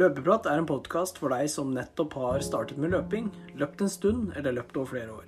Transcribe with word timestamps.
Løpeprat 0.00 0.46
er 0.48 0.56
en 0.56 0.64
podkast 0.64 1.18
for 1.20 1.28
deg 1.34 1.50
som 1.52 1.74
nettopp 1.76 2.14
har 2.16 2.40
startet 2.40 2.78
med 2.80 2.94
løping, 2.94 3.26
løpt 3.60 3.82
en 3.84 3.90
stund 3.92 4.30
eller 4.38 4.54
løpt 4.56 4.78
over 4.78 4.88
flere 4.94 5.12
år. 5.12 5.26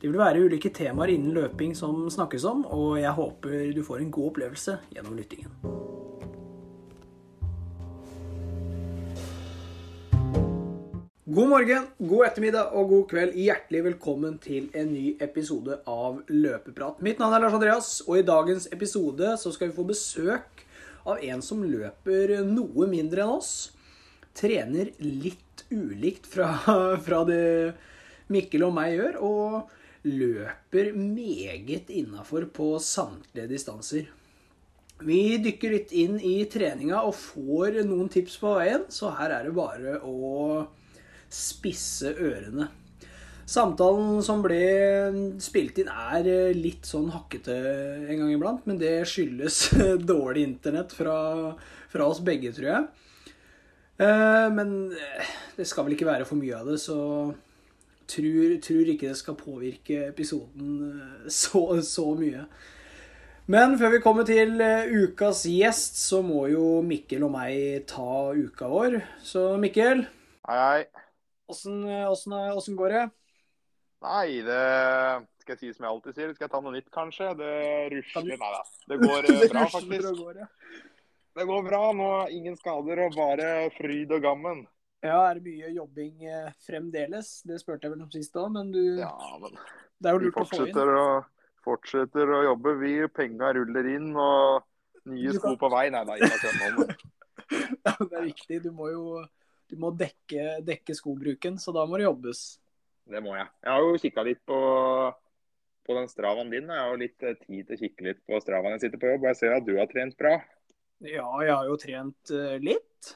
Det 0.00 0.08
vil 0.08 0.18
være 0.18 0.40
ulike 0.42 0.72
temaer 0.74 1.12
innen 1.12 1.36
løping 1.36 1.76
som 1.78 2.00
snakkes 2.10 2.42
om, 2.50 2.64
og 2.74 2.96
jeg 2.98 3.12
håper 3.14 3.68
du 3.76 3.84
får 3.86 4.00
en 4.02 4.08
god 4.16 4.32
opplevelse 4.32 4.74
gjennom 4.96 5.14
lyttingen. 5.14 5.52
God 11.36 11.52
morgen, 11.52 11.86
god 12.00 12.26
ettermiddag 12.32 12.74
og 12.74 12.90
god 12.96 13.06
kveld. 13.14 13.38
Hjertelig 13.38 13.84
velkommen 13.92 14.40
til 14.42 14.66
en 14.74 14.90
ny 14.90 15.04
episode 15.22 15.78
av 15.86 16.18
Løpeprat. 16.32 16.98
Mitt 16.98 17.22
navn 17.22 17.38
er 17.38 17.46
Lars 17.46 17.54
Andreas, 17.60 17.92
og 18.08 18.18
i 18.18 18.26
dagens 18.26 18.66
episode 18.74 19.36
så 19.38 19.54
skal 19.54 19.70
vi 19.70 19.78
få 19.78 19.86
besøk 19.86 20.66
av 21.06 21.22
en 21.22 21.46
som 21.46 21.62
løper 21.62 22.40
noe 22.42 22.90
mindre 22.90 23.22
enn 23.22 23.36
oss. 23.38 23.54
Trener 24.34 24.90
litt 24.98 25.64
ulikt 25.70 26.26
fra, 26.26 26.50
fra 27.06 27.22
det 27.28 27.74
Mikkel 28.32 28.64
og 28.66 28.74
meg 28.76 28.96
gjør, 28.96 29.18
og 29.22 30.04
løper 30.04 30.92
meget 30.96 31.90
innafor 31.92 32.48
på 32.52 32.74
samtlige 32.82 33.48
distanser. 33.54 34.08
Vi 35.04 35.36
dykker 35.42 35.74
litt 35.74 35.92
inn 35.96 36.16
i 36.22 36.36
treninga 36.50 37.02
og 37.04 37.16
får 37.18 37.82
noen 37.88 38.08
tips 38.12 38.38
på 38.40 38.54
veien, 38.58 38.86
så 38.92 39.10
her 39.18 39.34
er 39.34 39.48
det 39.48 39.56
bare 39.56 39.98
å 40.06 40.64
spisse 41.34 42.14
ørene. 42.14 42.68
Samtalen 43.44 44.22
som 44.24 44.40
ble 44.44 44.60
spilt 45.42 45.82
inn, 45.82 45.90
er 45.90 46.54
litt 46.56 46.86
sånn 46.88 47.10
hakkete 47.12 47.56
en 48.06 48.22
gang 48.22 48.30
iblant, 48.32 48.62
men 48.68 48.78
det 48.80 49.02
skyldes 49.10 49.66
dårlig 50.12 50.46
internett 50.48 50.94
fra, 50.96 51.16
fra 51.92 52.06
oss 52.08 52.22
begge, 52.24 52.54
tror 52.56 52.70
jeg. 52.70 53.03
Eh, 54.00 54.48
men 54.54 54.70
det 55.56 55.66
skal 55.70 55.86
vel 55.86 55.94
ikke 55.96 56.08
være 56.08 56.26
for 56.28 56.40
mye 56.40 56.56
av 56.58 56.70
det, 56.72 56.80
så 56.82 56.98
tror, 58.10 58.56
tror 58.64 58.90
ikke 58.92 59.10
det 59.10 59.18
skal 59.20 59.38
påvirke 59.38 60.00
episoden 60.08 60.72
eh, 60.90 61.28
så, 61.40 61.66
så 61.86 62.08
mye. 62.18 62.46
Men 63.46 63.76
før 63.78 63.92
vi 63.92 64.00
kommer 64.04 64.24
til 64.28 64.60
eh, 64.64 64.90
ukas 65.04 65.44
gjest, 65.50 66.00
så 66.00 66.22
må 66.24 66.46
jo 66.52 66.80
Mikkel 66.82 67.26
og 67.26 67.34
meg 67.36 67.84
ta 67.90 68.32
uka 68.34 68.70
vår. 68.72 68.98
Så 69.22 69.54
Mikkel, 69.60 70.06
Hei, 70.48 70.56
hei. 70.60 71.04
åssen, 71.48 71.84
åssen, 72.08 72.32
åssen 72.56 72.76
går 72.76 72.96
det? 72.96 73.04
Nei, 74.04 74.42
det 74.44 74.60
skal 75.40 75.54
jeg 75.54 75.60
si 75.60 75.70
som 75.76 75.86
jeg 75.86 75.92
alltid 75.92 76.16
sier. 76.18 76.32
Skal 76.36 76.46
jeg 76.46 76.52
ta 76.52 76.60
noe 76.64 76.74
nytt, 76.74 76.90
kanskje? 76.92 77.30
Det 77.38 77.52
rusler. 77.94 78.36
Nei 78.40 78.50
da. 78.56 78.62
Det 78.90 79.00
går 79.06 79.30
eh, 79.30 79.38
Det 79.44 79.50
bra, 79.52 79.64
faktisk. 79.72 80.24
Det 81.34 81.44
går 81.48 81.62
bra. 81.66 81.82
Nå 81.96 82.10
ingen 82.34 82.56
skader 82.58 83.04
og 83.06 83.16
bare 83.18 83.50
fryd 83.76 84.12
og 84.14 84.24
gammen. 84.24 84.64
Ja, 85.04 85.18
er 85.28 85.36
det 85.36 85.44
mye 85.44 85.70
jobbing 85.74 86.24
eh, 86.24 86.50
fremdeles? 86.64 87.42
Det 87.44 87.58
spurte 87.60 87.86
jeg 87.88 87.92
vel 87.92 88.04
om 88.06 88.12
sist 88.12 88.36
òg, 88.40 88.52
men 88.54 88.70
du, 88.72 88.80
Ja, 89.02 89.12
men 89.42 89.58
det 90.00 90.10
er 90.10 90.16
jo 90.16 90.22
vi 90.22 90.30
lurt 90.30 90.40
å 90.40 90.46
få 90.48 90.62
inn. 90.64 90.78
å, 90.80 91.08
fortsetter 91.66 92.32
å 92.38 92.42
jobbe. 92.46 92.76
Vi 92.80 92.94
penga 93.12 93.52
ruller 93.56 93.90
inn 93.96 94.14
og 94.16 94.64
nye 95.10 95.34
sko 95.36 95.56
på 95.60 95.68
vei. 95.74 95.90
Nei 95.92 96.04
da, 96.08 96.16
ikke 96.16 96.54
nå, 96.60 96.86
Ja, 97.84 97.92
det 98.00 98.16
er 98.16 98.28
viktig. 98.30 98.62
Du 98.64 98.70
må 98.72 98.88
jo 98.94 99.24
du 99.70 99.76
må 99.80 99.90
dekke, 99.96 100.60
dekke 100.64 100.94
skobruken, 100.96 101.56
så 101.60 101.72
da 101.74 101.84
må 101.88 101.98
det 101.98 102.06
jobbes. 102.06 102.42
det 103.10 103.20
må 103.24 103.34
jeg. 103.36 103.48
Jeg 103.64 103.72
har 103.72 103.84
jo 103.84 104.00
kikka 104.00 104.24
litt 104.26 104.42
på, 104.46 104.58
på 105.84 105.96
den 105.98 106.10
stravaen 106.12 106.52
din. 106.52 106.68
Jeg 106.70 106.80
har 106.80 106.92
jo 106.92 107.00
litt 107.00 107.24
eh, 107.24 107.38
tid 107.44 107.68
til 107.68 107.76
å 107.76 107.80
kikke 107.80 108.06
litt 108.08 108.20
på 108.28 108.40
stravaen 108.44 108.76
jeg 108.76 108.86
sitter 108.86 109.02
på 109.02 109.12
jobb. 109.12 109.24
og 109.24 109.30
Jeg 109.32 109.40
ser 109.40 109.56
at 109.56 109.66
du 109.66 109.74
har 109.80 109.88
trent 109.90 110.16
bra. 110.20 110.36
Ja, 111.04 111.28
jeg 111.44 111.52
har 111.52 111.68
jo 111.68 111.76
trent 111.80 112.30
eh, 112.32 112.56
litt. 112.64 113.10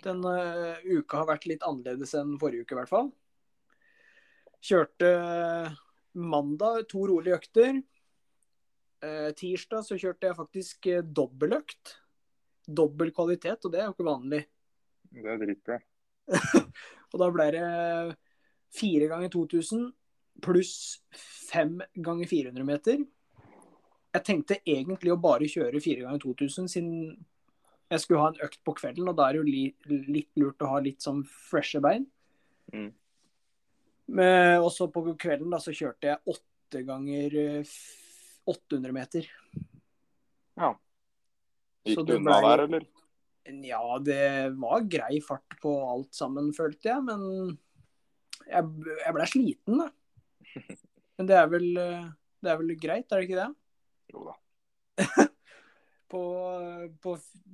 Denne 0.00 0.32
uka 0.86 1.20
har 1.20 1.28
vært 1.28 1.44
litt 1.50 1.64
annerledes 1.66 2.14
enn 2.16 2.38
forrige 2.40 2.64
uke, 2.64 2.72
i 2.72 2.78
hvert 2.78 2.92
fall. 2.92 3.10
Kjørte 4.64 5.10
mandag 6.16 6.86
to 6.88 7.04
rolige 7.10 7.36
økter. 7.36 7.82
Eh, 9.04 9.28
tirsdag 9.36 9.84
så 9.84 10.00
kjørte 10.00 10.30
jeg 10.30 10.38
faktisk 10.38 10.88
eh, 10.88 11.04
dobbeltøkt. 11.04 11.94
Dobbel 12.70 13.12
kvalitet, 13.12 13.60
og 13.64 13.74
det 13.74 13.82
er 13.82 13.88
jo 13.90 13.94
ikke 13.98 14.08
vanlig. 14.08 14.42
Det 15.10 15.28
er 15.28 15.40
dritbra. 15.40 15.80
Og 17.10 17.16
da 17.18 17.26
ble 17.34 17.46
det 17.56 17.68
fire 18.70 19.08
ganger 19.10 19.32
2000 19.32 19.88
pluss 20.44 20.74
fem 21.50 21.80
ganger 21.98 22.28
400 22.30 22.68
meter. 22.68 23.00
Jeg 24.10 24.24
tenkte 24.26 24.56
egentlig 24.66 25.12
å 25.14 25.20
bare 25.22 25.46
kjøre 25.50 25.80
fire 25.82 26.02
ganger 26.06 26.22
2000, 26.24 26.68
siden 26.72 26.94
jeg 27.90 28.02
skulle 28.02 28.22
ha 28.22 28.30
en 28.32 28.40
økt 28.46 28.60
på 28.66 28.74
kvelden, 28.78 29.08
og 29.10 29.16
da 29.18 29.28
er 29.28 29.36
det 29.36 29.40
jo 29.40 29.46
li, 29.46 29.62
litt 30.10 30.30
lurt 30.38 30.62
å 30.62 30.70
ha 30.70 30.80
litt 30.82 31.02
sånn 31.02 31.22
freshe 31.26 31.80
bein. 31.82 32.04
Mm. 32.74 32.90
Men 34.10 34.62
også 34.66 34.88
på 34.90 35.04
kvelden 35.18 35.50
da 35.54 35.58
så 35.62 35.74
kjørte 35.74 36.10
jeg 36.10 36.34
åtte 36.34 36.82
ganger 36.86 37.34
eh, 37.38 37.60
f- 37.66 38.40
800 38.50 38.94
meter. 38.94 39.26
Ja. 40.58 40.72
Så 41.86 41.94
Gikk 42.02 42.06
du 42.08 42.14
unna 42.16 42.38
der, 42.44 42.64
eller? 42.66 42.86
Ja, 43.66 43.82
det 44.04 44.22
var 44.60 44.82
grei 44.90 45.18
fart 45.24 45.56
på 45.62 45.72
alt 45.90 46.14
sammen, 46.14 46.50
følte 46.54 46.90
jeg. 46.92 47.02
Men 47.06 47.22
jeg, 48.46 48.66
jeg 49.04 49.14
ble 49.16 49.28
sliten, 49.30 49.82
da. 49.82 49.88
Men 51.18 51.28
det 51.30 51.36
er 51.38 51.50
vel, 51.52 51.68
eh, 51.78 52.06
det 52.42 52.52
er 52.54 52.60
vel 52.62 52.74
greit, 52.80 53.06
er 53.10 53.22
det 53.22 53.28
ikke 53.28 53.40
det? 53.42 53.50
Jo 54.12 54.30
da. 54.30 54.38
På, 56.10 56.20
på 56.98 57.12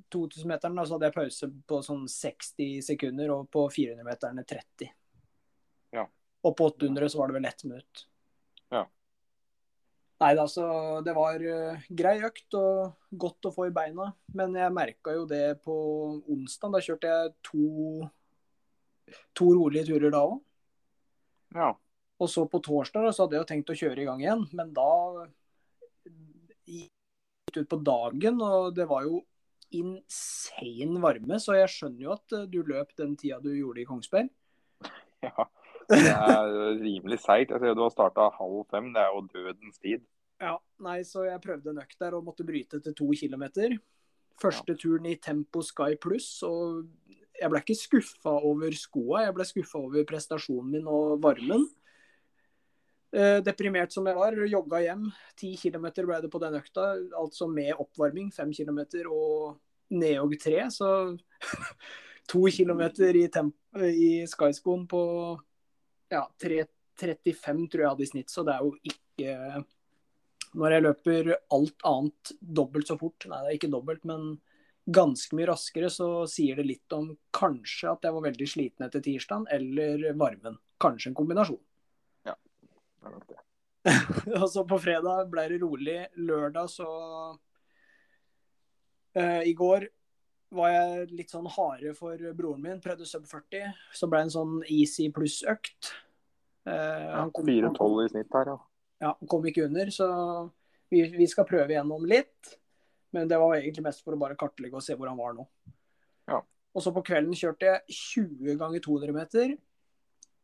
2000-meteren 0.09 0.79
så 0.81 0.95
hadde 0.95 1.11
jeg 1.11 1.13
pause 1.13 1.49
på 1.69 1.81
sånn 1.85 2.07
60 2.09 2.79
sekunder, 2.87 3.29
og 3.35 3.51
på 3.53 3.67
400-meterne 3.69 4.47
30. 4.49 4.89
Ja. 5.93 6.07
Og 6.41 6.55
på 6.57 6.71
800 6.71 7.11
så 7.13 7.21
var 7.21 7.29
det 7.29 7.37
vel 7.37 7.49
ett 7.51 7.67
minutt. 7.69 8.07
Ja. 8.73 8.87
Nei 10.25 10.33
da, 10.41 10.47
så 10.49 10.65
det 11.05 11.13
var 11.19 11.45
eh, 11.45 11.85
grei 12.01 12.15
økt 12.25 12.57
og 12.57 12.97
godt 13.13 13.51
å 13.51 13.53
få 13.53 13.69
i 13.69 13.77
beina. 13.77 14.09
Men 14.33 14.57
jeg 14.57 14.73
merka 14.73 15.13
jo 15.19 15.29
det 15.29 15.59
på 15.67 15.77
onsdag. 16.25 16.79
Da 16.79 16.85
kjørte 16.89 17.13
jeg 17.13 17.35
to, 17.45 18.09
to 19.37 19.53
rolige 19.53 19.91
turer 19.91 20.17
da 20.17 20.25
òg. 20.31 20.39
Ja. 21.61 21.75
Og 22.17 22.33
så 22.33 22.47
på 22.49 22.65
torsdag 22.65 23.05
da, 23.05 23.13
så 23.13 23.27
hadde 23.27 23.37
jeg 23.37 23.45
jo 23.45 23.51
tenkt 23.53 23.73
å 23.75 23.77
kjøre 23.77 24.01
i 24.01 24.09
gang 24.09 24.23
igjen, 24.25 24.47
men 24.57 24.73
da 24.77 25.27
det 27.57 27.67
ut 27.67 27.73
på 27.73 27.81
dagen, 27.85 28.41
og 28.45 28.75
det 28.77 28.87
var 28.91 29.07
jo 29.09 29.23
insane 29.75 31.01
varme, 31.03 31.39
så 31.43 31.57
jeg 31.59 31.73
skjønner 31.73 32.07
jo 32.07 32.15
at 32.15 32.35
eh, 32.37 32.49
du 32.51 32.61
løp 32.67 32.93
den 32.99 33.17
tida 33.19 33.41
du 33.43 33.51
gjorde 33.55 33.83
i 33.83 33.89
Kongsberg. 33.89 34.33
Ja, 35.25 35.47
det 35.89 36.11
er 36.13 36.49
rimelig 36.81 37.21
seigt. 37.23 37.53
Jo 37.55 37.73
du 37.75 37.81
har 37.85 37.93
starta 37.95 38.27
halv 38.37 38.65
fem. 38.71 38.91
Det 38.95 39.01
er 39.01 39.13
jo 39.15 39.21
dødens 39.31 39.79
tid. 39.79 40.03
Ja, 40.43 40.57
nei, 40.83 40.99
så 41.09 41.25
jeg 41.25 41.41
prøvde 41.45 41.73
en 41.73 41.81
økt 41.81 41.97
der 42.03 42.17
og 42.19 42.27
måtte 42.27 42.45
bryte 42.47 42.81
til 42.83 42.95
to 42.95 43.07
kilometer. 43.17 43.77
Første 44.37 44.75
turen 44.77 45.07
i 45.09 45.17
Tempo 45.23 45.63
Sky 45.65 45.97
Pluss, 46.03 46.43
og 46.45 46.85
jeg 47.41 47.49
ble 47.53 47.63
ikke 47.63 47.79
skuffa 47.79 48.35
over 48.45 48.77
skoa, 48.77 49.25
jeg 49.25 49.37
ble 49.39 49.47
skuffa 49.49 49.81
over 49.81 50.05
prestasjonen 50.09 50.75
min 50.75 50.91
og 50.91 51.17
varmen. 51.25 51.65
Eh, 53.17 53.39
deprimert 53.41 53.95
som 53.95 54.05
jeg 54.05 54.17
var, 54.19 54.35
jogga 54.45 54.83
hjem. 54.85 55.07
Ti 55.41 55.55
kilometer 55.57 56.05
ble 56.09 56.19
det 56.21 56.29
på 56.33 56.41
den 56.43 56.59
økta, 56.59 56.91
altså 57.17 57.49
med 57.49 57.73
oppvarming. 57.81 58.29
Fem 58.35 58.51
kilometer 58.53 59.09
og 59.09 59.57
nedjogg 59.97 60.35
tre, 60.43 60.59
så 60.75 60.91
to 62.31 62.43
kilometer 62.53 63.17
i, 63.17 63.29
i 63.89 64.11
Skyskoen 64.29 64.85
på 64.91 65.01
ja, 66.13 66.27
3.35 66.43 67.65
tror 67.71 67.85
jeg 67.85 67.93
hadde 67.95 68.05
i 68.05 68.11
snitt, 68.11 68.33
så 68.33 68.45
det 68.45 68.57
er 68.57 68.67
jo 68.67 68.75
ikke 68.91 69.65
når 70.57 70.73
jeg 70.73 70.85
løper 70.85 71.31
alt 71.53 71.87
annet 71.89 72.33
dobbelt 72.41 72.89
så 72.89 72.97
fort, 73.01 73.27
nei 73.29 73.41
det 73.45 73.51
er 73.51 73.59
ikke 73.59 73.73
dobbelt, 73.73 74.05
men 74.09 74.37
ganske 74.87 75.37
mye 75.37 75.49
raskere, 75.51 75.91
så 75.93 76.09
sier 76.31 76.59
det 76.59 76.67
litt 76.69 76.97
om 76.97 77.11
kanskje 77.35 77.91
at 77.91 78.07
jeg 78.07 78.17
var 78.17 78.27
veldig 78.29 78.49
sliten 78.49 78.87
etter 78.87 79.03
tirsdagen, 79.05 79.49
eller 79.53 80.13
varmen. 80.19 80.61
Kanskje 80.83 81.11
en 81.11 81.19
kombinasjon. 81.19 81.61
Det 83.01 83.09
er 83.09 83.15
nok 83.15 83.27
det. 83.31 83.41
Og 84.41 84.49
så 84.51 84.65
på 84.67 84.79
fredag 84.83 85.29
ble 85.31 85.45
det 85.53 85.61
rolig. 85.63 85.99
Lørdag 86.19 86.71
så 86.73 86.89
uh, 89.17 89.43
I 89.47 89.55
går 89.57 89.87
var 90.57 90.71
jeg 90.73 91.09
litt 91.19 91.33
sånn 91.35 91.47
harde 91.51 91.93
for 91.99 92.21
broren 92.39 92.63
min. 92.63 92.83
Prøvde 92.83 93.07
sub 93.09 93.27
40. 93.31 93.73
Så 93.95 94.09
ble 94.11 94.21
det 94.23 94.29
en 94.29 94.35
sånn 94.37 94.55
easy 94.73 95.09
pluss-økt. 95.15 95.93
Uh, 96.67 96.73
Ja, 96.73 97.21
han 97.21 97.33
kom- 97.35 97.47
4-12 97.51 98.05
i 98.05 98.09
snitt 98.15 98.35
her, 98.35 98.53
ja. 98.55 98.59
ja, 99.05 99.11
han 99.21 99.31
kom 99.31 99.47
ikke 99.47 99.67
under, 99.69 99.91
så 99.95 100.07
vi, 100.91 101.03
vi 101.15 101.27
skal 101.31 101.47
prøve 101.47 101.75
igjennom 101.75 102.07
litt. 102.11 102.57
Men 103.15 103.29
det 103.31 103.39
var 103.39 103.55
egentlig 103.57 103.85
mest 103.87 104.03
for 104.05 104.17
å 104.17 104.21
bare 104.21 104.37
kartlegge 104.39 104.77
og 104.79 104.85
se 104.85 104.97
hvor 104.99 105.09
han 105.11 105.19
var 105.19 105.37
nå. 105.37 105.47
Ja. 106.31 106.41
Og 106.77 106.83
så 106.85 106.91
på 106.93 107.05
kvelden 107.07 107.37
kjørte 107.39 107.71
jeg 107.71 107.97
20 107.97 108.59
ganger 108.61 108.83
200 108.85 109.15
meter. 109.17 109.55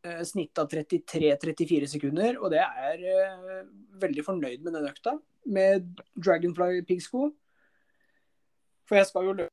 Eh, 0.03 0.23
snitt 0.27 0.59
av 0.59 0.67
33-34 0.67 1.87
sekunder, 1.87 2.35
og 2.43 2.51
det 2.51 2.59
er 2.59 3.03
eh, 3.07 3.59
veldig 4.03 4.25
fornøyd 4.27 4.65
med 4.65 4.75
den 4.75 4.89
økta. 4.89 5.13
Med 5.55 6.01
Dragonfly 6.19 6.81
piggsko. 6.89 7.29
For 8.89 8.99
jeg 8.99 9.07
skal 9.07 9.29
jo 9.29 9.35
løpe 9.39 9.53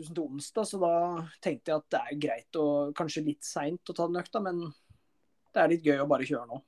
3000 0.00 0.16
til 0.16 0.24
onsdag, 0.24 0.66
så 0.66 0.80
da 0.82 0.94
tenkte 1.44 1.70
jeg 1.70 1.78
at 1.78 1.92
det 1.94 2.00
er 2.00 2.18
greit 2.24 2.58
og 2.58 2.96
kanskje 2.98 3.22
litt 3.28 3.46
seint 3.46 3.86
å 3.86 3.94
ta 3.94 4.08
den 4.10 4.18
økta, 4.18 4.42
men 4.42 4.64
det 5.54 5.62
er 5.62 5.70
litt 5.70 5.86
gøy 5.86 6.02
å 6.02 6.08
bare 6.10 6.26
kjøre 6.26 6.48
nå. 6.50 6.58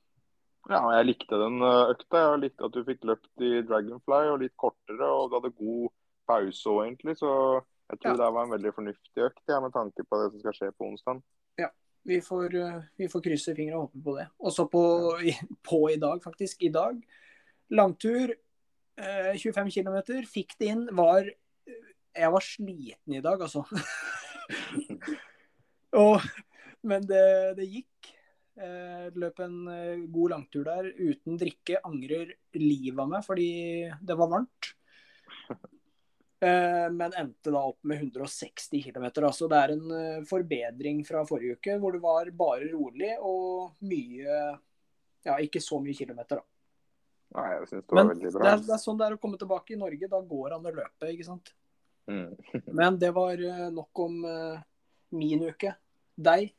Ja, 0.69 0.79
jeg 0.95 1.09
likte 1.09 1.41
den 1.41 1.59
eh, 1.59 1.91
økta. 1.97 2.21
Jeg 2.23 2.43
likte 2.45 2.69
at 2.69 2.77
du 2.77 2.87
fikk 2.87 3.03
løpt 3.11 3.43
i 3.43 3.51
Dragonfly 3.67 4.21
og 4.31 4.39
litt 4.45 4.55
kortere, 4.55 5.03
og 5.03 5.27
du 5.27 5.35
hadde 5.35 5.51
god 5.59 5.91
pause 6.31 6.71
òg, 6.71 6.79
egentlig. 6.85 7.17
Så 7.19 7.33
jeg 7.91 7.99
tror 7.99 8.15
Ja. 8.15 8.21
det 8.23 8.31
var 8.37 8.47
en 8.47 8.55
veldig 8.55 8.73
fornuftig 8.79 9.27
økt, 9.27 9.43
ja, 9.51 9.59
med 9.59 9.75
tanke 9.75 10.07
på 10.07 10.23
det 10.23 10.31
som 10.31 10.45
skal 10.45 10.55
skje 10.55 10.71
på 10.79 10.87
onsdag. 10.93 11.19
Vi 12.09 12.19
får, 12.25 12.55
eh, 12.57 12.81
vi 12.97 13.07
får 13.11 13.21
krysse 13.21 13.53
fingre 13.57 13.77
og 13.77 13.89
håpe 13.89 14.03
på 14.05 14.15
det. 14.17 14.27
Og 14.41 14.53
så 14.53 14.65
på, 14.69 14.83
på 15.69 15.81
i 15.93 15.97
dag, 16.01 16.21
faktisk. 16.23 16.63
I 16.65 16.71
dag. 16.73 16.97
Langtur. 17.69 18.33
Eh, 18.97 19.35
25 19.37 19.69
km. 19.75 19.99
Fikk 20.27 20.57
det 20.59 20.73
inn. 20.73 20.87
Var 20.97 21.29
Jeg 22.17 22.31
var 22.33 22.41
sliten 22.43 23.13
i 23.13 23.21
dag, 23.21 23.41
altså. 23.45 23.61
og, 26.01 26.25
men 26.81 27.05
det, 27.05 27.27
det 27.59 27.69
gikk. 27.69 28.09
Eh, 28.59 29.05
løp 29.15 29.39
en 29.45 29.59
eh, 29.71 30.01
god 30.11 30.33
langtur 30.33 30.65
der 30.67 30.89
uten 30.97 31.37
drikke. 31.39 31.79
Angrer 31.85 32.33
livet 32.57 32.99
av 32.99 33.13
meg 33.13 33.23
fordi 33.27 33.51
det 34.01 34.17
var 34.19 34.33
varmt. 34.33 34.73
Eh, 36.39 36.85
men 36.95 37.11
endte 37.19 37.51
da 37.51 37.65
opp 37.67 37.81
med 37.83 37.99
160 37.99 38.79
km. 38.85 39.09
Altså 39.27 39.49
det 39.51 39.57
er 39.59 39.73
en 39.73 39.89
eh, 39.91 40.21
forbedring 40.27 41.01
fra 41.07 41.25
forrige 41.27 41.57
uke, 41.59 41.75
hvor 41.81 41.95
det 41.95 41.99
var 42.03 42.29
bare 42.31 42.69
rolig 42.71 43.11
og 43.19 43.73
mye 43.83 44.37
Ja, 45.27 45.35
ikke 45.43 45.59
så 45.59 45.81
mye 45.83 45.97
kilometer, 45.97 46.39
da. 46.39 46.45
Nei, 47.35 47.49
jeg 47.57 47.67
synes 47.67 47.83
det 47.83 47.91
var 47.91 47.99
Men 47.99 48.11
veldig 48.13 48.29
det 48.29 48.37
bra. 48.39 48.53
er, 48.53 48.61
det 48.63 48.71
er 48.73 48.81
sånn 48.81 49.01
det 49.01 49.09
er 49.09 49.15
å 49.17 49.21
komme 49.21 49.37
tilbake 49.41 49.75
i 49.75 49.79
Norge. 49.81 50.07
Da 50.09 50.21
går 50.29 50.55
han 50.55 50.69
og 50.71 50.79
løper, 50.79 51.11
ikke 51.11 51.27
sant. 51.27 51.51
Mm. 52.09 52.31
Men 52.79 53.01
det 53.03 53.11
var 53.19 53.43
eh, 53.43 53.65
nok 53.75 54.03
om 54.07 54.15
min 55.19 55.43
uke. 55.43 55.75
Deg? 56.15 56.53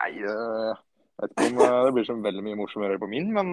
Nei, 0.00 0.10
jeg 0.16 0.74
vet 1.20 1.36
ikke 1.36 1.46
om 1.50 1.60
det 1.60 1.94
blir 1.98 2.08
så 2.08 2.16
veldig 2.24 2.46
mye 2.46 2.58
morsommere 2.62 2.98
på 3.02 3.08
min, 3.10 3.28
men 3.34 3.52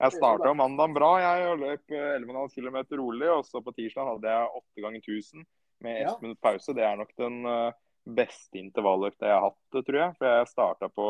jeg 0.00 0.16
starta 0.16 0.52
mandagen 0.56 0.94
bra. 0.96 1.10
Jeg 1.20 1.58
løp 1.60 1.92
eh, 1.92 2.16
11,5 2.16 2.54
km 2.56 2.78
rolig. 3.02 3.28
Og 3.34 3.44
så 3.48 3.60
på 3.64 3.74
tirsdag 3.76 4.08
hadde 4.08 4.32
jeg 4.32 4.62
8 4.62 4.84
ganger 4.86 5.04
1000 5.04 5.44
med 5.84 6.00
Ja. 6.00 6.12
ett 6.12 6.22
minutt 6.22 6.40
pause. 6.40 6.74
Det 6.76 6.84
er 6.84 6.96
nok 6.96 7.12
den 7.16 7.44
eh, 7.46 7.72
beste 8.04 8.58
intervalløkta 8.58 9.28
jeg 9.28 9.36
har 9.36 9.46
hatt, 9.50 9.84
tror 9.84 10.00
jeg. 10.00 10.16
For 10.18 10.26
jeg 10.26 10.50
starta 10.54 10.88
på 10.88 11.06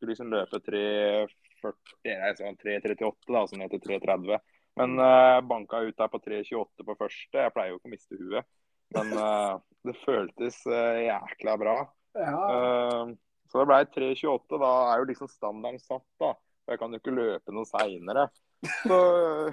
Skulle 0.00 0.14
liksom 0.14 0.30
løpe 0.32 0.56
3,40, 0.64 2.36
sånn 2.38 2.54
3,38, 2.56 3.34
da, 3.34 3.42
som 3.50 3.60
heter 3.60 3.82
3,30. 3.84 4.38
Men 4.80 4.94
uh, 4.96 5.42
banka 5.44 5.82
ut 5.84 5.98
der 5.98 6.08
på 6.08 6.20
3,28 6.24 6.86
på 6.88 6.94
første. 6.96 7.36
Jeg 7.36 7.52
pleier 7.52 7.74
jo 7.74 7.76
ikke 7.76 7.90
å 7.90 7.92
miste 7.92 8.16
huet. 8.16 8.48
Men 8.96 9.12
uh, 9.12 9.58
det 9.84 9.92
føltes 10.00 10.56
uh, 10.64 11.02
jækla 11.04 11.58
bra. 11.60 11.74
Ja. 12.16 12.32
Uh, 12.32 13.12
så 13.52 13.60
det 13.60 13.68
ble 13.68 13.82
3.28. 13.98 14.62
Da 14.62 14.72
er 14.94 15.02
jo 15.02 15.10
liksom 15.10 15.28
standarden 15.28 15.82
satt, 15.84 16.06
da. 16.22 16.32
For 16.70 16.76
jeg 16.76 16.82
kan 16.84 16.92
jo 16.94 16.98
ikke 17.00 17.12
løpe 17.16 17.50
noe 17.50 17.66
seinere. 17.66 18.28
Så 18.62 18.96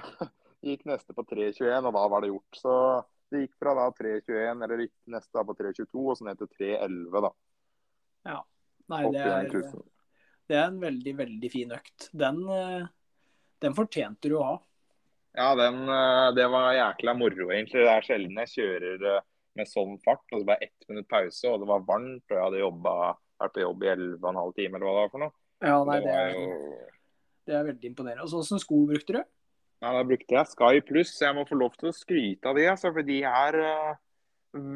gikk 0.68 0.84
neste 0.86 1.16
på 1.18 1.24
3.21, 1.26 1.88
og 1.90 1.96
da 1.96 2.04
var 2.14 2.22
det 2.22 2.28
gjort. 2.30 2.58
Så 2.60 2.74
det 3.34 3.40
gikk 3.42 3.56
fra 3.58 3.72
da 3.74 3.86
3.21, 3.98 4.60
eller 4.68 4.84
gikk 4.84 4.94
neste 5.16 5.34
da 5.34 5.44
på 5.48 5.56
3.22, 5.58 6.04
og 6.04 6.20
så 6.20 6.28
ned 6.28 6.44
til 6.44 6.52
3.11, 6.60 7.16
da. 7.26 7.32
Ja. 8.30 8.36
Nei, 8.94 9.00
det 9.16 9.24
er, 9.26 9.50
det 10.48 10.60
er 10.60 10.68
en 10.68 10.78
veldig, 10.84 11.14
veldig 11.18 11.50
fin 11.52 11.74
økt. 11.74 12.06
Den, 12.22 12.38
eh, 12.54 12.86
den 13.66 13.78
fortjente 13.80 14.30
du 14.30 14.38
å 14.38 14.44
ha. 14.52 14.54
Ja, 15.42 15.48
den, 15.58 15.82
eh, 15.90 16.28
det 16.38 16.46
var 16.54 16.70
jækla 16.78 17.16
moro, 17.18 17.50
egentlig. 17.50 17.82
Det 17.82 17.96
er 17.96 18.06
sjelden 18.06 18.38
jeg 18.44 18.54
kjører 18.54 19.08
eh, 19.16 19.26
med 19.58 19.72
sånn 19.74 19.98
fart. 20.06 20.22
Og 20.30 20.44
så 20.44 20.52
bare 20.52 20.70
ett 20.70 20.86
minutt 20.94 21.10
pause, 21.10 21.50
og 21.50 21.66
det 21.66 21.72
var 21.74 21.90
varmt, 21.90 22.30
og 22.30 22.38
jeg 22.38 22.46
hadde 22.46 22.62
jobbet, 22.62 23.20
vært 23.42 23.58
på 23.58 23.66
jobb 23.66 23.84
i 23.90 23.92
11,5 23.96 24.56
timer, 24.62 24.78
eller 24.78 24.86
hva 24.86 24.94
det 24.94 25.02
var 25.02 25.12
for 25.18 25.26
noe. 25.26 25.38
Ja, 25.66 25.82
nei, 25.90 25.98
det 26.06 26.14
det 26.14 26.22
er, 26.22 26.38
jo 26.38 26.88
det 27.48 27.56
er 27.56 27.68
veldig 27.72 27.92
imponerende. 27.92 28.26
Og 28.26 28.32
så 28.32 28.42
Hvilke 28.44 28.64
sko 28.64 28.80
brukte 28.92 29.18
du? 29.18 29.22
Ja, 29.84 29.94
Da 29.94 30.04
brukte 30.04 30.36
jeg 30.36 30.52
Sky 30.52 30.82
Pluss. 30.86 31.14
Jeg 31.22 31.36
må 31.38 31.46
få 31.48 31.58
lov 31.60 31.78
til 31.78 31.92
å 31.92 31.96
skryte 31.96 32.50
av 32.50 32.58
de, 32.58 32.66
altså, 32.72 32.92
for 32.94 33.06
de 33.08 33.22
er 33.30 33.60
uh, 33.62 33.94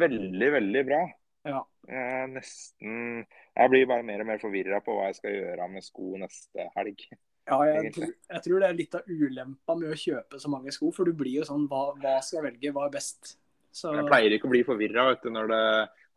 veldig, 0.01 0.51
veldig 0.57 0.85
bra. 0.87 1.01
Ja. 1.47 1.63
Jeg 1.89 2.29
nesten 2.35 3.23
Jeg 3.25 3.71
blir 3.73 3.87
bare 3.89 4.05
mer 4.05 4.21
og 4.21 4.27
mer 4.29 4.41
forvirra 4.41 4.77
på 4.85 4.93
hva 4.93 5.09
jeg 5.09 5.17
skal 5.17 5.33
gjøre 5.33 5.67
med 5.73 5.85
sko 5.85 6.13
neste 6.21 6.67
helg. 6.77 7.05
Ja, 7.49 7.57
jeg, 7.65 7.89
tror, 7.95 8.11
jeg 8.29 8.43
tror 8.45 8.61
det 8.61 8.67
er 8.67 8.77
litt 8.77 8.95
av 8.95 9.07
ulempa 9.09 9.75
med 9.75 9.91
å 9.91 9.97
kjøpe 9.97 10.39
så 10.39 10.51
mange 10.53 10.71
sko, 10.71 10.91
for 10.93 11.09
du 11.09 11.17
blir 11.17 11.39
jo 11.39 11.47
sånn 11.47 11.65
hva, 11.71 11.87
hva 11.97 12.19
skal 12.23 12.37
jeg 12.37 12.51
velge, 12.51 12.73
hva 12.75 12.85
er 12.85 12.93
best? 12.93 13.33
Så 13.73 13.95
Jeg 13.95 14.05
pleier 14.05 14.35
ikke 14.35 14.49
å 14.49 14.53
bli 14.53 14.61
forvirra 14.67 15.07
når 15.25 15.49
det 15.49 15.65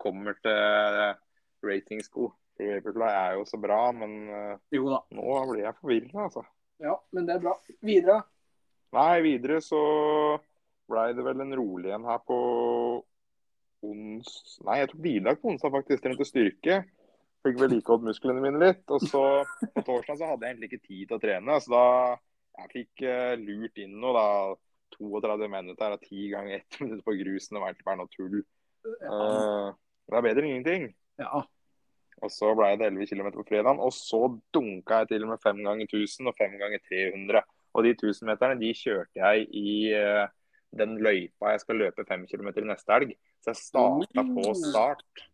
kommer 0.04 0.36
til 0.44 1.14
ratingsko. 1.64 2.28
Vaporfly 2.58 3.08
er 3.10 3.38
jo 3.38 3.46
så 3.48 3.58
bra, 3.60 3.80
men 3.96 4.12
eh, 4.30 4.58
jo 4.76 4.86
da. 4.92 5.00
nå 5.16 5.38
blir 5.50 5.64
jeg 5.64 5.78
forvirra, 5.80 6.28
altså. 6.28 6.44
Ja, 6.82 6.94
men 7.14 7.26
det 7.26 7.36
er 7.36 7.42
bra. 7.42 7.54
Videre. 7.84 8.20
Nei, 8.94 9.22
videre 9.24 9.60
så 9.64 9.80
blei 10.90 11.08
det 11.16 11.24
vel 11.26 11.42
en 11.42 11.56
rolig 11.56 11.94
en 11.94 12.06
her 12.06 12.20
på 12.26 12.38
ons... 13.84 14.34
Nei, 14.66 14.80
jeg 14.80 14.90
tok 14.92 15.00
hviledag 15.04 15.40
på 15.40 15.50
onsdag, 15.52 15.72
faktisk. 15.74 16.02
Trente 16.04 16.26
styrke. 16.28 16.82
Fikk 17.44 17.58
vedlikeholdt 17.60 18.06
musklene 18.06 18.44
mine 18.44 18.60
litt. 18.62 18.84
Og 18.94 19.02
så 19.02 19.22
på 19.74 19.84
torsdag 19.84 20.20
så 20.20 20.30
hadde 20.30 20.46
jeg 20.46 20.54
egentlig 20.54 20.70
ikke 20.72 20.86
tid 20.86 21.02
til 21.08 21.16
å 21.18 21.22
trene. 21.22 21.58
Så 21.64 21.74
da 21.74 21.86
jeg 22.60 22.70
fikk 22.72 23.06
uh, 23.08 23.32
lurt 23.40 23.82
inn 23.82 23.98
noe, 23.98 24.14
da. 24.16 24.28
32 24.94 25.48
minutter 25.50 25.96
og 25.96 26.04
10 26.06 26.26
ganger 26.30 26.60
ett 26.60 26.76
minutt 26.84 27.00
på 27.02 27.16
grusen. 27.18 27.58
og 27.58 27.64
egentlig 27.66 27.88
bare 27.88 27.98
noe 27.98 28.12
tull. 28.14 28.44
Ja. 29.02 29.10
Uh, 29.10 29.68
det 30.06 30.20
er 30.20 30.26
bedre 30.28 30.44
enn 30.44 30.52
ingenting. 30.52 30.88
ja. 31.18 31.42
Og 32.24 32.32
så 32.32 32.54
ble 32.56 32.70
det 32.80 32.88
11 32.88 33.10
km 33.10 33.28
på 33.34 33.44
fredagen. 33.48 33.82
Og 33.84 33.92
så 33.94 34.22
dunka 34.54 35.02
jeg 35.02 35.12
til 35.12 35.26
med 35.28 35.42
5 35.42 35.60
ganger 35.66 35.90
1000 35.90 36.30
og 36.30 36.38
5 36.40 36.56
ganger 36.62 36.82
300. 36.88 37.44
Og 37.74 37.84
de 37.84 37.92
1000-meterne 37.96 38.60
de 38.60 38.70
kjørte 38.78 39.20
jeg 39.20 39.46
i 39.50 39.74
uh, 39.98 40.26
den 40.78 40.96
løypa 41.02 41.54
jeg 41.54 41.62
skal 41.62 41.80
løpe 41.82 42.06
5 42.08 42.26
km 42.30 42.50
neste 42.70 42.94
helg. 42.94 43.14
Så 43.42 43.52
jeg 43.52 43.60
starta 43.60 44.24
på 44.30 44.54
start 44.58 45.24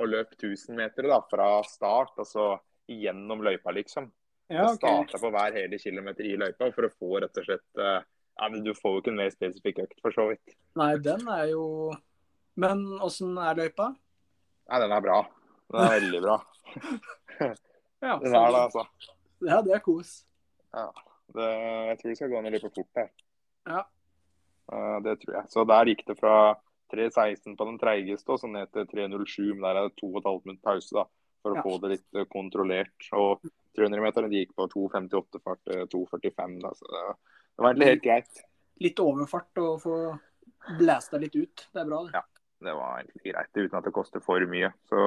og 0.00 0.08
løp 0.08 0.32
1000 0.38 0.78
meter 0.78 1.10
da, 1.10 1.20
fra 1.28 1.50
start 1.68 2.22
og 2.22 2.28
så 2.28 2.46
gjennom 2.90 3.42
løypa, 3.44 3.70
liksom. 3.74 4.08
ja, 4.48 4.64
Jeg 4.64 4.78
starta 4.80 5.20
på 5.20 5.30
hver 5.34 5.58
hele 5.58 5.78
kilometer 5.78 6.26
i 6.26 6.38
løypa 6.40 6.70
for 6.74 6.88
å 6.88 6.94
få 6.94 7.20
rett 7.22 7.42
og 7.42 7.46
slett 7.46 7.82
uh, 7.82 8.00
ja, 8.40 8.48
men 8.48 8.64
Du 8.64 8.72
får 8.74 8.94
jo 8.94 9.02
ikke 9.02 9.12
en 9.12 9.20
mer 9.20 9.34
spesifikk 9.34 9.82
økt, 9.84 9.98
for 10.00 10.16
så 10.16 10.30
vidt. 10.30 10.56
Nei, 10.80 10.94
den 11.04 11.26
er 11.28 11.50
jo 11.52 11.66
Men 12.60 12.86
åssen 13.04 13.36
er 13.38 13.58
løypa? 13.58 13.92
Nei, 14.70 14.80
den 14.82 14.94
er 14.94 15.04
bra. 15.04 15.20
Den 15.70 15.80
er 15.86 15.94
veldig 15.98 16.22
bra. 16.26 16.38
Ja, 18.00 18.14
det 18.16 18.30
er 18.32 18.46
det, 18.48 18.60
altså. 18.64 18.82
ja, 19.44 19.56
det 19.60 19.72
er 19.76 19.80
kos. 19.84 20.10
Det, 20.72 21.46
jeg 21.46 21.98
tror 22.00 22.08
det 22.08 22.14
skal 22.16 22.30
gå 22.32 22.38
ned 22.40 22.54
litt 22.54 22.62
for 22.64 22.72
fort 22.78 22.96
her. 22.96 23.10
Ja. 23.68 23.82
Eh, 24.72 24.94
det 25.04 25.12
tror 25.20 25.34
jeg. 25.36 25.50
Så 25.52 25.64
der 25.68 25.90
gikk 25.90 26.00
det 26.08 26.16
fra 26.16 26.36
3.16 26.94 27.58
på 27.58 27.66
den 27.68 27.76
treigeste 27.82 28.32
og 28.32 28.40
så 28.40 28.48
ned 28.48 28.70
til 28.72 28.88
3.07. 28.88 29.50
Men 29.52 29.66
der 29.66 29.80
er 29.82 29.90
det 29.90 30.00
2,5 30.00 30.40
minutter 30.46 30.64
pause 30.70 30.96
da, 30.96 31.04
for 31.44 31.52
å 31.52 31.60
Ja. 31.60 31.66
få 31.66 31.74
det 31.84 31.90
litt 31.92 32.16
eh, 32.22 32.24
kontrollert. 32.32 33.10
Og 33.20 33.44
300-meterne 33.76 34.32
gikk 34.32 34.56
på 34.56 34.70
2.58 34.72 35.42
fart 35.44 35.60
til 35.68 35.84
2.45. 35.92 36.56
Da, 36.64 36.72
så 36.80 36.88
det, 36.94 37.04
det 37.12 37.60
var 37.66 37.68
egentlig 37.74 37.90
helt 37.92 38.06
greit. 38.08 38.42
Litt 38.80 39.04
overfart 39.04 39.60
og 39.66 39.76
få 39.84 39.98
blæsta 40.80 41.20
litt 41.20 41.36
ut. 41.36 41.68
Det 41.68 41.84
er 41.84 41.92
bra, 41.92 42.00
det. 42.08 42.16
Ja. 42.16 42.24
Det 42.60 42.72
var 42.80 42.98
egentlig 43.04 43.28
greit, 43.32 43.52
uten 43.56 43.76
at 43.78 43.86
det 43.86 43.94
koster 43.96 44.24
for 44.24 44.40
mye. 44.48 44.72
Så 44.88 45.04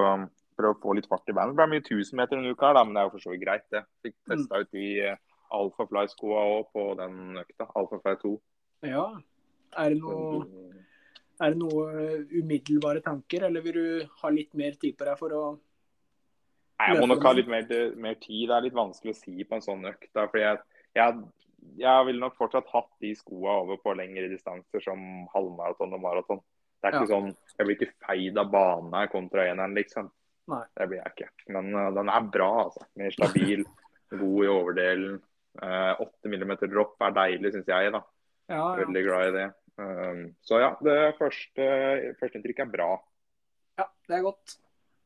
for 0.56 0.70
å 0.70 0.78
få 0.82 0.96
litt 0.98 1.10
fart 1.10 1.30
i 1.30 1.36
bandet. 1.36 1.56
Det 1.56 1.62
ble 1.62 1.70
mye 1.74 1.84
1000 1.84 2.20
meter 2.20 2.38
denne 2.40 2.54
uka, 2.54 2.70
her, 2.70 2.78
da, 2.78 2.84
men 2.86 2.96
det 2.96 3.02
er 3.02 3.08
jo 3.10 3.14
for 3.16 3.26
så 3.26 3.34
vidt 3.34 3.44
greit. 3.46 3.68
det. 3.74 3.84
Fikk 4.06 4.16
Mm. 4.16 4.38
testa 4.38 4.60
ut 4.62 4.72
de 4.72 4.88
Alfa 5.54 5.84
Alphafly-skoa 5.86 6.44
òg 6.56 6.72
på 6.74 6.88
den 6.98 7.38
økta. 7.38 7.68
Alphafly 7.76 8.16
2. 8.24 8.34
Ja. 8.90 9.06
Er 9.78 9.90
det 9.90 10.00
noe, 10.02 10.46
er 11.42 11.54
det 11.54 11.58
noe 11.58 11.84
uh, 11.90 12.26
umiddelbare 12.30 13.02
tanker, 13.02 13.48
eller 13.48 13.62
vil 13.62 13.74
du 13.74 14.08
ha 14.22 14.30
litt 14.30 14.54
mer 14.54 14.76
tid 14.82 14.98
på 14.98 15.06
deg 15.06 15.18
for 15.18 15.34
å 15.34 15.44
Nei, 16.80 16.90
Jeg 16.90 17.00
må 17.00 17.08
nok 17.08 17.24
ha 17.24 17.32
litt 17.38 17.48
mer, 17.48 17.68
mer 17.96 18.16
tid. 18.20 18.50
Det 18.50 18.56
er 18.56 18.66
litt 18.66 18.76
vanskelig 18.76 19.14
å 19.14 19.18
si 19.18 19.44
på 19.48 19.56
en 19.56 19.62
sånn 19.64 19.86
økt. 19.88 20.10
Da, 20.12 20.26
fordi 20.28 20.42
jeg, 20.44 20.58
jeg, 20.98 21.22
jeg 21.80 22.08
ville 22.10 22.20
nok 22.20 22.36
fortsatt 22.36 22.68
hatt 22.74 22.90
de 23.00 23.14
skoa 23.16 23.60
over 23.62 23.78
på 23.80 23.94
lengre 23.96 24.26
distanser 24.28 24.84
som 24.84 25.00
halvmaraton 25.32 25.94
og 25.96 26.02
maraton. 26.04 26.42
Det 26.82 26.90
er 26.90 26.98
ikke 26.98 27.14
sånn, 27.14 27.30
Jeg 27.56 27.68
blir 27.68 27.78
ikke 27.78 27.94
feid 28.04 28.40
av 28.42 28.58
her 28.92 29.08
kontra 29.14 29.46
eneren, 29.48 29.78
liksom. 29.78 30.10
Nei. 30.52 30.64
Det 30.76 30.88
blir 30.90 31.00
jeg 31.00 31.14
ikke. 31.14 31.30
Men 31.56 31.70
uh, 31.76 31.90
den 31.96 32.12
er 32.12 32.32
bra, 32.34 32.50
altså. 32.66 32.88
Mer 33.00 33.14
stabil, 33.16 33.64
god 34.24 34.40
i 34.44 34.52
overdelen. 34.52 35.22
Uh, 35.62 36.02
8 36.02 36.32
mm 36.32 36.56
dropp 36.66 37.06
er 37.06 37.16
deilig, 37.16 37.54
syns 37.54 37.70
jeg. 37.70 37.94
da. 37.94 38.02
Ja, 38.52 38.58
ja. 38.58 38.74
Veldig 38.82 39.04
glad 39.06 39.30
i 39.30 39.38
det. 39.38 39.48
Um, 39.78 40.26
så 40.46 40.60
ja, 40.62 40.74
det 40.86 40.98
første 41.18 41.70
førsteinntrykket 42.20 42.68
er 42.68 42.74
bra. 42.76 42.92
ja 43.80 43.88
det 44.10 44.20
er 44.20 44.28
godt. 44.28 44.58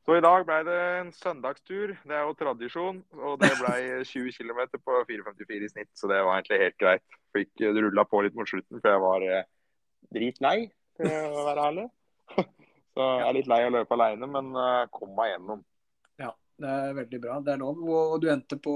Så 0.07 0.15
i 0.15 0.23
dag 0.23 0.45
ble 0.47 0.57
det 0.63 0.75
en 1.01 1.09
søndagstur. 1.11 1.93
Det 2.07 2.15
er 2.15 2.23
jo 2.23 2.35
tradisjon. 2.39 3.01
Og 3.19 3.37
det 3.43 3.51
ble 3.59 3.75
20 4.11 4.31
km 4.39 4.61
på 4.79 5.01
4,54 5.09 5.67
i 5.67 5.71
snitt, 5.73 5.91
så 5.99 6.07
det 6.11 6.21
var 6.23 6.39
egentlig 6.39 6.61
helt 6.63 6.79
greit. 6.79 7.17
Fikk 7.35 7.65
rulla 7.75 8.07
på 8.07 8.23
litt 8.23 8.37
mot 8.39 8.47
slutten, 8.49 8.79
for 8.79 8.93
jeg 8.93 9.03
var 9.03 9.25
eh, 9.27 9.49
dritlei, 10.15 10.57
for 10.97 11.11
å 11.11 11.43
være 11.49 11.67
ærlig. 11.71 11.85
Så 12.97 13.07
jeg 13.19 13.27
er 13.27 13.35
litt 13.37 13.49
lei 13.51 13.59
av 13.61 13.69
å 13.69 13.75
løpe 13.75 13.93
alene, 13.93 14.29
men 14.33 14.47
uh, 14.57 14.87
kom 14.89 15.11
meg 15.17 15.35
gjennom. 15.35 15.59
Ja, 16.17 16.31
det 16.57 16.69
er 16.73 16.95
veldig 16.97 17.19
bra. 17.21 17.35
Det 17.45 17.53
er 17.53 17.59
lov. 17.61 17.83
Og 17.93 18.15
du 18.23 18.31
endte 18.33 18.57
på 18.57 18.73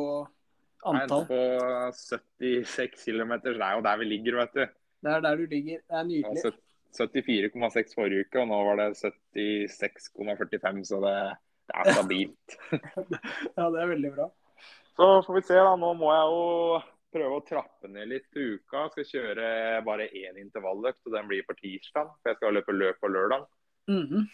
antall? 0.86 1.24
Jeg 1.26 1.48
endte 1.96 2.60
på 2.60 2.76
76 2.78 3.08
km. 3.08 3.34
Det 3.42 3.56
er 3.56 3.80
jo 3.80 3.86
der 3.88 4.02
vi 4.04 4.10
ligger, 4.12 4.38
vet 4.44 4.60
du. 4.60 4.76
Det 5.02 5.16
er 5.16 5.24
der 5.26 5.42
du 5.42 5.48
ligger. 5.50 5.82
Det 5.82 5.98
er 5.98 6.06
nydelig. 6.12 6.54
74,6 6.92 7.96
forrige 7.96 8.28
uke, 8.28 8.44
og 8.44 8.50
nå 8.52 8.60
var 8.68 8.78
det 8.82 8.88
76,45, 9.00 10.82
så 10.90 11.00
det, 11.06 11.16
det 11.72 11.78
er 11.80 11.94
stabilt. 11.96 12.58
ja, 13.58 13.70
det 13.72 13.80
er 13.82 13.92
veldig 13.96 14.12
bra. 14.20 14.28
Så 15.00 15.08
får 15.26 15.38
vi 15.40 15.44
se, 15.48 15.58
da. 15.58 15.72
Nå 15.80 15.94
må 15.98 16.12
jeg 16.14 16.28
jo 16.36 16.82
prøve 17.16 17.40
å 17.40 17.46
trappe 17.48 17.90
ned 17.90 18.12
litt 18.12 18.28
til 18.36 18.60
uka. 18.60 18.86
Skal 18.94 19.08
kjøre 19.08 19.48
bare 19.88 20.12
én 20.12 20.38
intervalløkt, 20.44 21.02
og 21.08 21.16
den 21.16 21.32
blir 21.32 21.48
på 21.48 21.58
tirsdag. 21.58 22.12
For 22.20 22.34
jeg 22.34 22.40
skal 22.42 22.60
løpe 22.60 22.76
løp 22.76 23.02
på 23.02 23.12
lørdag. 23.16 23.48
Mm 23.90 24.28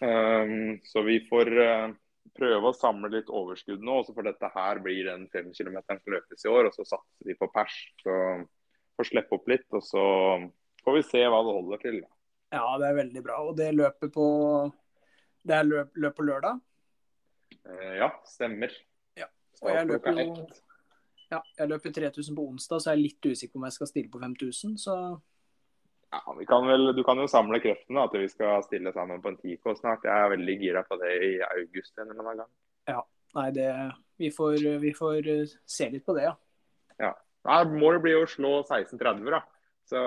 um, 0.00 0.80
så 0.84 1.02
vi 1.02 1.18
får 1.28 1.50
uh, 1.58 1.92
prøve 2.36 2.70
å 2.70 2.76
samle 2.76 3.10
litt 3.12 3.30
overskudd 3.32 3.82
nå. 3.84 4.00
Også 4.00 4.14
for 4.16 4.26
dette 4.26 4.50
her 4.54 4.80
blir 4.84 5.08
den 5.08 5.26
fem 5.32 5.50
km 5.52 5.80
som 5.86 6.14
løpes 6.14 6.46
i 6.46 6.52
år. 6.52 6.70
Og 6.70 6.76
så 6.76 6.86
satser 6.86 7.28
vi 7.28 7.36
på 7.38 7.50
pers. 7.52 7.76
Så 8.02 8.16
får 8.96 9.10
slippe 9.10 9.36
opp 9.36 9.50
litt. 9.50 9.68
Og 9.76 9.84
så 9.84 10.04
får 10.84 10.98
vi 10.98 11.04
se 11.08 11.24
hva 11.26 11.42
det 11.46 11.56
holder 11.58 11.84
til. 11.84 12.00
Ja, 12.50 12.64
det 12.82 12.88
er 12.88 12.98
veldig 13.02 13.24
bra. 13.26 13.42
Og 13.46 13.56
det 13.58 13.72
løpet 13.76 14.14
på 14.14 14.26
Det 15.46 15.56
er 15.56 15.64
løp, 15.64 15.94
løp 15.96 16.16
på 16.16 16.26
lørdag? 16.28 16.58
Uh, 17.64 17.94
ja, 17.96 18.10
stemmer. 18.28 18.74
Ja. 19.18 19.30
Og 19.62 19.72
jeg 19.72 19.88
løper 19.92 20.20
jo 20.20 20.34
ja, 21.30 21.38
jeg 21.60 21.70
løper 21.70 21.92
3000 21.94 22.34
på 22.34 22.42
onsdag, 22.42 22.80
så 22.82 22.90
jeg 22.90 22.96
er 22.96 23.02
litt 23.04 23.26
usikker 23.30 23.52
på 23.54 23.60
om 23.60 23.66
jeg 23.68 23.74
skal 23.76 23.86
stille 23.86 24.10
på 24.10 24.18
5000. 24.18 24.72
Så 24.82 24.94
ja, 26.10 26.20
kan 26.48 26.66
vel, 26.66 26.90
Du 26.96 27.04
kan 27.06 27.18
jo 27.18 27.28
samle 27.30 27.60
kreftene 27.62 28.02
at 28.02 28.14
vi 28.18 28.26
skal 28.28 28.64
stille 28.66 28.92
sammen 28.92 29.22
på 29.22 29.30
en 29.30 29.38
10K 29.38 29.76
snart. 29.78 30.04
Jeg 30.06 30.24
er 30.24 30.34
veldig 30.34 30.56
gira 30.58 30.82
på 30.86 30.98
det 31.00 31.12
i 31.26 31.32
august 31.46 31.98
en 31.98 32.10
eller 32.10 32.22
annen 32.24 32.42
gang. 32.42 32.52
Ja, 32.90 33.02
nei, 33.38 33.48
det, 33.54 33.70
vi, 34.18 34.30
får, 34.34 34.58
vi 34.82 34.92
får 34.96 35.30
eh, 35.30 35.56
se 35.66 35.90
litt 35.92 36.06
på 36.06 36.16
det, 36.18 36.26
ja. 36.26 36.34
ja. 36.98 37.14
Nei, 37.46 37.62
Målet 37.78 38.02
blir 38.04 38.20
å 38.20 38.28
slå 38.28 38.60
16.30, 38.64 39.22
da. 39.30 39.44
Så 39.90 40.00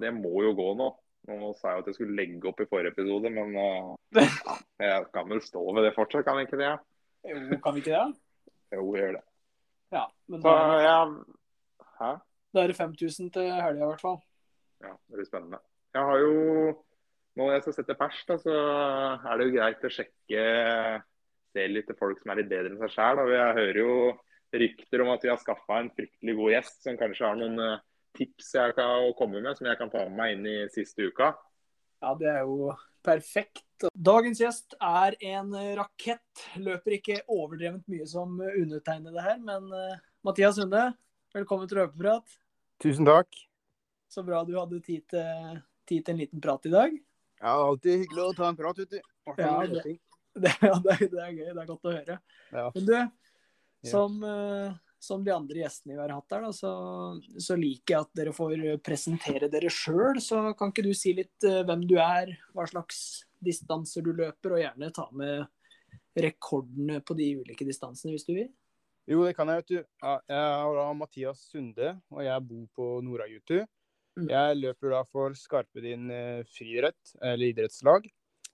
det 0.00 0.12
må 0.16 0.32
jo 0.44 0.56
gå 0.56 0.72
nå. 0.80 0.90
Nå 1.28 1.54
sa 1.56 1.72
jeg 1.72 1.84
at 1.84 1.86
jeg 1.88 1.96
skulle 1.96 2.16
legge 2.18 2.50
opp 2.50 2.58
i 2.60 2.68
forrige 2.68 2.92
episode, 2.92 3.30
men 3.32 3.54
uh, 3.56 3.94
ja, 4.20 4.58
jeg 4.82 5.06
kan 5.14 5.30
vel 5.30 5.40
stå 5.44 5.62
ved 5.72 5.86
det 5.88 5.94
fortsatt, 5.96 6.26
kan 6.26 6.36
vi 6.36 6.44
ikke 6.44 6.60
det? 6.60 6.74
Jo, 7.24 7.38
kan 7.64 7.76
vi 7.76 7.80
ikke 7.84 7.94
det? 7.94 8.50
Jo, 8.76 8.84
vi 8.90 9.00
gjør 9.00 9.16
det. 9.16 9.24
Ja, 9.94 10.04
men 10.28 10.44
da, 10.44 10.52
så, 10.52 10.76
ja. 10.84 10.98
Hæ? 12.00 12.12
da 12.54 12.62
er 12.62 12.70
det 12.70 12.76
5000 12.76 13.30
til 13.34 13.50
helga 13.50 13.82
i 13.82 13.88
hvert 13.88 14.02
fall. 14.02 14.20
Ja, 14.84 14.92
det 15.08 15.18
blir 15.18 15.28
spennende. 15.28 15.60
Jeg 15.94 16.10
har 16.10 16.20
jo 16.22 16.74
Når 17.34 17.50
jeg 17.50 17.62
skal 17.64 17.74
sette 17.74 17.96
pers, 17.98 18.20
da, 18.28 18.36
så 18.38 18.52
er 18.54 19.38
det 19.38 19.46
jo 19.48 19.54
greit 19.56 19.82
å 19.82 19.90
sjekke 19.90 20.42
Se 21.54 21.64
litt 21.70 21.86
til 21.86 21.98
folk 21.98 22.18
som 22.18 22.32
er 22.32 22.40
litt 22.40 22.50
bedre 22.50 22.72
enn 22.72 22.80
seg 22.80 22.90
sjæl. 22.90 23.20
Jeg 23.30 23.56
hører 23.58 23.78
jo 23.78 23.96
rykter 24.54 25.02
om 25.04 25.12
at 25.12 25.22
vi 25.22 25.30
har 25.30 25.38
skaffa 25.38 25.76
en 25.80 25.90
fryktelig 25.94 26.34
god 26.38 26.50
gjest 26.50 26.80
som 26.86 26.98
kanskje 26.98 27.28
har 27.28 27.38
noen 27.38 27.62
eh, 27.62 27.84
tips 28.18 28.48
jeg 28.56 28.74
kan 28.74 29.14
komme 29.18 29.42
med, 29.42 29.54
som 29.58 29.68
jeg 29.70 29.78
kan 29.78 29.90
ta 29.92 30.02
med 30.08 30.18
meg 30.18 30.34
inn 30.34 30.48
i 30.50 30.56
siste 30.74 31.06
uka. 31.06 31.32
Ja, 32.02 32.10
det 32.18 32.30
er 32.30 32.42
jo 32.42 32.74
perfekt. 33.06 33.86
Dagens 33.94 34.42
gjest 34.42 34.74
er 34.82 35.14
en 35.30 35.54
rakett. 35.78 36.44
Løper 36.58 36.98
ikke 36.98 37.22
overdrevent 37.30 37.86
mye 37.90 38.06
som 38.10 38.34
undertegnede 38.42 39.22
her, 39.24 39.38
men 39.42 39.70
uh, 39.70 39.98
Mathias 40.26 40.58
Sunde, 40.58 40.88
velkommen 41.34 41.70
til 41.70 41.82
Løpeprat. 41.82 42.38
Tusen 42.82 43.06
takk. 43.06 43.30
Så 44.14 44.22
bra 44.22 44.44
du 44.46 44.54
hadde 44.54 44.78
tid 44.84 45.02
til, 45.10 45.58
tid 45.88 46.04
til 46.06 46.14
en 46.14 46.20
liten 46.22 46.42
prat 46.42 46.66
i 46.68 46.70
dag. 46.70 46.92
Ja, 47.40 47.54
alltid 47.56 48.04
hyggelig 48.04 48.22
å 48.28 48.34
ta 48.38 48.46
en 48.46 48.58
prat, 48.58 48.78
vet 48.78 48.92
du. 48.94 49.00
Ja, 49.34 49.56
det, 49.66 49.82
det, 50.44 50.52
ja 50.62 50.76
det, 50.84 50.96
det, 51.02 51.18
er 51.18 51.32
gøy. 51.34 51.48
Det 51.48 51.62
er 51.64 51.70
godt 51.72 51.88
å 51.90 51.94
høre. 51.96 52.18
Ja. 52.54 52.68
Men 52.76 52.86
du, 52.86 52.94
som, 53.90 54.22
uh, 54.22 54.70
som, 55.02 55.26
de 55.26 55.34
andre 55.34 55.64
gjestene 55.64 55.96
vi 55.96 56.00
har 56.04 56.14
hatt 56.14 56.36
her, 56.36 56.46
da, 56.46 56.52
så, 56.54 56.72
så, 57.34 57.58
liker 57.58 57.96
jeg 57.96 58.06
at 58.06 58.14
dere 58.22 58.36
får 58.38 58.64
presentere 58.86 59.50
dere 59.50 59.74
sjøl. 59.74 60.22
Så 60.22 60.46
kan 60.54 60.70
ikke 60.70 60.86
du 60.86 60.92
si 60.94 61.16
litt 61.18 61.50
uh, 61.50 61.64
hvem 61.66 61.82
du 61.90 61.98
er, 61.98 62.36
hva 62.54 62.70
slags 62.70 63.24
distanser 63.44 64.06
du 64.06 64.14
løper, 64.14 64.54
og 64.54 64.62
gjerne 64.62 64.94
ta 64.94 65.10
med 65.10 65.48
rekordene 66.14 67.02
på 67.02 67.18
de 67.18 67.32
ulike 67.42 67.66
distansene 67.66 68.14
hvis 68.14 68.30
du 68.30 68.36
vil? 68.36 68.52
Jo, 69.10 69.24
det 69.26 69.34
kan 69.34 69.50
jeg, 69.50 69.64
vet 69.64 69.72
du. 69.74 69.78
Jeg 70.06 70.36
er 70.38 70.92
Mathias 70.96 71.48
Sunde, 71.50 71.96
og 72.14 72.22
jeg 72.24 72.46
bor 72.46 72.68
på 72.78 72.92
Nora-Jutu. 73.04 73.64
Mm. 74.14 74.28
Jeg 74.30 74.58
løper 74.60 74.92
da 74.94 75.00
for 75.10 75.34
Skarpedin 75.38 76.10
eh, 76.14 76.44
friidrett, 76.54 77.16
eller 77.20 77.50
idrettslag. 77.50 78.06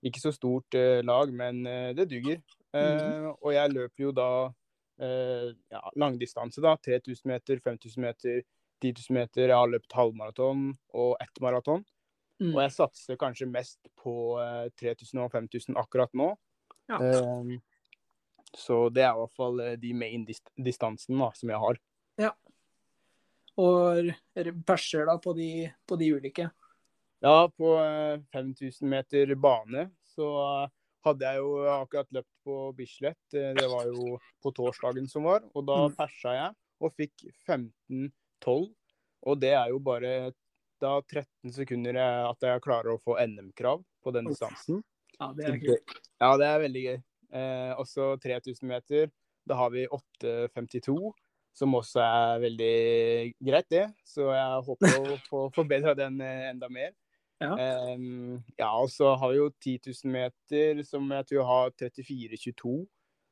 Ikke 0.07 0.23
så 0.23 0.33
stort 0.33 0.77
eh, 0.79 1.03
lag, 1.05 1.33
men 1.37 1.61
eh, 1.69 1.91
det 1.97 2.09
duger. 2.13 2.41
Mm. 2.71 3.33
og 3.33 3.49
jeg 3.51 3.71
løper 3.73 4.05
jo 4.05 4.11
da 4.15 4.25
ja, 5.03 5.81
langdistanse, 5.99 6.63
da. 6.63 6.77
3000 6.79 7.27
meter, 7.27 7.59
5000 7.65 8.05
meter, 8.05 8.37
10 8.79 8.93
000 9.09 9.17
meter. 9.17 9.49
Jeg 9.49 9.57
har 9.57 9.73
løpt 9.73 9.97
halvmaraton 9.97 10.69
og 10.95 11.17
ett 11.25 11.41
maraton. 11.43 11.83
Mm. 12.39 12.53
Og 12.53 12.61
jeg 12.63 12.75
satser 12.77 13.19
kanskje 13.19 13.49
mest 13.51 13.91
på 13.99 14.15
uh, 14.39 14.69
3000 14.79 15.25
og 15.25 15.33
5000 15.35 15.81
akkurat 15.83 16.15
nå. 16.15 16.29
Ja. 16.93 17.01
Um, 17.01 17.57
så 18.55 18.85
det 18.95 19.03
er 19.03 19.17
i 19.17 19.25
hvert 19.25 19.35
fall 19.41 19.65
de 19.83 19.91
main 19.99 20.29
dist 20.29 20.55
distansene 20.55 21.33
som 21.41 21.55
jeg 21.57 21.65
har. 21.65 21.83
Og 23.59 24.11
perser 24.67 25.09
da 25.09 25.17
på 25.21 25.35
de, 25.37 25.69
på 25.89 25.99
de, 26.01 26.13
ulike? 26.17 26.47
Ja, 27.21 27.49
på 27.51 27.75
uh, 27.77 28.21
5000 28.33 28.89
meter 28.89 29.35
bane 29.37 29.89
så 30.15 30.31
hadde 31.05 31.27
jeg 31.27 31.41
jo 31.41 31.51
akkurat 31.73 32.09
løpt 32.13 32.33
på 32.45 32.57
Bislett. 32.77 33.21
Det 33.33 33.67
var 33.73 33.89
jo 33.89 34.19
på 34.43 34.53
torsdagen 34.57 35.09
som 35.09 35.27
var. 35.29 35.45
Og 35.57 35.65
da 35.69 35.79
mm. 35.87 35.97
persa 35.97 36.35
jeg 36.37 36.57
og 36.81 36.95
fikk 36.97 37.27
15-12. 37.49 38.71
Og 39.29 39.41
det 39.41 39.53
er 39.57 39.73
jo 39.73 39.81
bare 39.85 40.13
da 40.81 40.97
13 41.05 41.53
sekunder 41.55 41.99
at 42.01 42.45
jeg 42.45 42.65
klarer 42.65 42.95
å 42.95 43.01
få 43.03 43.19
NM-krav 43.21 43.83
på 44.05 44.13
den 44.17 44.31
distansen. 44.31 44.81
Ja, 45.19 45.31
det 45.37 45.49
er 45.49 45.59
gøy. 45.61 45.81
Ja, 46.21 46.31
det 46.41 46.47
er 46.49 46.63
veldig 46.63 46.85
gøy. 46.87 47.01
Eh, 47.41 47.73
også 47.81 48.15
3000 48.23 48.69
meter. 48.69 49.11
Da 49.49 49.59
har 49.61 49.73
vi 49.75 49.87
8,52, 49.87 50.97
som 51.57 51.75
også 51.77 52.03
er 52.05 52.43
veldig 52.45 52.75
greit, 53.47 53.69
det. 53.73 53.87
Så 54.07 54.31
jeg 54.33 54.65
håper 54.67 54.97
å 54.99 55.17
få 55.31 55.45
forbedra 55.55 55.95
den 55.99 56.21
eh, 56.25 56.51
enda 56.53 56.71
mer. 56.73 56.93
Ja. 57.41 57.55
Um, 57.95 58.43
ja, 58.59 58.69
og 58.77 58.91
så 58.93 59.15
har 59.17 59.33
vi 59.33 59.39
jo 59.39 59.49
10 59.65 59.79
000 60.05 60.13
meter, 60.13 60.83
som 60.85 61.07
jeg 61.17 61.29
tror 61.31 61.47
har 61.49 61.71
34,22. 61.81 62.75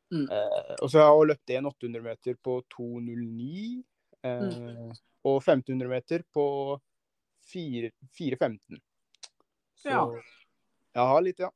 Mm. 0.09 0.25
Uh, 0.25 0.75
og 0.81 0.89
så 0.89 1.03
har 1.03 1.11
jeg 1.11 1.29
løpt 1.29 1.53
en 1.59 1.69
800 1.69 2.05
meter 2.07 2.39
på 2.45 2.59
2,09. 2.73 3.83
Uh, 4.25 4.47
mm. 4.49 4.95
Og 5.29 5.39
1500 5.43 5.93
meter 5.93 6.25
på 6.33 6.47
4.15. 7.53 8.81
Så 9.79 9.93
ja. 9.93 10.03
jeg 10.97 11.11
har 11.13 11.25
litt, 11.25 11.45
ja. 11.45 11.53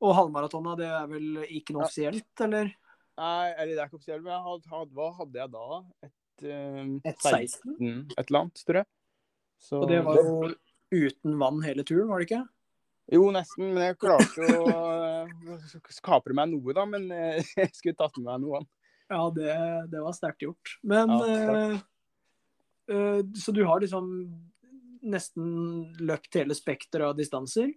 Og 0.00 0.14
halvmaratona, 0.16 0.76
det 0.78 0.88
er 0.88 1.08
vel 1.10 1.42
ikke 1.44 1.74
noe 1.76 1.84
offisielt, 1.84 2.30
eller? 2.46 2.70
Nei, 3.20 3.50
eller 3.52 3.74
det 3.74 3.82
er 3.82 3.90
ikke 3.90 3.98
offisielt, 3.98 4.24
men 4.24 4.44
hadde, 4.46 4.70
hadde, 4.72 4.94
hva 4.96 5.10
hadde 5.18 5.40
jeg 5.42 5.52
da? 5.52 5.80
Et, 6.06 6.46
um, 6.48 6.94
Et 7.04 7.26
16? 7.28 7.74
Et 8.16 8.24
eller 8.24 8.40
annet, 8.40 8.62
tror 8.64 8.80
jeg. 8.80 8.88
Så, 9.60 9.82
og 9.82 9.90
det 9.90 10.00
var 10.06 10.16
jo 10.16 10.54
uten 10.90 11.36
vann 11.40 11.60
hele 11.66 11.84
turen, 11.84 12.08
var 12.08 12.22
det 12.22 12.30
ikke? 12.30 12.42
Jo, 13.10 13.26
nesten. 13.34 13.72
Men 13.74 13.90
jeg 13.90 13.98
klarte 14.00 14.48
å 14.56 14.70
uh, 14.70 15.88
kapre 16.06 16.36
meg 16.36 16.52
noe, 16.54 16.74
da. 16.76 16.86
Men 16.88 17.08
uh, 17.12 17.36
jeg 17.60 17.72
skulle 17.76 17.98
tatt 17.98 18.16
med 18.20 18.30
meg 18.30 18.44
noe. 18.46 18.62
Ja, 19.10 19.24
det, 19.34 19.54
det 19.92 20.04
var 20.04 20.14
sterkt 20.16 20.46
gjort. 20.46 20.76
Men 20.86 21.12
ja, 21.18 21.64
uh, 22.94 23.20
Så 23.36 23.52
du 23.52 23.64
har 23.66 23.82
liksom 23.82 24.08
nesten 25.00 25.46
løpt 26.00 26.36
hele 26.38 26.56
spekteret 26.56 27.10
av 27.10 27.18
distanser? 27.18 27.72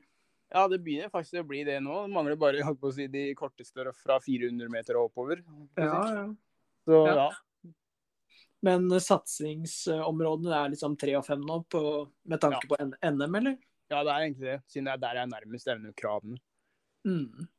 Ja, 0.53 0.67
det 0.69 0.83
begynner 0.85 1.09
faktisk 1.09 1.39
å 1.41 1.47
bli 1.49 1.63
det 1.65 1.79
nå. 1.81 2.03
Det 2.05 2.13
mangler 2.13 2.37
bare 2.37 2.61
holdt 2.65 2.81
på 2.81 2.91
å 2.91 2.93
si, 2.93 3.07
de 3.09 3.31
korteste 3.37 3.87
fra 3.97 4.19
400 4.21 4.69
meter 4.69 4.99
og 4.99 5.09
oppover. 5.09 5.41
Ja, 5.79 6.03
ja. 6.13 6.27
Så, 6.85 6.99
ja. 7.09 7.15
ja. 7.23 7.71
Men 8.63 8.85
satsingsområdene 9.01 10.53
er 10.59 10.69
liksom 10.75 10.93
tre 10.99 11.17
og 11.17 11.25
fem 11.25 11.41
nå, 11.43 11.57
på, 11.73 11.81
med 12.29 12.43
tanke 12.43 12.69
på 12.69 12.77
NM, 12.77 13.39
eller? 13.41 13.57
Ja, 13.89 14.03
det 14.05 14.13
er 14.13 14.27
egentlig 14.27 14.47
det. 14.51 14.59
Siden 14.69 14.87
det 14.87 14.93
er 14.93 15.01
der 15.01 15.19
jeg 15.19 15.25
er 15.25 15.33
nærmest 15.33 15.73
evner 15.73 15.97
kravene. 15.97 16.39
Mm. 17.03 17.49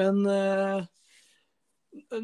Men 0.00 0.24
uh, 0.24 0.88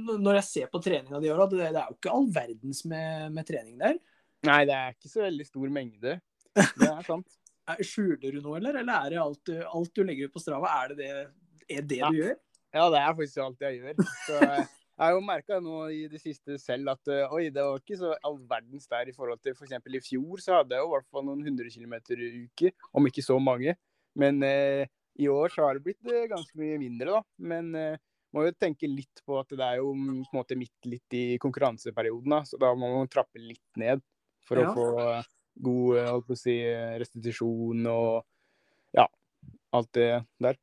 når 0.00 0.40
jeg 0.40 0.48
ser 0.48 0.72
på 0.72 0.80
treninga 0.82 1.20
år, 1.20 1.46
det, 1.52 1.60
det 1.60 1.70
er 1.84 1.92
jo 1.92 1.98
ikke 2.00 2.16
all 2.16 2.28
verdens 2.34 2.84
med, 2.88 3.30
med 3.36 3.52
trening 3.52 3.78
der? 3.84 4.00
Nei, 4.48 4.60
det 4.68 4.74
er 4.76 4.96
ikke 4.96 5.12
så 5.12 5.24
veldig 5.28 5.46
stor 5.48 5.72
mengde. 5.72 6.18
Det 6.54 6.88
er 6.88 7.06
sant. 7.06 7.38
Skjuler 7.80 8.34
du 8.34 8.40
noe, 8.44 8.58
eller? 8.60 8.76
Eller 8.82 9.06
er 9.06 9.14
det 9.14 9.20
alt 9.22 9.40
du, 9.48 9.54
alt 9.64 9.92
du 9.96 10.02
legger 10.04 10.28
ut 10.28 10.34
på 10.34 10.42
Strava, 10.42 10.72
er 10.84 10.92
det 10.92 10.98
det, 11.00 11.12
er 11.78 11.86
det 11.88 12.00
ja. 12.02 12.10
du 12.12 12.18
gjør? 12.20 12.34
Ja, 12.74 12.88
det 12.90 13.00
er 13.00 13.14
faktisk 13.14 13.40
alt 13.44 13.60
jeg 13.64 13.78
gjør. 13.80 14.08
Så 14.26 14.40
jeg 14.44 15.02
har 15.02 15.12
jo 15.14 15.20
merka 15.26 15.60
nå 15.62 15.78
i 15.94 16.04
det 16.10 16.20
siste 16.22 16.58
selv 16.62 16.92
at 16.92 17.10
eh, 17.10 17.32
oi, 17.34 17.48
det 17.54 17.62
var 17.62 17.80
ikke 17.80 17.98
så 17.98 18.12
all 18.26 18.36
verdens 18.50 18.86
der 18.90 19.08
i 19.10 19.14
forhold 19.16 19.40
til 19.42 19.54
f.eks. 19.56 19.76
For 19.82 19.96
i 19.96 20.02
fjor, 20.02 20.42
så 20.42 20.58
hadde 20.60 20.76
jeg 20.76 20.84
jo 20.84 20.90
i 20.90 20.94
hvert 20.96 21.08
fall 21.14 21.24
noen 21.26 21.44
hundre 21.46 21.70
kilometer 21.72 22.20
i 22.22 22.32
uke, 22.44 22.74
om 22.94 23.08
ikke 23.10 23.24
så 23.26 23.38
mange. 23.42 23.76
Men 24.18 24.42
eh, 24.46 24.84
I 25.18 25.30
år 25.30 25.54
så 25.54 25.64
har 25.66 25.78
det 25.78 25.84
blitt 25.86 26.10
eh, 26.10 26.28
ganske 26.30 26.58
mye 26.58 26.76
mindre, 26.82 27.16
da. 27.16 27.22
Men 27.38 27.72
eh, 27.78 27.96
må 28.34 28.44
jo 28.48 28.54
tenke 28.58 28.90
litt 28.90 29.22
på 29.26 29.38
at 29.38 29.50
det 29.54 29.62
er 29.62 29.78
jo 29.78 29.92
mm, 29.94 30.24
på 30.26 30.34
en 30.34 30.40
måte 30.40 30.58
midt 30.58 30.90
litt 30.90 31.14
i 31.16 31.24
konkurranseperioden, 31.42 32.34
da. 32.34 32.42
Så 32.46 32.58
da 32.60 32.72
må 32.74 32.90
man 32.96 33.10
trappe 33.10 33.38
litt 33.42 33.80
ned 33.80 34.02
for 34.44 34.60
Ja. 34.60 34.68
å 34.70 34.74
få 34.74 34.88
eh, 35.08 35.32
god 35.54 35.98
eh, 35.98 36.10
holdt 36.10 36.28
på 36.28 36.36
å 36.36 36.38
si, 36.38 36.56
eh, 36.66 36.94
restitusjon 37.00 37.86
og 37.90 38.24
ja, 38.96 39.06
alt 39.76 39.92
det 39.96 40.08
der. 40.42 40.58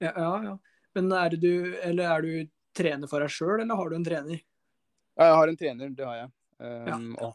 Ja, 0.00 0.12
ja, 0.14 0.32
ja. 0.44 0.54
Men 0.94 1.12
er 1.14 1.36
du, 1.38 1.52
eller 1.86 2.14
er 2.16 2.26
du 2.26 2.52
trener 2.76 3.10
for 3.10 3.22
deg 3.22 3.32
sjøl, 3.32 3.60
eller 3.60 3.78
har 3.78 3.90
du 3.90 3.98
en 3.98 4.06
trener? 4.06 4.40
Ja, 5.18 5.26
jeg 5.28 5.36
har 5.40 5.52
en 5.52 5.60
trener, 5.60 5.92
det 5.94 6.06
har 6.06 6.16
jeg. 6.18 6.32
Um, 6.60 7.14
ja. 7.16 7.30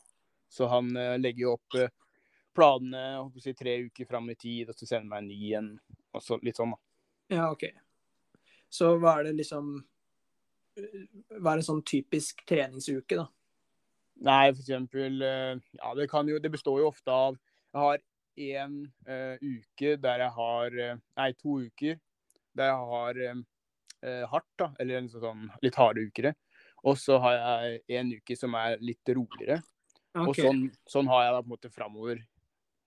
så 0.54 0.68
han 0.70 0.92
eh, 1.02 1.16
legger 1.18 1.48
jo 1.48 1.54
opp 1.58 1.80
planene 2.56 3.02
holdt 3.18 3.36
på 3.36 3.42
å 3.42 3.44
si, 3.44 3.54
tre 3.58 3.80
uker 3.88 4.08
fram 4.08 4.30
i 4.32 4.38
tid, 4.40 4.70
og 4.70 4.78
så 4.78 4.88
sender 4.88 5.10
meg 5.12 5.24
en 5.24 5.32
ny 5.32 5.52
en. 5.60 5.72
Og 6.16 6.24
så, 6.24 6.38
litt 6.46 6.60
sånn, 6.60 6.72
da. 6.76 6.82
Ja, 7.36 7.50
OK. 7.52 7.68
Så 8.72 8.96
hva 9.00 9.18
er 9.20 9.30
det 9.30 9.38
liksom 9.40 9.76
Hva 10.76 11.54
er 11.54 11.62
en 11.62 11.66
sånn 11.66 11.84
typisk 11.88 12.44
treningsuke, 12.48 13.18
da? 13.18 13.30
Nei, 14.24 14.54
for 14.54 14.62
eksempel 14.62 15.22
eh, 15.22 15.58
Ja, 15.76 15.94
det 15.98 16.08
kan 16.08 16.28
jo 16.28 16.40
Det 16.40 16.50
består 16.54 16.80
jo 16.80 16.88
ofte 16.88 17.12
av 17.12 17.36
Jeg 17.36 17.82
har 17.82 18.04
én 18.36 18.78
uh, 19.08 19.36
uke 19.40 19.96
der 20.00 20.24
jeg 20.24 20.32
har 20.38 20.78
eh, 20.80 20.98
Nei, 21.20 21.30
to 21.40 21.60
uker 21.68 22.00
der 22.56 22.72
jeg 22.72 22.90
har 22.90 23.20
eh, 23.28 23.44
eh, 24.06 24.26
hardt, 24.32 24.52
da. 24.60 24.70
Eller 24.80 25.02
en 25.02 25.10
sånn 25.12 25.48
litt 25.64 25.76
harde 25.80 26.06
uker. 26.08 26.32
Og 26.86 27.00
så 27.00 27.18
har 27.20 27.36
jeg 27.36 27.82
en 28.00 28.14
uke 28.16 28.38
som 28.40 28.56
er 28.60 28.78
litt 28.84 29.12
roligere. 29.12 29.60
Og 30.22 30.38
sånn, 30.38 30.70
sånn 30.88 31.10
har 31.12 31.26
jeg 31.26 31.34
da 31.36 31.42
på 31.42 31.50
en 31.50 31.54
måte 31.56 31.72
framover. 31.74 32.22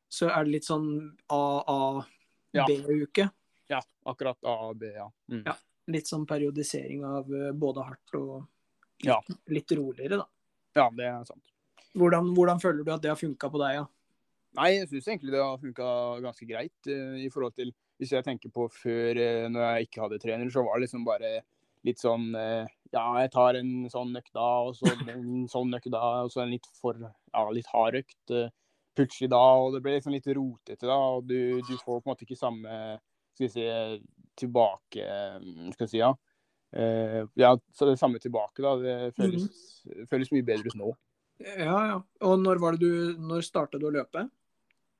Så 0.09 0.31
er 0.33 0.47
det 0.47 0.55
litt 0.57 0.69
sånn 0.69 0.89
Ja. 1.29 2.65
A-A-B-uke? 2.65 3.29
Ja, 3.69 3.83
akkurat 4.09 4.39
A, 4.49 4.73
B, 4.73 4.89
ja. 4.95 5.11
Mm. 5.29 5.43
Ja. 5.45 5.53
Litt 5.93 6.09
sånn 6.09 6.25
periodisering 6.29 7.05
av 7.05 7.29
eh, 7.35 7.53
både 7.53 7.85
hardt 7.85 8.15
og 8.17 8.47
litt, 9.05 9.11
Ja. 9.11 9.21
litt 9.53 9.73
roligere, 9.77 10.23
da. 10.23 10.27
Ja, 10.79 10.89
det 10.95 11.07
er 11.11 11.23
sant. 11.27 11.45
Hvordan, 11.99 12.33
hvordan 12.37 12.61
føler 12.63 12.85
du 12.85 12.93
at 12.95 13.03
det 13.03 13.11
har 13.11 13.19
funka 13.19 13.51
på 13.51 13.61
deg, 13.63 13.81
ja? 13.81 13.87
Nei, 14.59 14.73
jeg 14.75 14.89
syns 14.91 15.09
egentlig 15.11 15.35
det 15.35 15.43
har 15.43 15.61
funka 15.61 15.87
ganske 16.25 16.49
greit. 16.49 16.77
Uh, 16.89 17.19
i 17.21 17.29
forhold 17.33 17.57
til 17.59 17.75
Hvis 17.99 18.13
jeg 18.15 18.25
tenker 18.25 18.51
på 18.55 18.69
før, 18.71 19.19
uh, 19.19 19.47
når 19.51 19.65
jeg 19.65 19.89
ikke 19.89 20.03
hadde 20.05 20.21
trener, 20.23 20.51
så 20.55 20.63
var 20.67 20.79
det 20.79 20.87
liksom 20.87 21.07
bare 21.07 21.41
litt 21.87 22.01
sånn 22.03 22.31
uh, 22.35 22.65
Ja, 22.95 23.05
jeg 23.23 23.33
tar 23.35 23.59
en 23.59 23.73
sånn 23.93 24.15
økt 24.19 24.33
da, 24.35 24.47
og 24.69 24.79
så 24.79 24.93
en 24.95 25.49
sånn 25.55 25.75
økt 25.79 25.91
da, 25.93 26.05
og 26.25 26.33
så 26.33 26.45
en 26.45 26.55
litt 26.55 26.69
for 26.79 26.99
Ja, 27.03 27.45
litt 27.55 27.69
hard 27.75 28.01
økt. 28.03 28.37
Plutselig 28.99 29.31
da, 29.31 29.43
og 29.63 29.77
det 29.77 29.83
ble 29.85 29.99
liksom 29.99 30.15
litt 30.15 30.27
rotete 30.35 30.89
da, 30.89 30.97
og 31.19 31.29
du, 31.29 31.61
du 31.63 31.75
får 31.77 32.01
på 32.01 32.07
en 32.07 32.13
måte 32.15 32.27
ikke 32.27 32.39
samme 32.39 32.79
Skal 33.37 33.45
vi 33.47 33.53
si 33.53 33.67
tilbake 34.39 35.05
Skal 35.75 35.85
vi 35.85 35.93
si, 35.93 36.01
ja. 36.01 36.15
Eh, 36.73 37.23
ja, 37.41 37.53
så 37.73 37.89
det 37.89 37.99
samme 38.01 38.21
tilbake, 38.21 38.63
da. 38.63 38.75
Det 38.83 38.97
føles, 39.17 39.47
føles 40.11 40.33
mye 40.35 40.47
bedre 40.47 40.69
ut 40.69 40.79
nå. 40.79 40.93
Ja, 41.39 41.79
ja. 41.93 41.99
Og 42.27 42.41
når 42.43 42.59
var 42.59 42.75
det 42.75 42.83
du 42.83 43.19
Når 43.23 43.45
starta 43.47 43.79
du 43.79 43.87
å 43.87 43.95
løpe? 43.95 44.25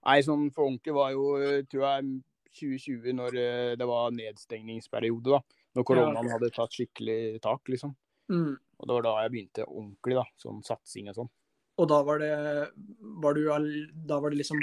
Nei, 0.07 0.21
sånn 0.23 0.49
for 0.55 0.69
ordentlig 0.69 0.95
var 0.95 1.11
jo, 1.13 1.25
eh, 1.43 1.65
tror 1.69 1.85
jeg, 1.89 2.13
2020 2.59 3.17
når 3.19 3.39
eh, 3.43 3.73
det 3.79 3.89
var 3.89 4.15
nedstengningsperiode, 4.15 5.35
da. 5.35 5.65
Når 5.77 5.87
koronaen 5.87 6.31
hadde 6.33 6.53
tatt 6.55 6.75
skikkelig 6.75 7.41
tak, 7.45 7.67
liksom. 7.69 7.93
Mm. 8.33 8.55
Og 8.55 8.87
det 8.87 8.95
var 8.95 9.05
da 9.05 9.17
jeg 9.25 9.35
begynte 9.35 9.67
ordentlig, 9.67 10.17
da. 10.21 10.25
Sånn 10.41 10.63
satsing 10.67 11.11
og 11.13 11.19
sånn. 11.19 11.31
Og 11.79 11.91
da 11.91 11.99
var 12.07 12.23
det 12.23 12.33
var 13.23 13.37
du, 13.39 13.45
Da 14.07 14.19
var 14.19 14.31
det 14.31 14.41
liksom 14.41 14.59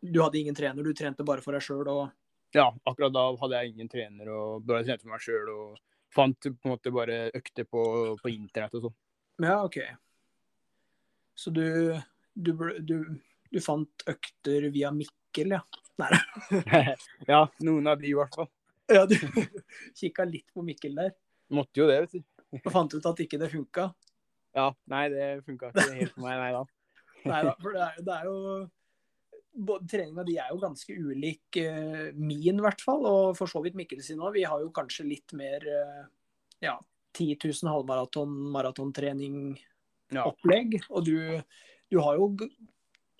Du 0.00 0.22
hadde 0.22 0.40
ingen 0.40 0.56
trener, 0.56 0.82
du 0.82 0.94
trente 0.94 1.22
bare 1.26 1.44
for 1.44 1.54
deg 1.54 1.62
sjøl 1.62 1.86
og 1.86 2.08
Ja, 2.56 2.70
akkurat 2.88 3.14
da 3.14 3.28
hadde 3.38 3.60
jeg 3.60 3.74
ingen 3.74 3.90
trener 3.90 4.30
og 4.34 4.64
bare 4.66 4.82
trente 4.82 5.04
for 5.04 5.12
meg 5.12 5.22
sjøl 5.22 5.50
og 5.52 5.78
fant 6.14 6.38
på 6.46 6.68
en 6.68 6.74
måte 6.74 6.92
bare 6.94 7.22
økter 7.36 7.66
på, 7.68 7.82
på 8.20 8.32
internett 8.32 8.76
og 8.78 8.88
sånn. 8.88 8.96
Ja, 9.46 9.60
OK. 9.64 9.78
Så 11.38 11.52
du 11.54 11.64
du, 12.34 12.52
du 12.84 12.96
du 13.50 13.58
fant 13.62 14.04
økter 14.10 14.68
via 14.70 14.90
Mikkel, 14.94 15.56
ja? 15.56 15.62
ja, 17.28 17.40
noen 17.66 17.90
av 17.90 18.00
de 18.00 18.08
i 18.08 18.16
hvert 18.16 18.36
fall. 18.38 18.48
Ja, 18.90 19.04
du 19.10 19.16
kikka 19.98 20.24
litt 20.26 20.48
på 20.54 20.64
Mikkel 20.66 20.96
der 20.96 21.12
Måtte 21.54 21.82
jo 21.82 21.88
det, 21.90 21.98
vet 22.04 22.14
du. 22.14 22.22
og 22.60 22.70
fant 22.70 22.94
ut 22.94 23.06
at 23.10 23.20
ikke 23.24 23.38
det 23.42 23.48
funka. 23.50 23.88
Ja, 24.54 24.68
nei, 24.90 25.08
det 25.10 25.24
funka 25.46 25.72
ikke 25.72 25.86
helt 25.96 26.12
for 26.14 26.26
meg, 26.26 26.38
nei 26.38 26.50
da. 26.54 26.60
Nei 27.26 27.40
da, 27.48 27.54
for 27.58 27.74
det 27.74 27.82
er, 27.88 27.96
det 28.06 28.14
er 28.16 28.28
jo 28.28 28.36
Treninga 29.90 30.22
di 30.24 30.36
er 30.38 30.48
jo 30.52 30.58
ganske 30.62 30.94
ulik 30.94 31.56
uh, 31.58 32.12
min, 32.14 32.58
i 32.58 32.62
hvert 32.64 32.80
fall, 32.84 33.06
og 33.06 33.36
for 33.38 33.46
så 33.50 33.62
vidt 33.64 33.74
Mikkel 33.78 34.02
sin 34.04 34.20
òg. 34.22 34.34
Vi 34.38 34.44
har 34.46 34.60
jo 34.62 34.70
kanskje 34.74 35.04
litt 35.08 35.32
mer 35.36 35.58
uh, 35.66 36.04
ja, 36.62 36.76
10 37.18 37.36
000 37.42 37.72
halvmaraton, 37.72 38.30
maratontrening-opplegg. 38.54 40.68
Ja. 40.78 40.84
Og 40.94 41.00
du, 41.08 41.16
du 41.90 41.96
har 42.04 42.14
jo 42.20 42.26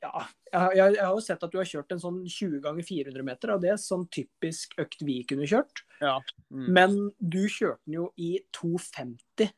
Ja, 0.00 0.22
jeg, 0.48 0.78
jeg, 0.78 0.96
har 1.04 1.12
jo 1.12 1.20
sett 1.20 1.42
at 1.44 1.52
du 1.52 1.58
har 1.60 1.68
kjørt 1.68 1.90
en 1.92 2.00
sånn 2.00 2.22
20 2.24 2.62
ganger 2.64 2.80
400 2.88 3.20
meter, 3.26 3.50
og 3.52 3.60
det 3.60 3.68
er 3.74 3.80
sånn 3.82 4.06
typisk 4.08 4.72
økt 4.80 5.02
vi 5.04 5.18
kunne 5.28 5.44
kjørt. 5.50 5.82
Mm. 6.00 6.68
Men 6.72 7.12
du 7.20 7.44
kjørte 7.44 7.84
den 7.84 7.98
jo 7.98 8.06
i 8.16 8.40
2,50 8.56 9.52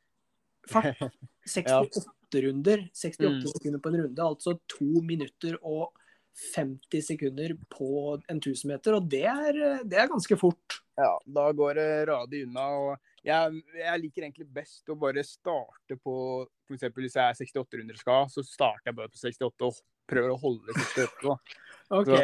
fart. 0.72 0.98
68 1.46 2.10
runder. 2.42 2.88
68 2.94 3.28
Mm. 3.28 3.40
sekunder 3.52 3.80
på 3.82 3.88
en 3.92 3.98
runde. 4.02 4.22
Altså 4.22 4.56
to 4.70 5.02
minutter 5.06 5.56
og 5.62 5.92
50 6.54 7.02
sekunder 7.04 7.54
på 7.70 7.88
en 8.30 8.38
1000 8.40 8.70
meter. 8.72 8.96
Og 8.96 9.08
det 9.12 9.24
er, 9.28 9.58
det 9.84 9.98
er 10.00 10.10
ganske 10.10 10.36
fort. 10.40 10.78
Ja, 10.98 11.12
da 11.26 11.46
går 11.56 11.76
det 11.78 11.88
radig 12.08 12.44
unna. 12.46 12.66
og 12.78 13.08
jeg, 13.24 13.60
jeg 13.78 14.00
liker 14.02 14.24
egentlig 14.26 14.48
best 14.50 14.88
å 14.90 14.96
bare 14.98 15.22
starte 15.24 15.96
på 16.02 16.14
f.eks. 16.68 16.88
hvis 16.96 17.16
jeg 17.16 17.22
er 17.22 17.38
68 17.38 17.78
runder 17.80 18.00
skal, 18.00 18.28
så 18.32 18.42
starter 18.46 18.90
jeg 18.90 18.96
bare 18.98 19.12
på 19.12 19.20
68 19.20 19.68
og 19.68 19.80
prøver 20.10 20.34
å 20.34 20.40
holde 20.42 20.76
68. 20.80 21.28
Da. 21.28 21.36
Ok. 21.92 22.08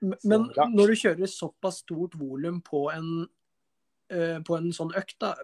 Så, 0.00 0.16
Men 0.24 0.46
ja. 0.56 0.64
når 0.72 0.90
du 0.90 0.96
kjører 0.96 1.28
såpass 1.28 1.82
stort 1.84 2.14
volum 2.16 2.56
på 2.64 2.86
en 2.90 3.10
eh, 4.10 4.38
på 4.42 4.56
en 4.56 4.70
sånn 4.74 4.94
økt, 4.96 5.18
da, 5.20 5.34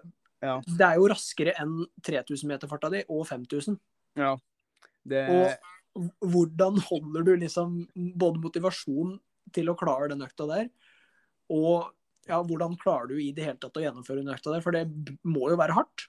Ja. 0.43 0.55
det 0.65 0.83
er 0.87 0.97
jo 0.97 1.07
raskere 1.11 1.53
enn 1.61 1.75
3000 2.03 2.49
meter 2.49 2.67
farta 2.69 2.89
di 2.93 3.03
og 3.07 3.21
5000. 3.29 3.77
ja, 4.17 4.33
det, 5.07 5.21
Og 5.29 5.69
hvordan 6.23 6.81
holder 6.87 7.25
du 7.27 7.33
liksom 7.41 7.79
både 8.19 8.41
motivasjon 8.43 9.15
til 9.55 9.71
å 9.71 9.77
klare 9.79 10.09
den 10.11 10.25
økta 10.25 10.47
der, 10.49 10.69
og 11.53 11.93
ja, 12.27 12.41
hvordan 12.43 12.75
klarer 12.79 13.09
du 13.11 13.17
i 13.21 13.31
det 13.35 13.45
hele 13.47 13.59
tatt 13.61 13.77
å 13.79 13.83
gjennomføre 13.83 14.21
den 14.21 14.33
økta 14.33 14.53
der? 14.53 14.63
For 14.63 14.75
det 14.75 14.85
må 15.27 15.47
jo 15.51 15.59
være 15.59 15.77
hardt. 15.77 16.07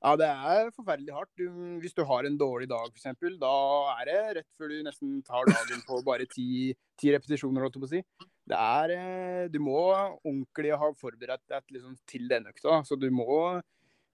ja, 0.00 0.14
det 0.16 0.28
er 0.30 0.70
forferdelig 0.72 1.12
hardt. 1.12 1.32
Du, 1.36 1.44
hvis 1.82 1.96
du 1.96 2.00
har 2.08 2.24
en 2.24 2.38
dårlig 2.40 2.70
dag, 2.70 2.88
f.eks., 2.94 3.18
da 3.42 3.56
er 3.98 4.08
det 4.08 4.20
rett 4.38 4.48
før 4.56 4.72
du 4.72 4.78
nesten 4.86 5.18
tar 5.26 5.50
dagen 5.50 5.82
på 5.84 6.00
bare 6.06 6.24
ti, 6.30 6.72
ti 7.00 7.12
repetisjoner. 7.12 7.66
holdt 7.66 7.76
jeg 7.76 7.84
på 7.84 7.90
å 7.90 7.92
si. 7.92 8.30
Det 8.50 8.56
er, 8.56 8.94
eh, 8.96 9.50
du 9.52 9.60
må 9.62 9.82
ordentlig 9.92 10.72
ha 10.80 10.88
forberedt 10.98 11.44
deg 11.52 11.76
liksom, 11.76 11.98
til 12.08 12.24
den 12.32 12.48
økta. 12.50 12.80
Så 12.88 12.96
du 12.96 13.10
må 13.12 13.60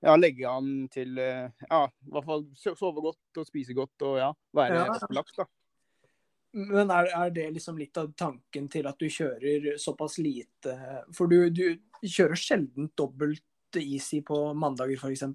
ja, 0.06 0.14
legge 0.16 0.46
an 0.48 0.72
til 0.94 1.18
eh, 1.18 1.50
ja, 1.70 1.82
i 2.06 2.12
hvert 2.14 2.26
fall 2.28 2.44
sove 2.56 3.02
godt 3.04 3.40
og 3.42 3.46
spise 3.48 3.74
godt 3.76 4.06
og 4.06 4.18
ja, 4.22 4.32
være 4.56 4.80
Ja. 4.84 4.88
opplagt. 4.94 5.36
da. 5.42 5.46
Men 6.56 6.88
er, 6.94 7.10
er 7.12 7.30
det 7.36 7.50
liksom 7.52 7.76
litt 7.76 7.98
av 8.00 8.12
tanken 8.16 8.68
til 8.72 8.86
at 8.88 8.96
du 9.02 9.08
kjører 9.12 9.74
såpass 9.82 10.14
lite 10.24 10.72
For 11.12 11.28
du, 11.28 11.50
du 11.52 11.76
kjører 12.06 12.38
sjelden 12.40 12.88
dobbelt 12.96 13.42
easy 13.76 14.22
på 14.24 14.38
mandager, 14.56 14.96
f.eks. 14.96 15.26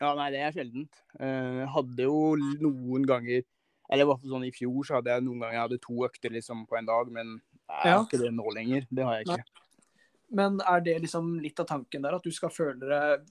Ja, 0.00 0.10
nei, 0.18 0.30
det 0.34 0.40
er 0.42 0.56
sjeldent. 0.56 0.98
Eh, 1.20 1.60
Jeg 1.62 1.68
hadde 1.76 2.08
jo 2.08 2.34
noen 2.64 3.06
ganger 3.06 3.44
Eller 3.88 4.02
i 4.02 4.08
hvert 4.08 4.24
fall 4.24 4.32
sånn 4.34 4.48
i 4.48 4.54
fjor 4.56 4.88
så 4.88 4.96
hadde 4.98 5.12
jeg 5.14 5.22
noen 5.28 5.44
ganger 5.44 5.54
jeg 5.60 5.64
hadde 5.68 5.78
to 5.84 6.00
økter 6.08 6.34
liksom 6.34 6.64
på 6.66 6.80
en 6.80 6.88
dag, 6.90 7.12
men 7.14 7.36
jeg 7.36 7.92
Ja. 7.92 7.98
har 8.00 8.04
ikke 8.08 8.18
det 8.24 8.32
nå 8.34 8.50
lenger. 8.56 8.86
Det 8.90 9.04
har 9.06 9.20
jeg 9.20 9.28
ikke. 9.28 9.44
Men 10.34 10.58
er 10.66 10.80
det 10.82 10.96
liksom 11.04 11.36
litt 11.38 11.60
av 11.62 11.66
tanken 11.70 12.02
der, 12.02 12.16
at 12.18 12.22
du 12.26 12.32
skal 12.34 12.50
føle 12.50 12.82
deg 12.82 13.28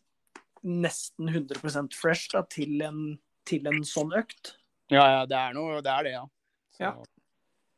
nesten 0.65 1.29
100 1.29 1.93
fresh 1.95 2.31
da, 2.33 2.41
til, 2.49 2.79
en, 2.85 3.01
til 3.47 3.67
en 3.69 3.83
sånn 3.87 4.13
økt? 4.17 4.55
Ja, 4.91 5.03
ja, 5.09 5.21
det 5.29 5.37
er 5.37 5.53
noe, 5.57 5.79
det 5.85 5.91
er 5.93 6.07
det, 6.07 6.15
ja. 6.17 6.25
Så, 6.75 6.83
Ja. 6.83 6.93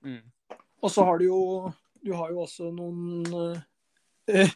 Mm. 0.06 0.24
Og 0.86 0.92
så 0.94 1.04
har 1.08 1.18
du 1.18 1.24
jo 1.26 1.38
Du 2.06 2.12
har 2.14 2.30
jo 2.32 2.44
også 2.44 2.70
noen 2.72 3.26
uh, 3.34 3.58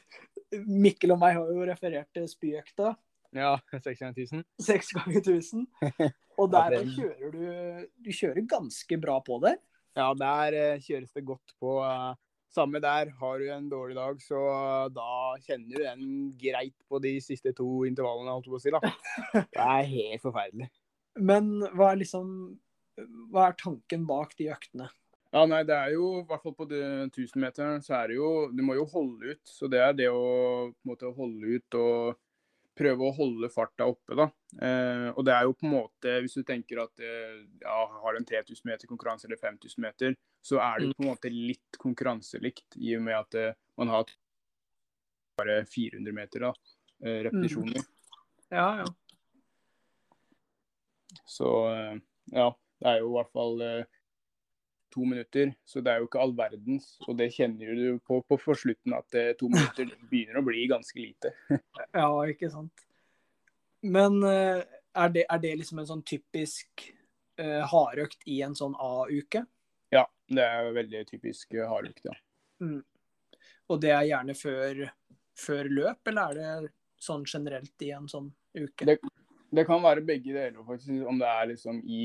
Mikkel 0.86 1.16
og 1.16 1.20
meg 1.22 1.34
har 1.40 1.50
jo 1.50 1.66
referert 1.66 2.10
til 2.14 2.28
spyøkta. 2.30 2.92
Ja, 3.36 3.56
600 3.88 4.14
000. 4.32 4.44
Seks 4.62 4.92
ganger 4.96 5.22
1000. 5.24 5.66
Og 6.42 6.52
der 6.52 6.78
kjører 6.94 7.32
du 7.34 7.44
Du 8.06 8.12
kjører 8.12 8.46
ganske 8.50 8.98
bra 9.02 9.18
på 9.26 9.40
der. 9.44 9.58
Ja, 9.98 10.12
der 10.16 10.56
eh, 10.56 10.84
kjøres 10.84 11.12
det 11.16 11.26
godt 11.28 11.56
på. 11.60 11.80
eh, 11.84 12.14
Samme 12.52 12.82
der. 12.84 13.14
Har 13.20 13.40
du 13.40 13.48
en 13.52 13.70
dårlig 13.72 13.96
dag, 13.96 14.22
så 14.24 14.40
eh, 14.52 14.88
da 14.96 15.12
kjenner 15.46 15.72
du 15.72 15.84
den 15.86 16.08
greit 16.40 16.76
på 16.90 17.00
de 17.04 17.16
siste 17.24 17.54
to 17.58 17.84
intervallene, 17.88 18.34
holdt 18.36 18.50
jeg 18.50 18.56
på 18.56 18.60
å 18.60 18.64
si. 18.66 18.74
da. 18.76 19.44
Det 19.56 19.68
er 19.68 19.92
helt 19.94 20.26
forferdelig. 20.26 20.72
Men 21.20 21.54
hva 21.76 21.92
er 21.92 22.02
liksom 22.04 22.28
Hva 23.32 23.50
er 23.50 23.56
tanken 23.60 24.04
bak 24.08 24.36
de 24.40 24.52
øktene? 24.54 24.88
Ja, 25.32 25.46
nei, 25.48 25.62
det 25.64 25.76
er 25.76 25.94
jo 25.96 26.08
i 26.20 26.26
hvert 26.28 26.44
fall 26.44 26.56
på 26.58 26.68
1000-meteren 26.68 27.80
så 27.84 28.02
er 28.02 28.12
det 28.12 28.18
jo 28.18 28.30
Du 28.52 28.64
må 28.68 28.76
jo 28.76 28.84
holde 28.92 29.36
ut. 29.36 29.44
Så 29.48 29.72
det 29.72 29.80
er 29.80 29.96
det 29.96 30.10
å 30.12 30.72
måte 30.88 31.12
holde 31.16 31.56
ut 31.56 31.80
og 31.80 32.20
prøve 32.78 33.08
å 33.08 33.16
holde 33.16 33.52
farta 33.52 33.88
oppe, 33.92 34.16
da. 34.20 34.28
Eh, 34.60 35.08
og 35.16 35.24
det 35.24 35.32
er 35.32 35.46
jo 35.48 35.54
på 35.56 35.64
en 35.64 35.72
måte 35.78 36.14
Hvis 36.20 36.34
du 36.36 36.42
tenker 36.44 36.82
at 36.84 37.00
eh, 37.00 37.38
ja, 37.62 37.76
har 38.04 38.18
en 38.18 38.26
3000 38.28 38.68
meter 38.68 38.90
konkurranse 38.90 39.30
eller 39.30 39.40
5000 39.40 39.80
meter, 39.80 40.18
så 40.44 40.60
er 40.60 40.82
det 40.82 40.90
jo 40.90 40.98
på 40.98 41.06
en 41.06 41.12
måte 41.14 41.32
litt 41.32 41.80
konkurranselikt 41.80 42.76
i 42.82 42.98
og 42.98 43.06
med 43.06 43.16
at 43.16 43.38
eh, 43.40 43.56
man 43.80 43.94
har 43.94 44.12
bare 45.40 45.62
400 45.72 46.18
meter 46.18 46.48
da, 46.50 46.52
eh, 47.06 47.22
repetisjoner. 47.30 47.88
Ja, 48.52 48.84
ja. 48.84 48.90
Så 51.28 51.48
ja, 52.32 52.50
det 52.84 52.90
er 52.92 53.00
jo 53.00 53.08
i 53.08 53.16
hvert 53.16 53.32
fall 53.32 53.62
to 54.92 55.06
minutter. 55.08 55.54
Så 55.64 55.80
det 55.80 55.94
er 55.94 56.04
jo 56.04 56.10
ikke 56.10 56.20
all 56.20 56.34
verdens. 56.36 56.98
Og 57.08 57.16
det 57.20 57.30
kjenner 57.38 57.72
du 57.76 58.02
på, 58.04 58.20
på 58.28 58.38
forslutten 58.40 58.96
at 58.98 59.16
to 59.40 59.48
minutter 59.48 59.88
begynner 60.12 60.42
å 60.42 60.46
bli 60.46 60.68
ganske 60.72 61.00
lite. 61.00 61.32
Ja, 61.96 62.12
ikke 62.28 62.52
sant. 62.52 62.84
Men 63.82 64.24
eh, 64.24 64.62
er 64.94 65.14
det, 65.14 65.26
er 65.30 65.42
det 65.42 65.56
liksom 65.62 65.82
en 65.82 65.90
sånn 65.90 66.04
typisk 66.08 66.86
uh, 67.42 67.64
hardøkt 67.72 68.26
i 68.30 68.42
en 68.46 68.56
sånn 68.58 68.76
A-uke? 68.76 69.46
Ja, 69.94 70.04
det 70.28 70.44
er 70.46 70.74
veldig 70.76 71.06
typisk 71.10 71.56
uh, 71.56 71.68
hardøkt, 71.72 72.04
ja. 72.10 72.16
Mm. 72.62 72.82
Og 73.72 73.80
det 73.82 73.94
er 73.96 74.10
gjerne 74.10 74.36
før, 74.36 74.84
før 75.40 75.72
løp, 75.72 76.12
eller 76.12 76.42
er 76.44 76.68
det 76.68 76.74
sånn 77.02 77.24
generelt 77.26 77.88
i 77.88 77.94
en 77.96 78.10
sånn 78.12 78.28
uke? 78.58 78.86
Det, 78.86 79.00
det 79.56 79.66
kan 79.70 79.82
være 79.84 80.04
begge 80.06 80.36
deler, 80.36 80.60
faktisk. 80.68 81.08
Om 81.08 81.22
det 81.22 81.32
er 81.32 81.50
liksom 81.54 81.82
i 81.88 82.04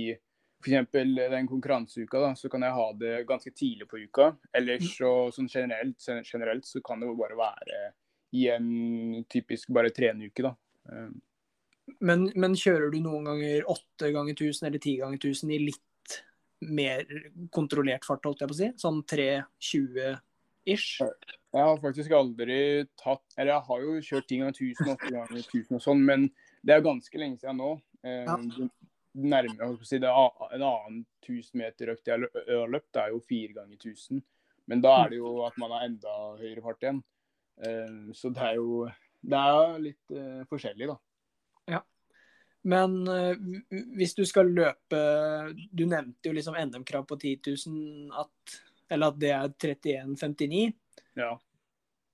f.eks. 0.62 0.89
den 0.95 1.51
konkurranseuka, 1.51 2.23
da, 2.23 2.33
så 2.39 2.49
kan 2.51 2.65
jeg 2.65 2.75
ha 2.79 2.87
det 2.99 3.15
ganske 3.29 3.53
tidlig 3.53 3.91
på 3.91 4.01
uka. 4.07 4.33
Ellers 4.57 4.89
så 4.95 5.12
sånn 5.35 5.51
generelt, 5.53 5.99
generelt 6.25 6.67
så 6.67 6.81
kan 6.87 7.03
det 7.03 7.11
jo 7.11 7.19
bare 7.19 7.39
være 7.39 7.83
i 8.37 8.49
en 8.51 9.25
typisk 9.31 9.71
bare 9.75 9.93
trenuke, 9.95 10.47
da. 10.47 10.55
Men, 12.03 12.27
men 12.35 12.57
kjører 12.59 12.90
du 12.92 12.99
noen 13.03 13.29
ganger 13.29 13.68
åtte 13.70 14.11
ganger 14.14 14.35
1000 14.35 14.68
eller 14.68 14.83
ti 14.83 14.96
ganger 15.01 15.20
1000 15.20 15.53
i 15.55 15.61
litt 15.68 16.16
mer 16.66 17.05
kontrollert 17.55 18.07
fart, 18.09 18.25
holdt 18.27 18.42
jeg 18.42 18.51
på 18.51 18.57
å 18.57 18.59
si? 18.59 18.70
Sånn 18.81 19.03
3.20-ish? 19.12 20.88
Jeg 21.05 21.68
har 21.68 21.79
faktisk 21.81 22.12
aldri 22.16 22.59
tatt 22.99 23.37
Eller 23.37 23.53
jeg 23.55 23.66
har 23.68 23.85
jo 23.85 23.94
kjørt 24.09 24.29
10 24.29 24.42
ganger 24.42 24.59
1000, 24.59 24.90
8 24.96 25.12
ganger 25.14 25.38
1000 25.44 25.79
og 25.79 25.85
sånn, 25.85 26.03
men 26.09 26.29
det 26.66 26.75
er 26.75 26.85
ganske 26.85 27.20
lenge 27.20 27.38
siden 27.40 27.61
nå. 27.62 27.72
Ja. 28.07 28.35
Um, 28.35 28.70
nærmere, 29.16 29.70
si, 29.87 29.99
det, 30.03 30.11
er 30.11 30.57
en 30.59 30.64
annen 30.66 31.03
1000 31.25 31.61
meter 31.62 31.92
økt 31.94 32.11
jeg 32.11 32.27
har 32.27 32.72
løpt, 32.72 32.90
det 32.92 33.03
er 33.03 33.14
jo 33.14 33.22
fire 33.25 33.61
ganger 33.61 33.79
1000. 33.79 34.22
Men 34.66 34.83
da 34.83 34.96
er 35.05 35.12
det 35.14 35.20
jo 35.20 35.33
at 35.46 35.57
man 35.62 35.72
har 35.72 35.87
enda 35.87 36.14
høyere 36.40 36.64
fart 36.64 36.83
igjen. 36.83 36.99
Eh, 37.64 38.12
så 38.18 38.33
det 38.35 38.42
er 38.42 38.59
jo 38.59 38.87
det 39.27 39.40
er 39.40 39.79
litt 39.83 40.14
eh, 40.14 40.42
forskjellig, 40.51 40.90
da. 40.90 40.96
Men 42.66 42.94
eh, 43.09 43.37
hvis 43.94 44.16
du 44.18 44.24
skal 44.26 44.48
løpe 44.50 45.00
Du 45.70 45.85
nevnte 45.87 46.26
jo 46.26 46.35
liksom 46.35 46.57
NM-krav 46.59 47.07
på 47.07 47.18
10 47.20 47.52
000, 47.70 48.16
at, 48.18 48.57
eller 48.90 49.12
at 49.12 49.20
det 49.22 49.31
er 49.35 49.52
31,59. 49.55 50.74
Ja. 51.20 51.31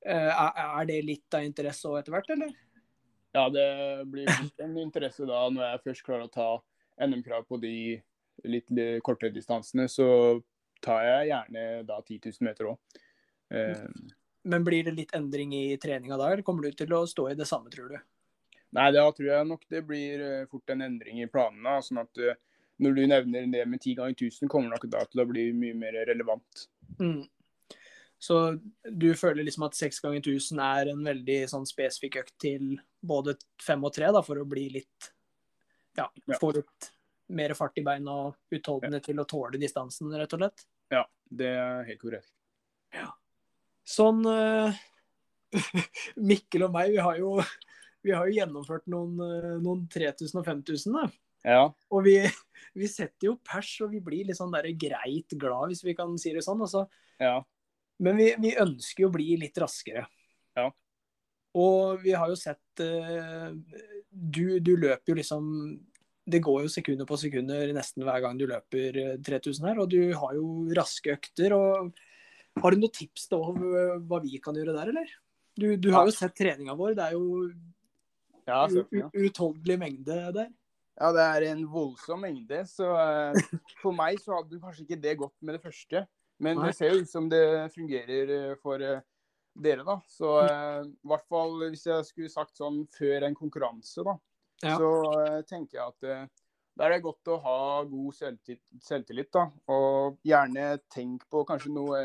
Eh, 0.05 0.29
Er 0.29 0.61
er 0.67 0.91
det 0.91 0.99
litt 1.09 1.39
av 1.39 1.47
interesse 1.47 1.89
òg 1.89 2.03
etter 2.03 2.17
hvert, 2.17 2.31
eller? 2.37 2.53
ja, 3.33 3.47
det 3.49 3.67
blir 4.13 4.29
en 4.61 4.75
interesse 4.77 5.25
da 5.25 5.47
når 5.49 5.63
jeg 5.65 5.83
først 5.87 6.05
klarer 6.05 6.27
å 6.27 6.33
ta 6.33 6.49
NM-krav 7.01 7.47
på 7.49 7.57
de 7.63 7.71
litt, 8.45 8.69
litt 8.69 9.01
kortere 9.01 9.33
distansene, 9.33 9.87
så 9.89 10.05
tar 10.85 11.07
jeg 11.07 11.31
gjerne 11.31 11.63
da 11.89 11.97
10 12.03 12.29
000 12.29 12.45
meter 12.45 12.69
òg. 12.75 12.99
Men 14.45 14.67
blir 14.67 14.85
det 14.85 14.93
litt 14.99 15.15
endring 15.17 15.55
i 15.57 15.79
treninga 15.81 16.19
da, 16.21 16.29
eller 16.29 16.45
kommer 16.45 16.69
du 16.69 16.77
til 16.77 16.93
å 16.93 17.07
stå 17.09 17.31
i 17.31 17.39
det 17.39 17.49
samme, 17.49 17.73
tror 17.73 17.95
du? 17.95 17.97
Nei, 18.73 18.89
da 18.95 19.05
tror 19.13 19.29
jeg 19.29 19.49
nok 19.51 19.67
det 19.69 19.83
blir 19.85 20.23
eh, 20.25 20.47
fort 20.51 20.73
en 20.73 20.85
endring 20.87 21.21
i 21.21 21.29
planene. 21.31 21.77
sånn 21.85 22.01
at 22.03 22.21
eh, 22.23 22.39
når 22.83 22.95
du 22.97 23.03
nevner 23.07 23.51
det 23.53 23.67
med 23.69 23.83
10 23.83 23.99
ganger 23.99 24.17
1000, 24.17 24.49
kommer 24.51 24.73
nok 24.73 24.87
da 24.91 25.05
til 25.07 25.23
å 25.23 25.29
bli 25.29 25.51
mye 25.57 25.77
mer 25.77 25.99
relevant. 26.09 26.65
Mm. 26.99 27.27
Så 28.23 28.39
du 28.87 29.09
føler 29.19 29.43
liksom 29.45 29.67
at 29.67 29.75
6 29.77 30.01
ganger 30.05 30.23
1000 30.23 30.61
er 30.63 30.93
en 30.93 31.03
veldig 31.05 31.39
sånn 31.51 31.67
spesifikk 31.69 32.21
økt 32.23 32.35
til 32.41 32.77
både 33.03 33.35
5 33.67 33.85
og 33.89 33.95
3, 33.97 34.13
da, 34.15 34.23
for 34.25 34.41
å 34.41 34.49
bli 34.49 34.69
litt 34.79 35.13
Ja, 35.99 36.07
Ja. 36.25 36.39
få 36.41 36.53
litt 36.57 36.93
mer 37.29 37.53
fart 37.59 37.77
i 37.79 37.83
beina 37.85 38.15
og 38.29 38.55
utholdenhet 38.55 39.05
til 39.05 39.19
å 39.21 39.27
tåle 39.29 39.59
distansen, 39.61 40.09
rett 40.17 40.33
og 40.33 40.41
slett? 40.41 40.65
Ja, 40.93 41.03
det 41.29 41.51
er 41.51 41.85
helt 41.89 42.01
korrekt. 42.01 42.33
Ja. 42.95 43.11
Sånn 43.85 44.23
uh, 44.25 44.73
Mikkel 46.31 46.65
og 46.69 46.73
meg, 46.73 46.93
vi 46.95 47.03
har 47.03 47.19
jo, 47.21 47.35
vi 48.03 48.15
har 48.15 48.27
jo 48.29 48.37
gjennomført 48.37 48.89
noen, 48.91 49.19
eh, 49.23 49.55
noen 49.63 49.87
3000 49.91 50.41
og 50.41 50.49
5000, 50.49 50.97
da. 50.99 51.07
Ja, 51.43 51.63
Og 51.91 52.05
vi, 52.07 52.17
vi 52.81 52.89
setter 52.91 53.31
jo 53.31 53.39
pers, 53.43 53.71
og 53.83 53.95
vi 53.95 54.03
blir 54.05 54.29
litt 54.29 54.39
sånn 54.39 54.53
der 54.55 54.69
greit 54.79 55.35
glad, 55.35 55.73
hvis 55.73 55.85
vi 55.87 55.97
kan 55.99 56.15
si 56.21 56.35
det 56.35 56.45
sånn. 56.47 56.63
Altså. 56.63 56.87
ja, 57.23 57.41
Men 58.03 58.19
vi, 58.19 58.33
vi 58.43 58.57
ønsker 58.63 59.07
jo 59.07 59.11
å 59.11 59.17
bli 59.17 59.37
litt 59.41 59.59
raskere. 59.63 60.07
Ja. 60.59 60.69
Og 61.59 62.03
vi 62.05 62.15
har 62.17 62.31
jo 62.31 62.39
sett 62.39 62.83
eh, 62.83 63.51
du, 64.09 64.59
du 64.65 64.73
løper 64.81 65.13
jo 65.13 65.17
liksom 65.19 65.45
Det 66.25 66.41
går 66.41 66.63
jo 66.65 66.71
sekunder 66.73 67.09
på 67.09 67.19
sekunder 67.21 67.73
nesten 67.77 68.05
hver 68.07 68.23
gang 68.25 68.39
du 68.41 68.47
løper 68.49 68.97
eh, 69.01 69.19
3000 69.21 69.69
her, 69.69 69.83
og 69.83 69.91
du 69.93 70.15
har 70.15 70.39
jo 70.39 70.47
raske 70.79 71.13
økter. 71.17 71.57
og 71.59 71.93
Har 72.63 72.73
du 72.73 72.81
noen 72.81 72.95
tips 72.95 73.29
til 73.29 73.43
om 73.51 73.61
hva 74.09 74.23
vi 74.25 74.39
kan 74.43 74.57
gjøre 74.57 74.79
der, 74.79 74.95
eller? 74.95 75.13
Du, 75.59 75.75
du 75.77 75.91
har 75.93 76.09
jo 76.09 76.15
sett 76.15 76.35
treninga 76.39 76.77
vår. 76.79 76.95
Det 76.97 77.05
er 77.11 77.19
jo 77.19 77.51
ja, 78.47 78.67
u- 78.69 78.89
ja. 78.99 79.09
utholdelig 79.15 79.79
mengde 79.79 80.17
der. 80.35 80.49
ja, 81.01 81.13
det 81.13 81.23
er 81.29 81.47
en 81.53 81.63
voldsom 81.73 82.21
mengde. 82.25 82.65
Så 82.69 82.89
eh, 82.99 83.39
for 83.83 83.93
meg 83.97 84.19
så 84.21 84.39
hadde 84.41 84.61
kanskje 84.61 84.85
ikke 84.87 85.01
det 85.03 85.17
gått 85.21 85.37
med 85.43 85.57
det 85.59 85.63
første. 85.65 86.07
Men 86.43 86.59
Nei. 86.59 86.67
det 86.71 86.77
ser 86.77 86.91
jo 86.93 87.01
ut 87.05 87.11
som 87.11 87.29
det 87.31 87.45
fungerer 87.75 88.31
eh, 88.51 88.55
for 88.63 88.83
eh, 88.83 89.01
dere, 89.55 89.85
da. 89.87 89.99
Så 90.09 90.35
eh, 90.43 90.83
i 90.89 91.09
hvert 91.09 91.27
fall 91.31 91.59
hvis 91.69 91.87
jeg 91.87 92.05
skulle 92.09 92.33
sagt 92.33 92.57
sånn 92.59 92.83
før 92.97 93.29
en 93.29 93.35
konkurranse, 93.39 94.05
da, 94.07 94.17
Ja. 94.63 94.77
så 94.79 95.43
tenker 95.49 95.79
jeg 95.79 95.87
at 95.89 96.31
da 96.79 96.87
er 96.87 96.93
det 96.95 97.03
godt 97.05 97.29
å 97.29 97.35
ha 97.45 97.57
god 97.85 98.15
selvtillit, 98.17 98.63
selvtillit 98.81 99.29
da. 99.35 99.43
Og 99.75 100.17
gjerne 100.25 100.79
tenk 100.89 101.27
på 101.29 101.43
kanskje 101.49 101.69
noe, 101.75 101.99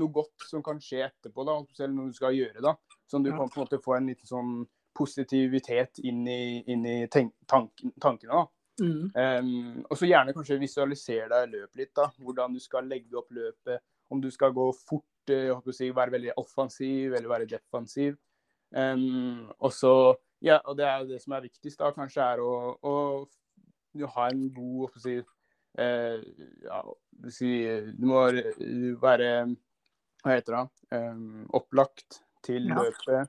noe 0.00 0.12
godt 0.14 0.46
som 0.48 0.62
kan 0.64 0.78
skje 0.80 1.02
etterpå, 1.10 1.44
da. 1.44 1.58
Selv 1.76 1.92
noe 1.96 2.08
du 2.08 2.16
skal 2.16 2.32
gjøre, 2.38 2.62
da. 2.64 2.72
Sånn 3.10 3.22
du 3.26 3.30
kan 3.34 3.50
på 3.50 3.58
en 3.60 3.64
måte 3.66 3.80
få 3.84 3.96
en 3.98 4.08
liten 4.08 4.26
sånn 4.30 4.54
positivitet 4.98 6.00
inn 6.04 6.24
i, 6.28 6.62
inn 6.72 6.86
i 6.86 6.98
tenk, 7.12 7.34
tanken, 7.50 7.94
tankene. 8.02 8.46
Mm. 8.78 9.10
Um, 9.14 9.84
og 9.90 9.98
så 9.98 10.06
gjerne 10.06 10.34
kanskje 10.36 10.60
visualisere 10.60 11.28
deg 11.32 11.54
løpet 11.54 11.80
litt. 11.80 11.92
da, 11.96 12.08
Hvordan 12.22 12.54
du 12.54 12.62
skal 12.62 12.88
legge 12.90 13.18
opp 13.18 13.30
løpet. 13.34 13.82
Om 14.08 14.22
du 14.22 14.30
skal 14.32 14.54
gå 14.56 14.70
fort, 14.72 15.32
eh, 15.32 15.50
å 15.52 15.74
si, 15.74 15.90
være 15.92 16.14
veldig 16.14 16.36
offensiv 16.40 17.12
eller 17.12 17.28
være 17.28 17.48
defensiv. 17.50 18.14
Um, 18.72 19.48
og 19.58 19.72
så, 19.72 19.92
ja, 20.44 20.58
og 20.64 20.78
det 20.78 20.86
er 20.88 21.02
jo 21.02 21.10
det 21.10 21.18
som 21.22 21.34
er 21.36 21.44
viktigst, 21.44 21.80
da, 21.80 21.90
kanskje, 21.96 22.24
er 22.24 22.40
å, 22.44 22.54
å 22.80 22.94
du 23.96 24.06
ha 24.14 24.28
en 24.32 24.46
god 24.54 24.96
å 24.96 25.02
si, 25.02 25.18
uh, 25.20 26.16
ja, 26.64 26.80
du, 27.20 27.28
si, 27.34 27.52
du 27.96 28.06
må 28.08 28.24
være 29.02 29.30
Hva 30.24 30.34
heter 30.34 30.56
det? 30.56 30.64
Um, 30.96 31.44
opplagt 31.56 32.22
til 32.44 32.68
løpet 32.72 33.28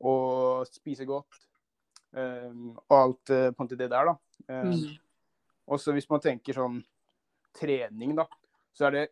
og 0.00 0.66
spise 0.70 1.06
godt. 1.08 1.44
Um, 2.12 2.72
og 2.88 2.94
alt 2.96 3.30
uh, 3.34 3.48
på 3.52 3.58
en 3.58 3.66
måte 3.66 3.76
det 3.78 3.90
der, 3.92 4.12
da. 4.12 4.16
Um, 4.48 4.70
Mm. 4.72 4.96
og 5.68 5.80
så 5.80 5.92
hvis 5.92 6.08
man 6.08 6.20
tenker 6.24 6.56
sånn 6.56 6.78
trening, 7.58 8.14
da, 8.16 8.24
så 8.72 8.86
er 8.88 8.94
det 8.94 9.02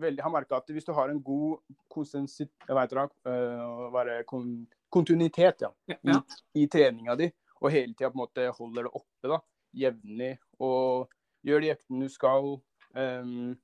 veldig 0.00 0.22
har 0.22 0.32
merka 0.32 0.56
at 0.56 0.70
hvis 0.72 0.86
du 0.86 0.92
har 0.96 1.10
en 1.10 1.20
god 1.22 1.58
konsensit... 1.92 2.50
jeg 2.66 2.76
vet 2.76 2.90
det, 2.90 3.04
uh, 3.28 3.90
være 3.92 4.22
kon, 4.24 4.66
kontinuitet 4.90 5.66
ja, 5.66 5.70
Ja. 5.86 6.22
i, 6.54 6.62
i 6.62 6.66
treninga 6.72 7.16
di, 7.16 7.28
og 7.60 7.70
hele 7.70 7.92
tida 7.94 8.10
på 8.10 8.16
en 8.16 8.22
måte 8.24 8.48
holder 8.56 8.88
det 8.88 8.94
oppe 8.94 9.28
da, 9.34 9.40
jevnlig, 9.76 10.32
og 10.60 11.10
gjør 11.44 11.60
de 11.60 11.72
øktene 11.74 12.08
du 12.08 12.12
skal, 12.12 12.48
um, 12.96 13.56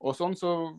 og 0.00 0.16
sånn, 0.18 0.34
så 0.36 0.74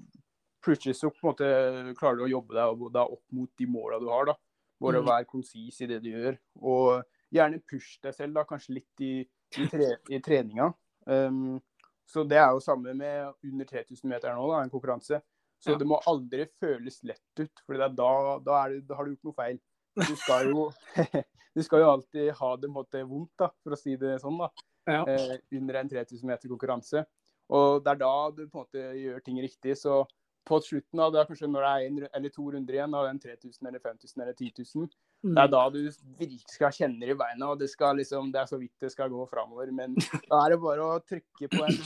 plutselig 0.65 0.97
så 0.97 1.09
på 1.13 1.21
en 1.23 1.29
måte 1.31 1.95
klarer 1.99 2.19
du 2.19 2.25
å 2.25 2.33
jobbe 2.35 2.57
deg 2.57 3.01
opp 3.05 3.23
mot 3.31 3.49
de 3.57 3.67
måla 3.69 3.99
du 4.01 4.09
har. 4.09 4.25
da. 4.33 4.35
Bare 4.81 4.99
Mm. 5.01 5.05
være 5.07 5.25
konsis 5.25 5.81
i 5.81 5.87
det 5.87 6.01
du 6.03 6.09
gjør. 6.11 6.37
Og 6.61 7.03
gjerne 7.33 7.61
push 7.69 7.99
deg 8.03 8.13
selv, 8.13 8.33
da, 8.35 8.43
kanskje 8.43 8.73
litt 8.75 9.01
i, 9.01 9.13
i, 9.57 9.67
tre, 9.71 9.97
i 10.09 10.19
treninga. 10.19 10.73
Um, 11.07 11.61
så 12.07 12.23
det 12.27 12.37
er 12.37 12.51
jo 12.51 12.59
samme 12.59 12.93
med 12.93 13.33
under 13.43 13.65
3000 13.65 14.09
meter 14.09 14.35
nå, 14.35 14.47
da, 14.51 14.61
en 14.63 14.69
konkurranse. 14.69 15.21
Så 15.63 15.71
Ja. 15.71 15.77
det 15.77 15.87
må 15.87 15.99
aldri 16.05 16.45
føles 16.61 16.99
lett 17.03 17.39
ut, 17.39 17.61
for 17.65 17.77
da, 17.77 17.87
da, 17.87 18.37
det, 18.39 18.85
da 18.87 18.95
har 18.95 19.05
du 19.05 19.15
gjort 19.15 19.23
noe 19.23 19.33
feil. 19.33 19.59
Du 19.95 20.15
skal 20.15 20.49
jo, 20.51 20.71
du 21.55 21.63
skal 21.63 21.79
jo 21.79 21.89
alltid 21.95 22.31
ha 22.35 22.55
det 22.57 22.67
på 22.69 22.73
måte 22.75 23.01
vondt, 23.07 23.31
da, 23.39 23.49
for 23.63 23.71
å 23.71 23.77
si 23.79 23.95
det 23.95 24.19
sånn, 24.21 24.37
da, 24.37 24.49
Ja. 24.87 25.03
eh, 25.07 25.39
under 25.57 25.75
en 25.79 25.89
3000 25.89 26.27
meter 26.27 26.49
konkurranse. 26.51 27.05
Og 27.49 27.83
det 27.83 27.91
er 27.95 27.95
da 28.03 28.11
du 28.31 28.47
på 28.47 28.59
en 28.59 28.65
måte 28.65 28.83
gjør 28.99 29.23
ting 29.23 29.37
riktig. 29.41 29.77
Så 29.77 30.05
på 30.45 30.59
slutten 30.61 31.01
av 31.01 31.11
det, 31.13 31.25
kanskje 31.29 31.49
når 31.49 31.65
det 31.65 31.71
er 31.71 31.87
en 31.87 32.07
eller 32.19 32.33
to 32.33 32.45
runder 32.53 32.77
igjen 32.77 32.95
av 32.97 33.07
den 33.07 33.19
3000 33.19 33.67
eller 33.67 33.81
5000 33.81 34.21
eller 34.21 34.33
10 34.37 34.65
000, 34.75 34.89
det 35.25 35.41
er 35.41 35.49
da 35.49 35.61
du 35.73 35.79
virkelig 36.19 36.43
skal 36.53 36.73
kjenne 36.75 37.07
i 37.09 37.17
beina, 37.17 37.49
og 37.49 37.59
det, 37.59 37.71
liksom, 37.97 38.31
det 38.33 38.41
er 38.43 38.49
så 38.49 38.59
vidt 38.61 38.73
det 38.81 38.91
skal 38.93 39.09
gå 39.09 39.25
framover. 39.31 39.71
Men 39.73 39.95
da 40.29 40.43
er 40.43 40.53
det 40.53 40.59
bare 40.61 40.85
å 40.85 40.99
trykke 41.01 41.49
på 41.49 41.63
en 41.65 41.79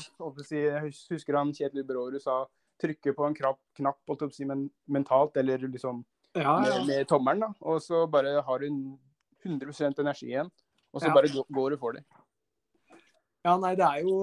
Jeg 0.52 0.94
husker 1.14 1.38
han 1.40 1.54
Kjetil 1.56 1.88
Brårud 1.88 2.20
sa 2.24 2.42
trykke 2.80 3.14
på 3.16 3.28
en 3.28 3.36
knapp, 3.36 3.60
knapp 3.80 4.26
si, 4.32 4.48
men, 4.48 4.70
mentalt, 4.88 5.38
eller 5.40 5.64
liksom 5.68 6.04
ja, 6.36 6.44
ja. 6.44 6.60
med, 6.64 6.88
med 6.88 7.08
tommelen, 7.08 7.48
da. 7.48 7.54
Og 7.62 7.82
så 7.84 8.06
bare 8.12 8.42
har 8.44 8.60
du 8.60 8.98
100% 9.46 10.00
energi 10.04 10.34
igjen, 10.34 10.52
og 10.94 11.02
så 11.02 11.08
Ja. 11.08 11.16
bare 11.16 11.32
går 11.32 11.76
du 11.76 11.78
for 11.78 11.96
det. 11.96 12.04
Ja, 13.46 13.54
nei, 13.56 13.72
det 13.80 13.86
er 13.88 14.02
jo 14.04 14.16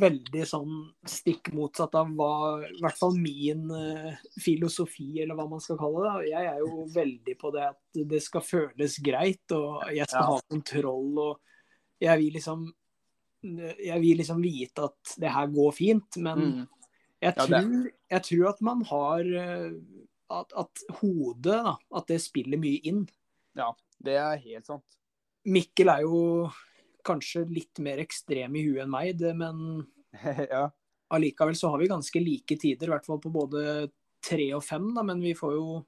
veldig 0.00 0.44
sånn 0.48 0.76
stikk 1.04 1.50
motsatt 1.52 1.92
av 2.00 2.08
hva 2.16 2.30
i 2.64 2.78
hvert 2.80 2.96
fall 2.96 3.12
min 3.20 3.66
uh, 3.68 4.14
filosofi, 4.40 5.20
eller 5.20 5.36
hva 5.36 5.44
man 5.50 5.60
skal 5.60 5.76
kalle 5.80 6.06
det. 6.06 6.30
Jeg 6.30 6.48
er 6.48 6.62
jo 6.62 6.86
veldig 6.94 7.34
på 7.42 7.50
det 7.52 7.66
at 7.68 8.00
det 8.14 8.22
skal 8.24 8.40
føles 8.46 8.96
greit, 9.04 9.44
og 9.52 9.84
jeg 9.92 10.08
skal 10.08 10.22
Ja. 10.24 10.30
ha 10.30 10.40
kontroll. 10.48 11.18
Og 11.18 11.40
jeg 12.00 12.18
vil 12.22 12.32
liksom 12.38 12.70
Jeg 13.42 14.00
vil 14.02 14.18
liksom 14.20 14.42
vite 14.44 14.84
at 14.84 15.14
det 15.18 15.30
her 15.32 15.46
går 15.48 15.70
fint, 15.72 16.16
men 16.20 16.38
Mm. 16.38 16.68
jeg, 17.22 17.34
Ja, 17.36 17.46
tror, 17.46 17.90
jeg 18.10 18.22
tror 18.22 18.48
at 18.50 18.60
man 18.60 18.82
har 18.84 19.20
eh, 19.20 19.70
at, 20.30 20.52
at 20.56 20.82
hodet, 21.00 21.44
da, 21.64 21.76
at 21.96 22.06
det 22.06 22.20
spiller 22.20 22.58
mye 22.58 22.80
inn. 22.84 23.08
Ja, 23.56 23.72
Det 24.02 24.12
er 24.16 24.36
helt 24.36 24.66
sant. 24.66 24.84
Mikkel 25.46 25.88
er 25.88 26.02
jo 26.02 26.50
kanskje 27.10 27.44
litt 27.50 27.82
mer 27.82 28.00
ekstrem 28.02 28.56
i 28.56 28.64
huet 28.68 28.84
enn 28.86 28.92
meg, 28.92 29.14
det, 29.20 29.34
men 29.36 29.84
ja. 30.54 30.68
allikevel 31.12 31.58
så 31.58 31.74
har 31.74 31.82
vi 31.82 31.90
ganske 31.90 32.22
like 32.22 32.58
tider, 32.60 32.88
i 32.88 32.94
hvert 32.94 33.08
fall 33.08 33.20
på 33.22 33.32
både 33.34 33.90
tre 34.24 34.50
og 34.56 34.64
fem, 34.64 34.90
da, 34.96 35.04
men 35.06 35.22
vi 35.24 35.34
får 35.36 35.56
jo 35.58 35.80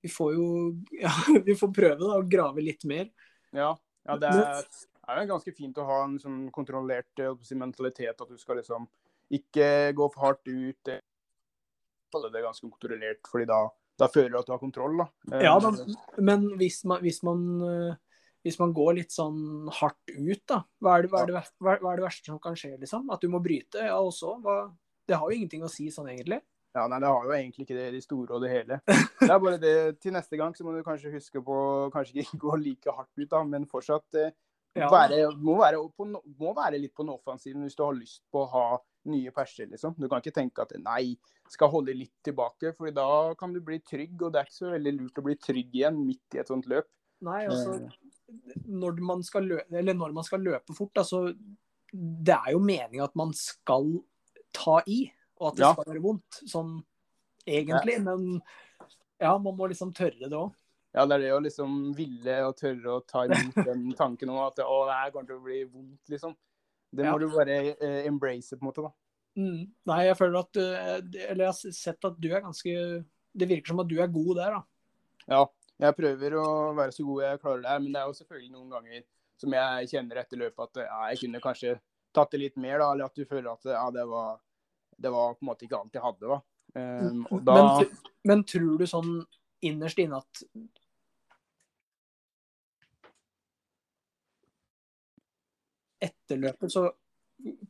vi 0.00 0.08
får 0.08 0.34
jo 0.34 0.46
ja, 1.04 1.14
vi 1.44 1.56
får 1.58 1.72
prøve 1.74 2.00
da, 2.04 2.18
å 2.18 2.28
grave 2.28 2.64
litt 2.64 2.86
mer. 2.88 3.10
Ja, 3.50 3.72
ja 4.06 4.20
det 4.20 4.30
er, 4.30 4.62
er 5.08 5.22
jo 5.22 5.32
ganske 5.32 5.54
fint 5.56 5.78
å 5.80 5.86
ha 5.88 6.02
en 6.06 6.18
sånn 6.22 6.46
kontrollert 6.54 7.24
mentalitet. 7.58 8.14
At 8.14 8.30
du 8.30 8.38
skal 8.40 8.60
liksom 8.60 8.88
ikke 9.34 9.92
gå 9.96 10.08
for 10.14 10.28
hardt 10.28 10.48
ut. 10.48 10.78
Det 10.88 10.98
er 10.98 12.32
det 12.32 12.44
ganske 12.44 12.64
kontrollert, 12.64 13.20
fordi 13.28 13.48
da, 13.50 13.62
da 14.00 14.08
føler 14.12 14.32
du 14.32 14.38
at 14.40 14.48
du 14.48 14.54
har 14.54 14.62
kontroll. 14.62 15.00
da. 15.02 15.08
Eh, 15.32 15.44
Ja, 15.48 15.56
da, 15.60 15.72
men 16.24 16.50
hvis 16.60 16.82
man, 16.88 17.02
hvis 17.04 17.22
man 17.26 17.42
eh, 17.66 17.98
hvis 18.44 18.58
man 18.60 18.72
går 18.72 18.94
litt 19.00 19.10
sånn 19.14 19.68
hardt 19.80 20.12
ut, 20.14 20.42
da, 20.46 20.62
hva 20.82 20.98
er 20.98 21.02
det, 21.02 21.10
hva 21.10 21.22
er 21.22 21.26
det, 21.32 21.42
hva 21.60 21.74
er- 21.92 21.96
det 21.98 22.04
verste 22.06 22.26
som 22.30 22.38
kan 22.38 22.54
skje? 22.54 22.76
liksom? 22.78 23.08
At 23.10 23.20
du 23.20 23.28
må 23.28 23.40
bryte? 23.42 23.82
Ja, 23.84 23.98
også. 24.00 24.36
Hva, 24.42 24.70
det 25.08 25.16
har 25.18 25.28
jo 25.30 25.36
ingenting 25.36 25.62
å 25.66 25.70
si 25.72 25.88
sånn, 25.90 26.08
egentlig. 26.12 26.40
Ja, 26.76 26.86
nei, 26.86 26.98
Det 27.00 27.08
har 27.08 27.24
jo 27.24 27.32
egentlig 27.32 27.64
ikke 27.66 27.76
det 27.78 27.86
i 27.88 27.94
det 27.96 28.02
store 28.04 28.34
og 28.36 28.42
det 28.44 28.50
hele. 28.52 28.80
Det 28.86 29.30
er 29.30 29.38
bare 29.40 29.58
det, 29.58 30.00
Til 30.00 30.12
neste 30.12 30.36
gang 30.38 30.52
så 30.54 30.62
må 30.64 30.74
du 30.76 30.82
kanskje 30.86 31.10
huske 31.14 31.40
på 31.42 31.56
kanskje 31.94 32.20
ikke 32.22 32.38
gå 32.38 32.58
like 32.62 32.92
hardt 32.94 33.10
ut, 33.18 33.28
da, 33.28 33.42
men 33.44 33.64
fortsatt 33.66 34.14
eh, 34.14 34.30
Ja. 34.76 34.86
være, 34.92 35.32
må, 35.40 35.56
være 35.58 35.80
på, 35.96 36.04
må 36.38 36.52
være 36.54 36.78
litt 36.78 36.92
på 36.94 37.02
den 37.02 37.14
offensiven 37.16 37.64
hvis 37.64 37.74
du 37.74 37.82
har 37.82 37.96
lyst 37.96 38.20
på 38.30 38.44
å 38.44 38.50
ha 38.52 38.78
nye 39.08 39.30
perser. 39.32 39.66
liksom. 39.66 39.96
Du 39.98 40.06
kan 40.08 40.20
ikke 40.20 40.34
tenke 40.36 40.60
at 40.62 40.76
nei, 40.78 41.16
skal 41.50 41.70
holde 41.72 41.94
litt 41.96 42.12
tilbake, 42.22 42.76
for 42.76 42.90
da 42.92 43.34
kan 43.34 43.52
du 43.56 43.60
bli 43.64 43.80
trygg. 43.80 44.20
Og 44.22 44.30
det 44.32 44.38
er 44.42 44.44
ikke 44.46 44.58
så 44.60 44.70
veldig 44.76 44.92
lurt 45.00 45.18
å 45.18 45.24
bli 45.24 45.34
trygg 45.40 45.72
igjen 45.74 45.98
midt 46.06 46.36
i 46.36 46.38
et 46.44 46.46
sånt 46.52 46.68
løp. 46.68 46.86
Nei, 47.26 47.46
altså 47.48 47.90
når 48.68 48.98
man 49.02 49.22
skal 49.26 49.42
løpe, 49.48 49.72
eller 49.80 49.94
når 49.96 50.12
man 50.14 50.24
skal 50.26 50.40
løpe 50.44 50.74
fort, 50.76 50.92
da, 50.94 51.02
så 51.02 51.22
Det 51.90 52.34
er 52.34 52.52
jo 52.52 52.58
meninga 52.60 53.04
at 53.08 53.14
man 53.16 53.32
skal 53.32 54.02
ta 54.52 54.82
i, 54.86 55.10
og 55.40 55.48
at 55.52 55.56
det 55.56 55.64
Ja. 55.64 55.72
skal 55.72 55.84
være 55.94 56.02
vondt. 56.04 56.42
Sånn 56.46 56.82
egentlig. 57.46 57.98
Men 58.04 58.42
ja, 59.20 59.38
man 59.38 59.56
må 59.56 59.68
liksom 59.70 59.94
tørre 59.96 60.28
det 60.28 60.36
òg. 60.36 60.52
Ja, 60.94 61.06
det 61.06 61.14
er 61.16 61.18
det 61.24 61.32
å 61.32 61.40
liksom 61.42 61.94
ville 61.96 62.34
og 62.46 62.56
tørre 62.56 62.92
å 62.98 63.06
ta 63.06 63.24
imot 63.24 63.54
den 63.64 63.92
tanken 63.96 64.28
om 64.30 64.38
at 64.46 64.58
å, 64.60 64.84
det 64.88 64.94
her 64.98 65.10
kommer 65.14 65.26
til 65.28 65.36
å 65.40 65.44
bli 65.44 65.64
vondt, 65.64 66.08
liksom. 66.12 66.36
Det 66.92 67.04
må 67.04 67.16
Ja. 67.16 67.18
du 67.18 67.28
bare 67.36 67.56
eh, 67.80 68.06
embrace, 68.06 68.56
på 68.56 68.62
en 68.62 68.68
måte. 68.68 68.82
da. 68.82 68.92
Mm. 69.36 69.72
Nei, 69.86 70.04
jeg 70.08 70.16
føler 70.18 70.38
at 70.40 70.52
du 70.52 70.60
Eller 70.60 71.44
jeg 71.44 71.46
har 71.46 71.72
sett 71.72 72.04
at 72.04 72.16
du 72.20 72.28
er 72.34 72.40
ganske 72.40 73.04
Det 73.36 73.46
virker 73.48 73.68
som 73.68 73.78
at 73.80 73.86
du 73.86 74.00
er 74.00 74.08
god 74.08 74.34
der, 74.36 74.50
da. 74.50 74.62
Ja, 75.28 75.46
jeg 75.78 75.94
prøver 75.94 76.34
å 76.40 76.48
være 76.76 76.94
så 76.94 77.06
god 77.06 77.24
jeg 77.24 77.40
klarer 77.42 77.64
det, 77.66 77.76
men 77.84 77.94
det 77.94 78.00
er 78.00 78.10
jo 78.10 78.18
selvfølgelig 78.18 78.52
noen 78.54 78.74
ganger 78.74 79.04
som 79.38 79.54
jeg 79.54 79.90
kjenner 79.92 80.20
etter 80.22 80.40
løpet 80.40 80.64
at 80.64 80.82
ja, 80.82 81.00
jeg 81.12 81.20
kunne 81.22 81.42
kanskje 81.42 81.76
tatt 82.16 82.34
det 82.34 82.40
litt 82.42 82.56
mer, 82.58 82.80
da, 82.82 82.90
eller 82.92 83.06
at 83.06 83.18
du 83.18 83.24
føler 83.28 83.50
at 83.52 83.68
ja, 83.70 83.84
det 83.94 84.06
var, 84.10 84.40
det 84.98 85.12
var 85.14 85.36
på 85.36 85.44
en 85.44 85.50
måte 85.52 85.68
ikke 85.68 85.78
alt 85.78 85.98
jeg 85.98 86.04
hadde. 86.04 86.34
da. 86.34 86.40
Um, 86.74 87.22
da 87.46 87.54
Men, 87.54 87.94
men 88.28 88.44
tror 88.48 88.74
du 88.80 88.86
sånn 88.88 89.14
innerst 89.64 89.98
inne 90.02 90.20
at 90.20 90.42
Etter 95.98 96.38
løpet 96.38 96.70
så 96.70 96.84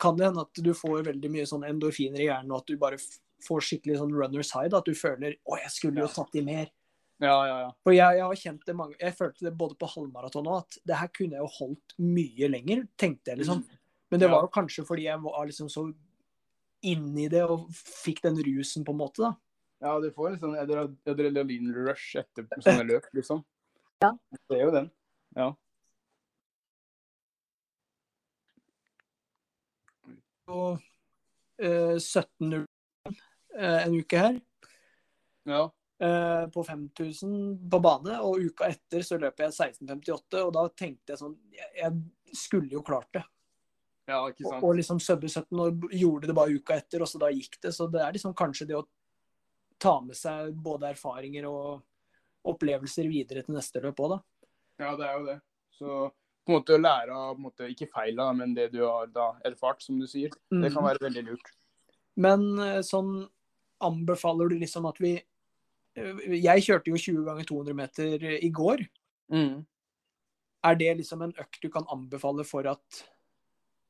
kan 0.00 0.16
det 0.18 0.26
hende 0.26 0.42
at 0.44 0.60
du 0.64 0.74
får 0.76 1.06
veldig 1.06 1.30
mye 1.32 1.46
sånn 1.48 1.64
endorfiner 1.64 2.20
i 2.20 2.26
hjernen, 2.26 2.50
og 2.52 2.62
at 2.62 2.68
du 2.68 2.80
bare 2.80 2.98
får 3.44 3.64
skikkelig 3.64 4.00
sånn 4.00 4.12
runner's 4.16 4.50
high. 4.52 4.68
da, 4.68 4.80
At 4.82 4.88
du 4.88 4.96
føler 4.96 5.36
'Å, 5.36 5.58
jeg 5.62 5.72
skulle 5.72 6.04
jo 6.04 6.08
tatt 6.12 6.36
i 6.36 6.42
mer'. 6.44 6.72
Ja, 7.20 7.34
ja, 7.48 7.54
ja. 7.64 7.70
For 7.82 7.90
jeg, 7.92 8.14
jeg 8.20 8.22
har 8.22 8.36
kjent 8.38 8.64
det 8.68 8.74
mange 8.78 8.94
Jeg 9.00 9.14
følte 9.18 9.42
det 9.48 9.50
både 9.58 9.74
på 9.74 9.88
halvmaraton 9.90 10.46
og 10.46 10.60
at 10.60 10.76
det 10.86 10.96
her 11.00 11.08
kunne 11.10 11.34
jeg 11.34 11.42
jo 11.42 11.48
holdt 11.56 11.94
mye 11.98 12.48
lenger, 12.52 12.84
tenkte 12.96 13.32
jeg 13.32 13.40
liksom. 13.42 13.64
Men 14.10 14.20
det 14.20 14.28
Mm. 14.28 14.30
Ja. 14.30 14.36
var 14.36 14.44
jo 14.46 14.52
kanskje 14.54 14.84
fordi 14.86 15.02
jeg 15.08 15.20
var 15.24 15.46
liksom 15.50 15.68
så 15.68 15.82
inni 16.86 17.26
det 17.28 17.42
og 17.42 17.66
fikk 17.74 18.22
den 18.22 18.36
rusen, 18.38 18.84
på 18.86 18.92
en 18.94 18.98
måte, 19.02 19.18
da. 19.24 19.32
Ja, 19.82 19.96
du 20.00 20.10
får 20.14 20.28
en 20.32 20.38
sånn 20.38 20.54
adre- 20.58 20.96
adrenalinrush 21.10 22.16
etter 22.22 22.46
sånne 22.62 22.86
løp, 22.86 23.10
liksom. 23.14 23.42
Ja. 24.02 24.12
Det 24.48 24.56
er 24.60 24.62
jo 24.64 24.70
den. 24.70 24.90
Ja. 25.34 25.48
Og 30.48 30.78
eh, 31.58 31.98
17.01 31.98 32.64
eh, 33.58 33.82
en 33.86 33.98
uke 33.98 34.22
her. 34.22 34.38
ja. 35.50 35.64
Eh, 36.00 36.46
på 36.54 36.64
5000 36.66 37.70
på 37.70 37.80
bane, 37.82 38.18
og 38.22 38.38
uka 38.40 38.68
etter 38.70 39.02
så 39.06 39.18
løper 39.18 39.48
jeg 39.48 39.56
16,58, 39.82 40.42
og 40.44 40.52
da 40.54 40.68
tenkte 40.68 41.12
jeg 41.14 41.18
sånn 41.18 41.36
Jeg, 41.52 41.92
skulle 42.34 42.68
jo 42.70 42.82
klart 42.84 43.08
det. 43.16 43.24
Ja, 44.08 44.22
ikke 44.28 44.44
sant. 44.48 44.62
og 44.64 44.74
liksom 44.76 44.98
subbe 45.00 45.28
17 45.28 45.58
og 45.60 45.82
gjorde 45.92 46.26
det 46.28 46.34
bare 46.36 46.54
uka 46.56 46.76
etter, 46.76 47.00
og 47.02 47.08
så 47.08 47.18
da 47.20 47.28
gikk 47.32 47.58
det. 47.60 47.72
Så 47.76 47.86
det 47.92 48.00
er 48.00 48.12
liksom 48.12 48.34
kanskje 48.36 48.66
det 48.68 48.76
å 48.76 48.86
ta 49.78 50.00
med 50.00 50.16
seg 50.16 50.54
både 50.64 50.90
erfaringer 50.94 51.46
og 51.48 51.82
opplevelser 52.48 53.08
videre 53.08 53.42
til 53.44 53.54
neste 53.56 53.80
løp 53.84 54.00
òg, 54.00 54.14
da. 54.16 54.18
Ja, 54.80 54.94
det 54.96 55.06
er 55.08 55.18
jo 55.18 55.26
det. 55.26 55.36
Så 55.76 55.86
på 56.46 56.52
en 56.52 56.56
måte 56.60 56.76
å 56.76 56.80
lære 56.80 57.12
av 57.16 57.38
måte, 57.40 57.68
ikke 57.68 57.90
feila, 57.92 58.30
men 58.36 58.54
det 58.56 58.70
du 58.72 58.80
har 58.86 59.06
da 59.12 59.32
erfart, 59.44 59.82
som 59.84 59.98
du 60.00 60.06
sier. 60.06 60.30
Det 60.50 60.72
kan 60.72 60.82
Mhm. 60.82 60.88
være 60.88 61.04
veldig 61.08 61.24
lurt. 61.26 61.50
Men 62.16 62.58
eh, 62.58 62.80
sånn 62.80 63.28
anbefaler 63.80 64.48
du 64.48 64.58
liksom 64.58 64.88
at 64.88 64.96
vi 64.98 65.22
Jeg 66.38 66.62
kjørte 66.66 66.92
jo 66.92 66.96
20 67.00 67.24
ganger 67.26 67.44
200 67.48 67.74
meter 67.78 68.24
i 68.38 68.50
går. 68.54 68.84
Er 70.64 70.74
det 70.78 70.96
liksom 70.98 71.22
en 71.22 71.32
økt 71.38 71.60
du 71.62 71.68
kan 71.70 71.86
anbefale 71.92 72.44
for 72.46 72.66
at 72.66 73.02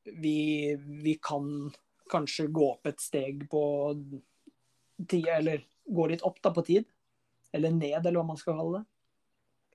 vi, 0.05 0.75
vi 1.03 1.15
kan 1.21 1.71
kanskje 2.09 2.47
gå 2.53 2.71
opp 2.73 2.87
et 2.89 3.01
steg 3.01 3.47
på 3.51 3.63
tid, 5.07 5.27
eller 5.27 5.63
gå 5.89 6.07
litt 6.11 6.23
opp 6.27 6.39
da 6.41 6.51
på 6.55 6.63
tid? 6.65 6.85
Eller 7.53 7.71
ned, 7.73 7.97
eller 8.05 8.19
hva 8.19 8.27
man 8.27 8.37
skal 8.37 8.57
kalle 8.59 8.79
det? 8.81 8.85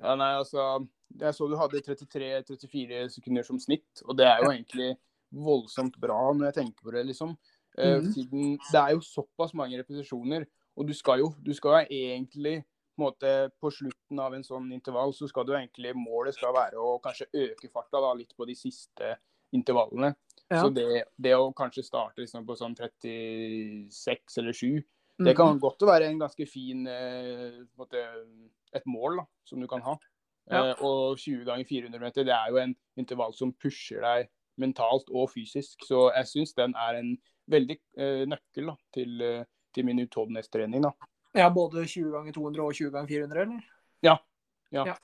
Ja, 0.03 0.14
nei, 0.18 0.33
altså 0.40 0.87
Jeg 1.20 1.35
så 1.37 1.47
du 1.47 1.55
hadde 1.59 1.81
33-34 1.87 3.05
sekunder 3.14 3.44
som 3.47 3.59
snitt, 3.62 4.03
og 4.05 4.16
det 4.18 4.27
er 4.27 4.40
jo 4.42 4.51
egentlig 4.51 4.97
voldsomt 5.35 5.94
bra 6.03 6.33
når 6.35 6.49
jeg 6.49 6.57
tenker 6.61 6.83
på 6.88 6.94
det, 6.94 7.05
liksom. 7.07 7.37
Eh, 7.79 8.01
Mhm. 8.01 8.12
Siden 8.14 8.59
det 8.73 8.81
er 8.81 8.90
jo 8.94 9.01
såpass 9.03 9.55
mange 9.55 9.79
repetisjoner, 9.79 10.47
og 10.77 10.89
du 10.89 10.95
skal 10.97 11.23
jo 11.23 11.33
du 11.45 11.53
skal 11.55 11.77
jo 11.77 11.99
egentlig 11.99 12.57
på, 12.95 13.03
måte, 13.03 13.31
på 13.61 13.71
slutten 13.75 14.21
av 14.23 14.35
en 14.37 14.45
sånn 14.47 14.71
intervall, 14.75 15.15
så 15.15 15.27
skal 15.31 15.47
du 15.47 15.55
egentlig 15.57 15.95
Målet 15.99 16.37
skal 16.37 16.55
være 16.55 16.79
å 16.79 16.99
kanskje 17.03 17.27
øke 17.33 17.71
farta 17.73 18.03
da, 18.03 18.13
litt 18.15 18.37
på 18.39 18.47
de 18.47 18.55
siste 18.55 19.17
intervallene. 19.55 20.13
Ja. 20.51 20.61
Så 20.61 20.69
det, 20.75 21.05
det 21.19 21.33
å 21.35 21.51
kanskje 21.57 21.83
starte 21.87 22.23
liksom, 22.23 22.47
på 22.47 22.55
sånn 22.59 22.77
36 22.79 24.39
eller 24.39 24.55
7 24.55 24.85
Mhm. 25.19 25.27
det 25.29 25.37
kan 25.37 25.61
godt 25.63 25.83
være 25.87 26.09
en 26.11 26.19
ganske 26.19 26.47
fin 26.47 26.87
eh, 26.91 27.63
på 27.63 27.85
måte, 27.85 28.03
et 28.75 28.87
mål 28.87 29.21
da, 29.21 29.25
som 29.47 29.61
du 29.61 29.69
kan 29.71 29.83
ha. 29.83 29.97
Ja. 30.51 30.71
Eh, 30.71 30.83
og 30.83 31.19
20 31.19 31.45
ganger 31.47 31.65
400 31.65 32.01
meter 32.03 32.27
det 32.27 32.35
er 32.35 32.51
jo 32.51 32.59
en 32.59 32.75
intervall 32.99 33.35
som 33.35 33.53
pusher 33.53 34.03
deg 34.03 34.29
mentalt 34.59 35.07
og 35.11 35.31
fysisk. 35.31 35.87
Så 35.87 36.09
jeg 36.17 36.31
syns 36.31 36.55
den 36.59 36.75
er 36.75 36.99
en 36.99 37.15
veldig 37.51 37.79
eh, 37.99 38.25
nøkkel 38.27 38.73
da, 38.73 38.77
til, 38.95 39.23
eh, 39.75 39.79
til 39.79 39.89
min 39.89 40.03
utholdenhetstrening. 40.05 40.83
da. 40.87 40.93
Ja, 41.35 41.51
både 41.51 41.83
20 41.87 42.13
ganger 42.15 42.33
200 42.33 42.63
og 42.63 42.75
20 42.75 42.91
ganger 42.95 43.09
400, 43.09 43.43
eller? 43.43 43.65
Ja. 44.07 44.19
Ja. 44.71 44.95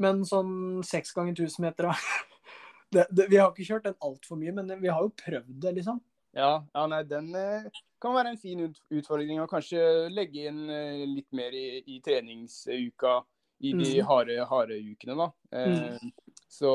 Men 0.00 0.22
sånn 0.24 0.82
6 0.86 1.12
ganger 1.16 1.34
1000 1.34 1.66
meter, 1.66 1.90
da? 1.90 1.96
det, 2.94 3.06
det, 3.10 3.26
vi 3.32 3.40
har 3.40 3.50
ikke 3.50 3.66
kjørt 3.66 3.88
den 3.88 3.98
altfor 4.06 4.38
mye, 4.38 4.54
men 4.54 4.70
vi 4.80 4.90
har 4.90 5.02
jo 5.02 5.12
prøvd 5.18 5.58
det, 5.64 5.74
liksom. 5.80 6.00
Ja, 6.36 6.60
ja 6.74 6.86
nei, 6.86 7.02
den 7.10 7.32
eh, 7.34 7.66
kan 8.02 8.14
være 8.14 8.34
en 8.34 8.40
fin 8.40 8.62
utfordring. 8.68 9.34
Og 9.42 9.50
kanskje 9.50 9.82
legge 10.14 10.46
inn 10.50 10.62
eh, 10.70 11.04
litt 11.10 11.30
mer 11.34 11.54
i, 11.56 11.82
i 11.90 11.98
treningsuka 12.06 13.18
i 13.60 13.74
de 13.74 13.88
mm. 13.98 14.06
harde, 14.08 14.36
harde 14.48 14.78
ukene, 14.78 15.18
da. 15.18 15.30
Eh, 15.52 16.10
Så 16.50 16.70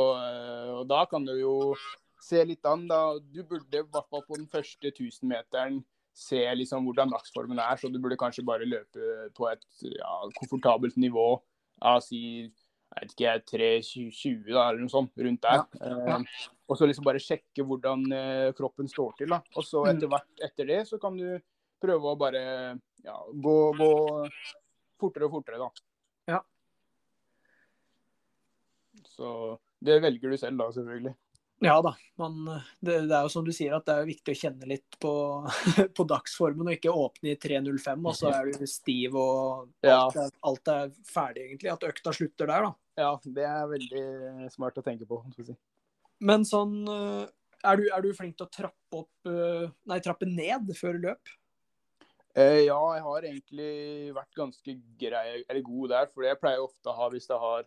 Og 0.76 0.86
da 0.88 1.02
kan 1.12 1.26
du 1.28 1.34
jo 1.36 1.56
se 2.24 2.44
litt 2.48 2.66
an, 2.68 2.86
da. 2.88 3.18
Du 3.20 3.42
burde 3.44 3.82
i 3.82 3.84
hvert 3.84 4.12
fall 4.12 4.24
på 4.28 4.38
den 4.38 4.48
første 4.52 4.92
1000-meteren 4.92 5.82
se 6.16 6.40
liksom 6.56 6.86
hvordan 6.88 7.12
dagsformen 7.12 7.60
er, 7.60 7.76
så 7.80 7.90
du 7.92 7.98
burde 8.00 8.18
kanskje 8.20 8.46
bare 8.48 8.68
løpe 8.68 9.30
på 9.36 9.50
et 9.52 9.66
ja, 9.92 10.14
komfortabelt 10.40 10.96
nivå 11.02 11.26
av 11.84 12.00
si 12.06 12.22
jeg 12.96 13.02
vet 13.02 13.14
ikke, 13.16 13.32
3.20 13.58 14.54
da, 14.54 14.70
eller 14.70 14.86
noe 14.86 14.92
sånt, 14.94 15.12
rundt 15.20 15.42
der. 15.44 15.64
Ja. 15.82 16.20
Eh, 16.22 16.46
og 16.70 16.78
så 16.80 16.88
liksom 16.88 17.04
bare 17.04 17.20
sjekke 17.20 17.66
hvordan 17.68 18.06
eh, 18.16 18.52
kroppen 18.56 18.88
står 18.88 19.18
til. 19.20 19.34
da. 19.34 19.42
Og 19.58 19.66
så 19.68 19.82
Mm. 19.84 19.90
etter 19.98 20.12
hvert 20.14 20.44
etter 20.48 20.70
det 20.70 20.78
så 20.88 21.00
kan 21.02 21.18
du 21.20 21.42
prøve 21.82 22.14
å 22.14 22.16
bare 22.18 22.44
ja, 23.04 23.18
gå, 23.34 23.56
gå 23.76 23.90
fortere 25.02 25.28
og 25.28 25.34
fortere, 25.36 25.60
da. 25.60 25.68
Ja. 26.32 26.40
Så 29.12 29.60
det 29.84 30.00
velger 30.06 30.32
du 30.32 30.38
selv, 30.40 30.58
da, 30.62 30.70
selvfølgelig. 30.72 31.16
Ja 31.64 31.78
da. 31.82 31.94
Man, 32.20 32.42
det, 32.84 32.98
det 33.08 33.16
er 33.16 33.24
jo 33.26 33.32
som 33.32 33.46
du 33.48 33.52
sier, 33.56 33.76
at 33.78 33.86
det 33.88 33.94
er 33.96 34.10
viktig 34.10 34.34
å 34.34 34.40
kjenne 34.40 34.68
litt 34.70 34.98
på, 35.02 35.12
på 35.98 36.06
dagsformen, 36.10 36.68
og 36.68 36.76
ikke 36.76 36.92
åpne 36.92 37.32
i 37.32 37.38
3.05, 37.40 38.04
og 38.10 38.18
så 38.18 38.34
er 38.34 38.52
du 38.52 38.68
stiv 38.70 39.16
og 39.16 39.70
Ja. 39.86 40.02
alt, 40.02 40.20
er, 40.20 40.36
alt 40.52 40.74
er 40.74 40.92
ferdig, 41.08 41.46
egentlig. 41.50 41.72
At 41.72 41.88
økta 41.88 42.14
slutter 42.16 42.52
der, 42.52 42.68
da. 42.68 42.74
Ja, 43.00 43.14
det 43.24 43.48
er 43.48 43.72
veldig 43.72 44.52
smart 44.54 44.78
å 44.80 44.84
tenke 44.86 45.08
på. 45.08 45.22
si. 45.40 45.56
Men 46.24 46.46
sånn 46.48 46.78
eh, 46.92 47.26
er 47.66 47.80
du, 47.80 47.88
er 47.92 48.04
du 48.04 48.12
flink 48.16 48.38
til 48.38 48.48
å 48.48 48.52
trappe 48.54 49.00
opp 49.02 49.28
eh, 49.32 49.66
Nei, 49.90 49.98
trappe 50.04 50.28
ned 50.30 50.70
før 50.78 51.00
løp? 51.02 51.34
Eh, 52.36 52.66
ja, 52.68 52.78
jeg 52.98 53.04
har 53.08 53.26
egentlig 53.32 53.72
vært 54.16 54.36
ganske 54.36 54.74
grei, 55.00 55.44
eller 55.48 55.64
god 55.64 55.92
der. 55.96 56.10
For 56.12 56.28
jeg 56.28 56.40
pleier 56.42 56.64
ofte 56.64 56.92
å 56.92 56.96
ha, 57.00 57.08
hvis 57.14 57.30
jeg 57.32 57.40
har 57.40 57.64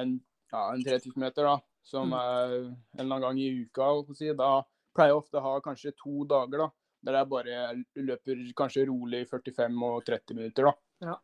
en, 0.00 0.18
ja, 0.52 0.64
en 0.74 0.84
3000 0.84 1.16
meter, 1.24 1.48
da, 1.48 1.54
som 1.84 2.10
Mm. 2.10 2.18
er 2.18 2.54
en 2.64 2.76
eller 2.98 3.16
annen 3.16 3.20
gang 3.28 3.38
i 3.38 3.50
uka, 3.64 4.14
si, 4.16 4.32
da 4.32 4.62
pleier 4.94 5.12
jeg 5.12 5.20
ofte 5.20 5.38
å 5.38 5.44
ha 5.44 5.60
kanskje 5.60 5.92
to 6.00 6.24
dager 6.24 6.64
da, 6.64 6.68
der 7.04 7.18
jeg 7.18 7.28
bare 7.28 7.84
løper 7.96 8.42
kanskje 8.56 8.86
rolig 8.88 9.24
45 9.28 9.82
og 9.84 10.04
30 10.06 10.34
minutter. 10.38 10.70
da. 10.70 10.74
Ja. 11.04 11.16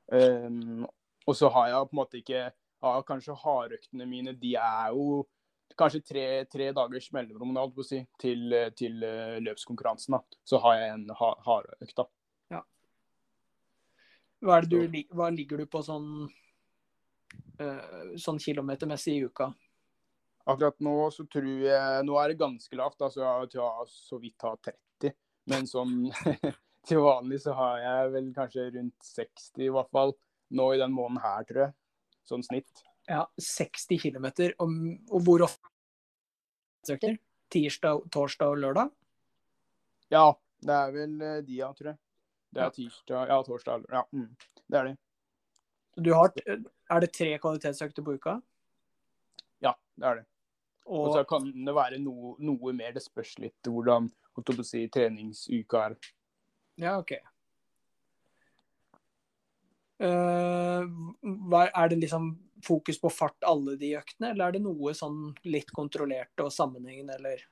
Um, 0.47 0.87
og 1.27 1.37
så 1.37 1.49
har 1.49 1.69
jeg 1.69 1.89
på 1.89 1.95
en 1.95 2.01
måte 2.03 2.21
ikke 2.21 2.53
har 2.81 3.03
Kanskje 3.05 3.37
hardøktene 3.37 4.07
mine 4.09 4.33
de 4.41 4.55
er 4.57 4.93
jo 4.97 5.27
kanskje 5.77 6.01
tre, 6.05 6.45
tre 6.49 6.71
dagers 6.73 7.11
mellomrom 7.13 7.53
si, 7.85 8.07
til, 8.19 8.55
til 8.77 9.03
eh, 9.05 9.39
løpskonkurransen. 9.41 10.13
da. 10.17 10.21
Så 10.45 10.59
har 10.59 10.79
jeg 10.79 10.95
en 10.95 11.11
ha, 11.15 11.29
hardøkt. 11.45 11.97
da. 11.97 12.07
Hva, 14.41 14.57
er 14.57 14.65
det 14.65 14.71
du, 14.89 15.03
hva 15.13 15.29
ligger 15.29 15.61
du 15.61 15.67
på 15.69 15.83
sånn 15.85 16.25
uh, 17.61 18.17
sånn 18.17 18.41
kilometermessig 18.41 19.19
i 19.19 19.25
uka? 19.29 19.51
Akkurat 20.49 20.77
nå 20.81 20.95
så 21.13 21.27
tror 21.29 21.65
jeg 21.67 22.05
Nå 22.07 22.15
er 22.17 22.33
det 22.33 22.41
ganske 22.41 22.77
lavt, 22.79 22.97
altså 23.03 23.21
så 23.21 23.33
jeg 23.43 23.53
tror 23.55 23.91
så 23.93 24.21
vidt 24.23 24.47
har 24.47 24.57
30. 24.65 25.15
Men 25.51 25.67
sånn 25.69 25.97
til 26.89 27.03
vanlig 27.05 27.43
så 27.45 27.55
har 27.59 27.81
jeg 27.83 28.13
vel 28.15 28.31
kanskje 28.37 28.69
rundt 28.77 29.11
60 29.13 29.67
i 29.67 29.73
hvert 29.75 29.91
fall. 29.93 30.15
Nå 30.57 30.73
i 30.75 30.81
den 30.81 30.95
måneden 30.95 31.23
her, 31.23 31.45
tror 31.47 31.67
jeg. 31.67 31.77
Sånn 32.27 32.47
snitt. 32.47 32.85
Ja, 33.11 33.25
60 33.43 34.01
km. 34.03 34.27
Og, 34.63 34.73
og 35.11 35.27
hvor 35.27 35.45
ofte? 35.47 35.71
søker? 36.87 37.19
Tirsdag, 37.51 38.05
torsdag 38.15 38.55
og 38.55 38.61
lørdag? 38.63 38.91
Ja, 40.11 40.27
det 40.63 40.77
er 40.77 40.93
vel 40.95 41.23
eh, 41.23 41.41
de, 41.47 41.59
ja, 41.61 41.71
tror 41.77 41.93
jeg. 41.93 42.01
Det 42.51 42.63
er 42.65 42.75
tirsdag, 42.75 43.31
ja, 43.31 43.39
torsdag. 43.47 43.87
Ja, 43.91 44.05
mm, 44.15 44.29
det 44.67 44.79
er 44.79 44.91
det. 44.91 44.97
Du 46.01 46.13
har, 46.15 46.33
er 46.47 47.03
det 47.03 47.11
tre 47.15 47.33
kvalitetsøkter 47.43 48.07
på 48.07 48.15
uka? 48.19 48.39
Ja, 49.65 49.75
det 49.97 50.07
er 50.11 50.21
det. 50.21 50.27
Og 50.91 51.07
Og, 51.07 51.13
så 51.15 51.25
kan 51.29 51.51
det 51.53 51.75
være 51.77 52.01
noe, 52.03 52.35
noe 52.43 52.73
mer. 52.75 52.95
Det 52.97 53.03
spørs 53.05 53.37
litt 53.39 53.69
hvordan 53.69 54.09
si, 54.65 54.87
treningsuka 54.89 55.85
er. 55.91 55.99
ja, 56.81 56.99
OK. 56.99 57.13
Uh, 60.01 60.89
er 61.53 61.89
det 61.93 61.99
liksom 62.01 62.33
fokus 62.65 63.01
på 63.01 63.11
fart 63.13 63.45
alle 63.45 63.77
de 63.77 63.93
øktene, 63.99 64.31
eller 64.31 64.47
er 64.47 64.53
det 64.57 64.63
noe 64.65 64.95
sånn 64.97 65.35
litt 65.45 65.71
kontrollert 65.77 66.41
og 66.41 66.53
sammenhengende, 66.53 67.19
eller? 67.21 67.43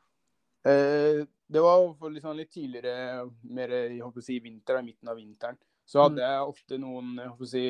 Uh, 0.65 1.29
det 1.49 1.61
var 1.65 1.85
for 2.01 2.13
litt, 2.13 2.51
tidligere, 2.53 3.29
mer 3.43 3.75
i 3.93 4.01
si, 4.25 4.39
vinter, 4.41 4.81
i 4.81 4.89
midten 4.89 5.13
av 5.13 5.21
vinteren, 5.21 5.61
så 5.89 6.07
hadde 6.07 6.25
jeg 6.25 6.49
ofte 6.49 6.81
noen 6.81 7.15
jeg 7.21 7.31
håper 7.35 7.49
å 7.49 7.53
si, 7.53 7.65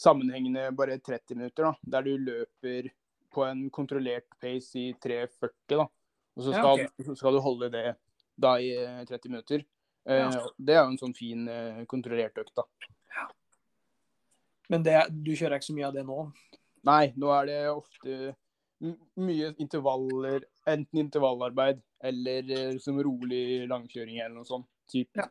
sammenhengende 0.00 0.66
bare 0.76 0.98
30 0.98 1.38
minutter, 1.38 1.68
da, 1.68 1.92
der 1.96 2.08
du 2.08 2.16
løper 2.18 2.90
på 3.34 3.44
en 3.46 3.66
kontrollert 3.74 4.26
pace 4.40 4.78
i 4.80 4.92
3,40. 5.02 5.78
da, 5.78 5.86
Og 6.36 6.42
så 6.46 6.52
Ja, 6.54 6.58
skal, 6.62 6.84
ok. 6.86 7.06
så 7.06 7.16
skal 7.18 7.36
du 7.36 7.40
holde 7.44 7.70
det 7.70 7.86
da 8.40 8.56
i 8.58 8.70
eh, 8.74 9.04
30 9.06 9.30
minutter. 9.30 9.64
Eh, 10.06 10.20
Ja. 10.24 10.46
Det 10.58 10.74
er 10.74 10.82
jo 10.84 10.90
en 10.92 10.98
sånn 11.00 11.14
fin 11.16 11.46
eh, 11.48 11.84
kontrollert 11.90 12.38
økt. 12.42 12.54
da. 12.56 12.64
Men 14.72 14.82
det, 14.82 14.96
du 15.10 15.34
kjører 15.36 15.58
ikke 15.58 15.66
så 15.68 15.74
mye 15.76 15.86
av 15.90 15.94
det 15.94 16.06
nå? 16.08 16.18
Nei, 16.88 17.12
nå 17.20 17.28
er 17.36 17.46
det 17.46 17.58
ofte 17.70 18.34
mye 19.20 19.50
intervaller, 19.60 20.44
enten 20.66 20.98
intervallarbeid 21.04 21.82
eller 22.04 22.50
eh, 22.50 22.78
som 22.80 22.98
rolig 23.00 23.68
langkjøring 23.68 24.18
eller 24.20 24.34
noe 24.40 24.48
sånt. 24.48 24.66
Typ. 24.90 25.08
Ja. 25.16 25.28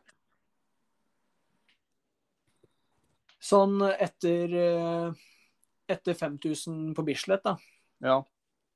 Sånn 3.44 3.76
etter, 3.92 4.54
eh, 4.56 5.24
etter 5.92 6.16
5000 6.16 6.94
på 6.96 7.04
Bislett, 7.06 7.44
da. 7.44 7.56
Ja. 8.02 8.22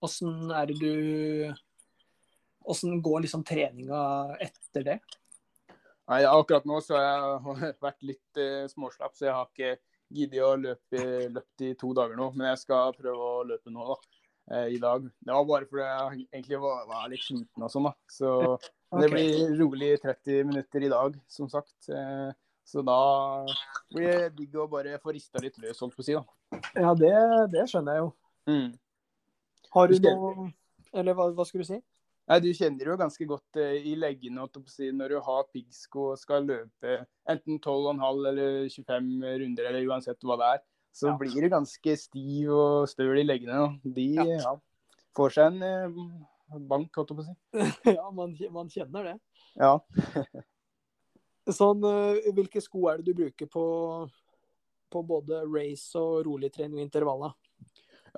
Åssen 0.05 0.53
er 0.55 0.71
det 0.71 0.77
du 0.79 1.55
Åssen 2.69 3.01
går 3.03 3.25
liksom 3.25 3.43
treninga 3.49 3.99
etter 4.45 4.85
det? 4.85 4.99
Nei, 6.09 6.23
akkurat 6.29 6.67
nå 6.69 6.81
så 6.85 6.97
har 7.01 7.63
jeg 7.65 7.77
vært 7.87 8.05
litt 8.07 8.41
eh, 8.41 8.65
småslapp, 8.69 9.15
så 9.17 9.29
jeg 9.29 9.35
har 9.37 9.49
ikke 9.49 9.71
giddet 10.19 10.45
å 10.45 10.55
løpe 10.57 11.05
løpt 11.33 11.65
i 11.65 11.75
to 11.81 11.93
dager 11.97 12.17
nå. 12.17 12.31
Men 12.37 12.51
jeg 12.53 12.63
skal 12.63 12.95
prøve 12.97 13.29
å 13.29 13.45
løpe 13.49 13.73
nå, 13.73 13.85
da. 13.89 13.97
eh, 14.57 14.67
I 14.77 14.81
dag. 14.83 15.05
Det 15.05 15.33
var 15.37 15.47
bare 15.49 15.69
fordi 15.69 15.87
jeg 15.87 16.27
egentlig 16.33 16.61
var, 16.65 16.85
var 16.89 17.09
litt 17.13 17.25
sliten 17.25 17.65
og 17.67 17.73
sånn, 17.73 17.89
da. 17.89 17.95
Så 18.13 18.33
det 19.03 19.11
blir 19.13 19.55
rolig 19.61 19.91
30 20.05 20.49
minutter 20.49 20.85
i 20.85 20.93
dag, 20.93 21.17
som 21.29 21.49
sagt. 21.53 21.77
Eh, 21.93 22.29
så 22.69 22.85
da 22.85 23.01
blir 23.95 24.09
det 24.13 24.35
digg 24.37 24.57
å 24.61 24.69
bare 24.69 24.99
få 25.01 25.13
rista 25.17 25.41
litt 25.41 25.57
løs, 25.61 25.81
holdt 25.81 25.97
på 25.97 26.05
å 26.05 26.09
si. 26.09 26.17
da. 26.17 26.61
Ja, 26.77 26.93
det, 26.97 27.15
det 27.53 27.65
skjønner 27.73 27.97
jeg 27.97 28.05
jo. 28.05 28.11
Mm. 28.49 28.69
Har 29.75 29.89
du 29.89 29.99
Du 29.99 30.09
noe 30.09 30.51
Eller 30.95 31.15
hva, 31.15 31.29
hva 31.37 31.45
skulle 31.47 31.65
du 31.67 31.73
si? 31.75 31.81
Nei, 32.29 32.41
Du 32.45 32.49
kjenner 32.53 32.91
jo 32.91 32.97
ganske 33.01 33.27
godt 33.29 33.57
eh, 33.57 33.79
i 33.89 33.95
leggene 33.97 34.45
når 34.45 35.09
du 35.15 35.21
har 35.25 35.47
piggsko 35.53 36.11
og 36.13 36.19
skal 36.21 36.45
løpe 36.45 37.07
enten 37.29 37.59
12,5 37.59 38.29
eller 38.29 38.69
25 38.69 39.23
runder, 39.43 39.69
eller 39.71 39.87
uansett 39.89 40.21
hva 40.25 40.37
det 40.37 40.51
er. 40.55 40.61
Så 40.93 41.09
Ja. 41.09 41.17
blir 41.17 41.41
du 41.41 41.49
ganske 41.49 41.97
stiv 41.97 42.51
og 42.51 42.89
støl 42.89 43.19
i 43.21 43.25
leggene. 43.25 43.61
Og 43.65 43.95
De 43.95 44.15
Ja. 44.15 44.25
ja. 44.25 44.55
får 45.17 45.33
seg 45.33 45.47
en 45.55 45.63
eh, 45.63 46.59
bank, 46.69 46.93
holdt 46.97 47.11
jeg 47.11 47.17
på 47.17 47.25
å 47.25 47.29
si. 47.29 47.35
ja, 47.99 48.11
man, 48.11 48.37
man 48.53 48.69
kjenner 48.69 49.05
det. 49.05 49.17
Ja. 49.57 49.79
Sånn, 51.49 51.81
eh, 51.89 52.29
hvilke 52.37 52.61
sko 52.61 52.89
er 52.91 52.99
det 53.01 53.07
du 53.09 53.15
bruker 53.23 53.49
på, 53.49 53.65
på 54.93 55.03
både 55.07 55.45
race 55.49 55.97
og 55.97 56.27
rolig 56.27 56.53
trening 56.53 56.83
og 56.83 56.85
intervaller? 56.91 57.33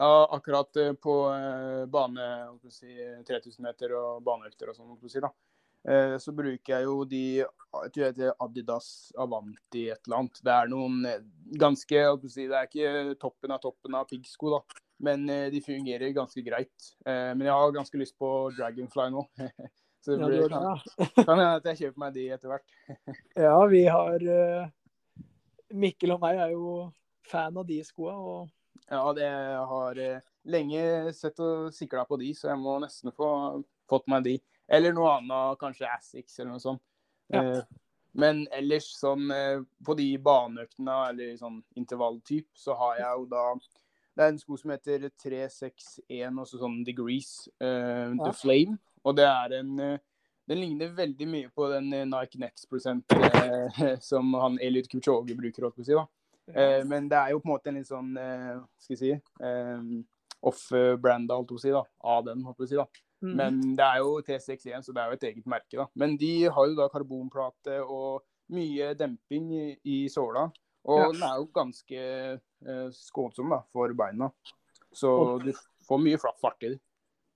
Ja, 0.00 0.28
akkurat 0.32 0.76
eh, 0.76 0.92
på 0.96 1.14
eh, 1.34 1.84
bane, 1.92 2.26
si, 2.72 2.88
3000 3.28 3.64
meter 3.66 3.92
og 3.98 4.22
baneøkter 4.24 4.72
og 4.72 4.78
sånn, 4.78 4.94
si. 5.12 5.20
Eh, 5.20 6.14
Så 6.20 6.32
bruker 6.36 6.78
jeg 6.78 6.86
jo 6.86 7.02
de 7.08 7.24
jeg 7.40 8.06
heter 8.08 8.32
Adidas 8.42 9.12
Avanti 9.20 9.84
et 9.92 10.00
eller 10.08 10.22
annet. 10.22 10.40
Det 10.42 10.54
er 10.54 10.70
noen 10.72 11.02
ganske 11.60 12.04
si, 12.32 12.46
Det 12.48 12.56
er 12.56 12.70
ikke 12.70 13.18
toppen 13.20 13.52
av 13.54 13.60
toppen 13.62 13.94
av 13.94 14.08
piggsko, 14.08 14.56
da. 14.56 14.80
Men 15.00 15.28
de 15.52 15.60
fungerer 15.64 16.12
ganske 16.16 16.42
greit. 16.44 16.88
Eh, 17.06 17.30
Men 17.36 17.46
jeg 17.46 17.54
har 17.56 17.76
ganske 17.76 18.00
lyst 18.00 18.16
på 18.18 18.50
Dragonfly 18.56 19.10
nå. 19.12 19.26
Så 20.00 20.16
det 20.16 20.30
blir, 20.30 20.48
ja, 20.48 20.72
kan, 20.80 21.10
kan 21.26 21.34
hende 21.36 21.56
at 21.58 21.66
jeg 21.68 21.82
kjøper 21.82 22.00
meg 22.00 22.14
de 22.16 22.24
etter 22.32 22.48
hvert. 22.48 22.72
ja, 23.44 23.58
vi 23.68 23.84
har 23.84 24.24
Mikkel 25.76 26.16
og 26.16 26.24
meg 26.24 26.40
er 26.40 26.54
jo 26.56 26.88
fan 27.28 27.60
av 27.60 27.68
de 27.68 27.82
skoa. 27.84 28.16
Og 28.16 28.48
Ja, 28.90 29.12
det 29.14 29.26
har 29.70 29.98
eh, 30.02 30.22
lenge 30.50 31.12
sett 31.14 31.38
og 31.42 31.68
sikla 31.74 32.02
på 32.08 32.18
de, 32.18 32.32
så 32.34 32.48
jeg 32.50 32.58
må 32.58 32.74
nesten 32.82 33.12
få 33.14 33.28
fått 33.90 34.08
meg 34.10 34.24
de. 34.26 34.32
Eller 34.70 34.94
noe 34.94 35.12
annet, 35.18 35.58
kanskje 35.60 35.86
Assix 35.90 36.38
eller 36.40 36.56
noe 36.56 36.62
sånt. 36.62 36.82
Ja. 37.30 37.44
Eh, 37.44 37.62
Men 38.18 38.40
ellers 38.50 38.88
sånn 38.98 39.30
eh, 39.30 39.60
på 39.86 39.94
de 39.94 40.08
baneøktene 40.18 40.96
eller 41.12 41.36
sånn 41.38 41.60
intervalltyp, 41.78 42.48
så 42.58 42.74
har 42.74 42.96
jeg 42.98 43.20
jo 43.20 43.26
da 43.30 43.44
Det 44.18 44.24
er 44.24 44.32
en 44.32 44.40
sko 44.42 44.56
som 44.58 44.72
heter 44.74 45.04
361, 45.22 46.40
også 46.42 46.58
sånn 46.58 46.80
Degrees, 46.84 47.48
Ja. 47.62 48.10
The 48.24 48.32
Flame. 48.34 48.80
Og 49.06 49.14
det 49.16 49.28
er 49.30 49.54
en 49.60 49.76
Den 50.50 50.58
ligner 50.58 50.90
veldig 50.90 51.28
mye 51.30 51.48
på 51.54 51.68
den 51.70 51.92
Nike 52.10 52.40
Next-prosent 52.42 53.14
uh, 53.14 53.94
som 54.10 54.34
han 54.34 54.58
Elliot 54.58 54.90
Kipchoge 54.90 55.36
bruker, 55.38 55.62
holdt 55.62 55.76
på 55.78 55.84
å 55.84 55.86
si. 55.86 55.94
da. 55.94 56.08
Eh, 56.54 56.84
men 56.84 57.08
det 57.08 57.16
er 57.18 57.30
jo 57.30 57.40
på 57.40 57.48
en 57.48 57.52
måte 57.54 57.68
en 57.68 57.74
litt 57.78 57.86
sånn 57.88 58.16
eh, 58.18 58.58
skal 58.78 58.96
jeg 58.96 58.98
si, 58.98 59.10
eh, 59.44 60.02
off-branda, 60.42 61.36
holdt 61.36 61.48
på 61.52 61.58
å 61.58 61.62
si, 61.62 61.70
da, 61.74 61.82
av 62.00 62.24
den. 62.24 62.42
holdt 62.46 62.56
på 62.58 62.64
å 62.64 62.68
si 62.70 62.76
da. 62.78 62.86
Mm. 63.22 63.34
Men 63.36 63.60
det 63.76 63.84
er 63.84 63.98
jo 64.00 64.14
T61, 64.24 64.82
så 64.86 64.94
det 64.96 65.02
er 65.02 65.10
jo 65.10 65.18
et 65.18 65.26
eget 65.28 65.46
merke. 65.46 65.76
da. 65.76 65.86
Men 65.94 66.16
de 66.16 66.44
har 66.48 66.66
jo 66.70 66.74
da 66.78 66.88
karbonplate 66.88 67.80
og 67.84 68.22
mye 68.50 68.94
demping 68.96 69.50
i, 69.52 69.66
i 69.84 69.98
såla. 70.08 70.46
Og 70.88 70.98
Ja. 70.98 71.10
den 71.12 71.22
er 71.22 71.36
jo 71.36 71.46
ganske 71.52 72.00
eh, 72.00 72.88
skånsom 72.90 73.50
da, 73.50 73.60
for 73.72 73.92
beina. 73.92 74.30
Så 74.92 75.08
Og- 75.36 75.44
du 75.44 75.52
får 75.86 75.98
mye 76.00 76.18
flatt 76.18 76.40
fart 76.40 76.62
i 76.62 76.68
det. 76.70 76.80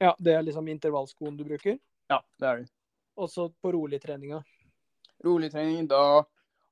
Ja, 0.00 0.14
det 0.18 0.34
er 0.34 0.42
liksom 0.42 0.66
intervallskoen 0.68 1.36
du 1.36 1.44
bruker. 1.44 1.78
Ja, 2.10 2.20
det 2.40 2.46
er 2.48 2.56
det. 2.62 2.70
Også 3.16 3.52
på 3.62 3.72
rolig 3.72 4.00
Roligtrening, 4.00 4.42
Rolig 5.24 5.50
trening, 5.52 5.86
da 5.86 6.24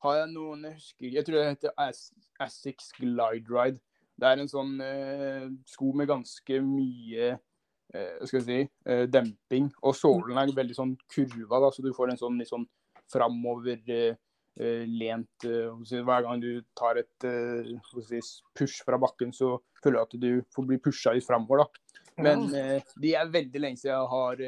har 0.03 0.19
jeg 0.19 0.33
noen 0.33 0.67
jeg 0.67 0.79
husker 0.79 1.17
Jeg 1.17 1.27
tror 1.27 1.39
det 1.39 1.49
heter 1.53 1.75
As 1.81 2.11
Asics 2.43 2.91
Glide 2.99 3.47
Ride. 3.51 3.81
Det 4.19 4.29
er 4.29 4.43
en 4.43 4.51
sånn 4.51 4.77
eh, 4.85 5.49
sko 5.71 5.93
med 5.99 6.11
ganske 6.11 6.59
mye 6.67 7.33
eh, 7.33 8.25
skal 8.27 8.39
jeg 8.41 8.47
si, 8.47 8.59
eh, 8.87 9.05
demping. 9.11 9.71
Og 9.83 9.97
sålen 9.97 10.39
er 10.39 10.53
veldig 10.55 10.77
sånn 10.77 10.93
kurva, 11.11 11.63
da, 11.65 11.71
så 11.73 11.85
du 11.85 11.93
får 11.97 12.13
en 12.13 12.21
sånn 12.21 12.39
litt 12.41 12.51
sånn 12.51 12.67
framover 13.13 13.81
eh, 13.93 14.19
eh, 14.61 14.85
lent 14.89 15.47
eh, 15.49 15.71
jeg 15.89 16.05
Hver 16.07 16.27
gang 16.27 16.43
du 16.43 16.63
tar 16.79 17.01
et 17.03 17.29
jeg 17.29 18.07
si, 18.09 18.23
push 18.59 18.83
fra 18.87 19.01
bakken, 19.01 19.33
så 19.35 19.57
føler 19.83 19.99
du 19.99 20.05
at 20.05 20.21
du 20.21 20.31
får 20.55 20.69
bli 20.69 20.81
pusha 20.83 21.17
litt 21.17 21.27
framover. 21.27 21.65
da. 21.65 21.99
Men 22.23 22.49
de 22.53 23.15
er 23.17 23.31
veldig 23.33 23.61
lenge 23.61 23.81
siden 23.81 23.95
jeg 23.95 24.11
har, 24.13 24.43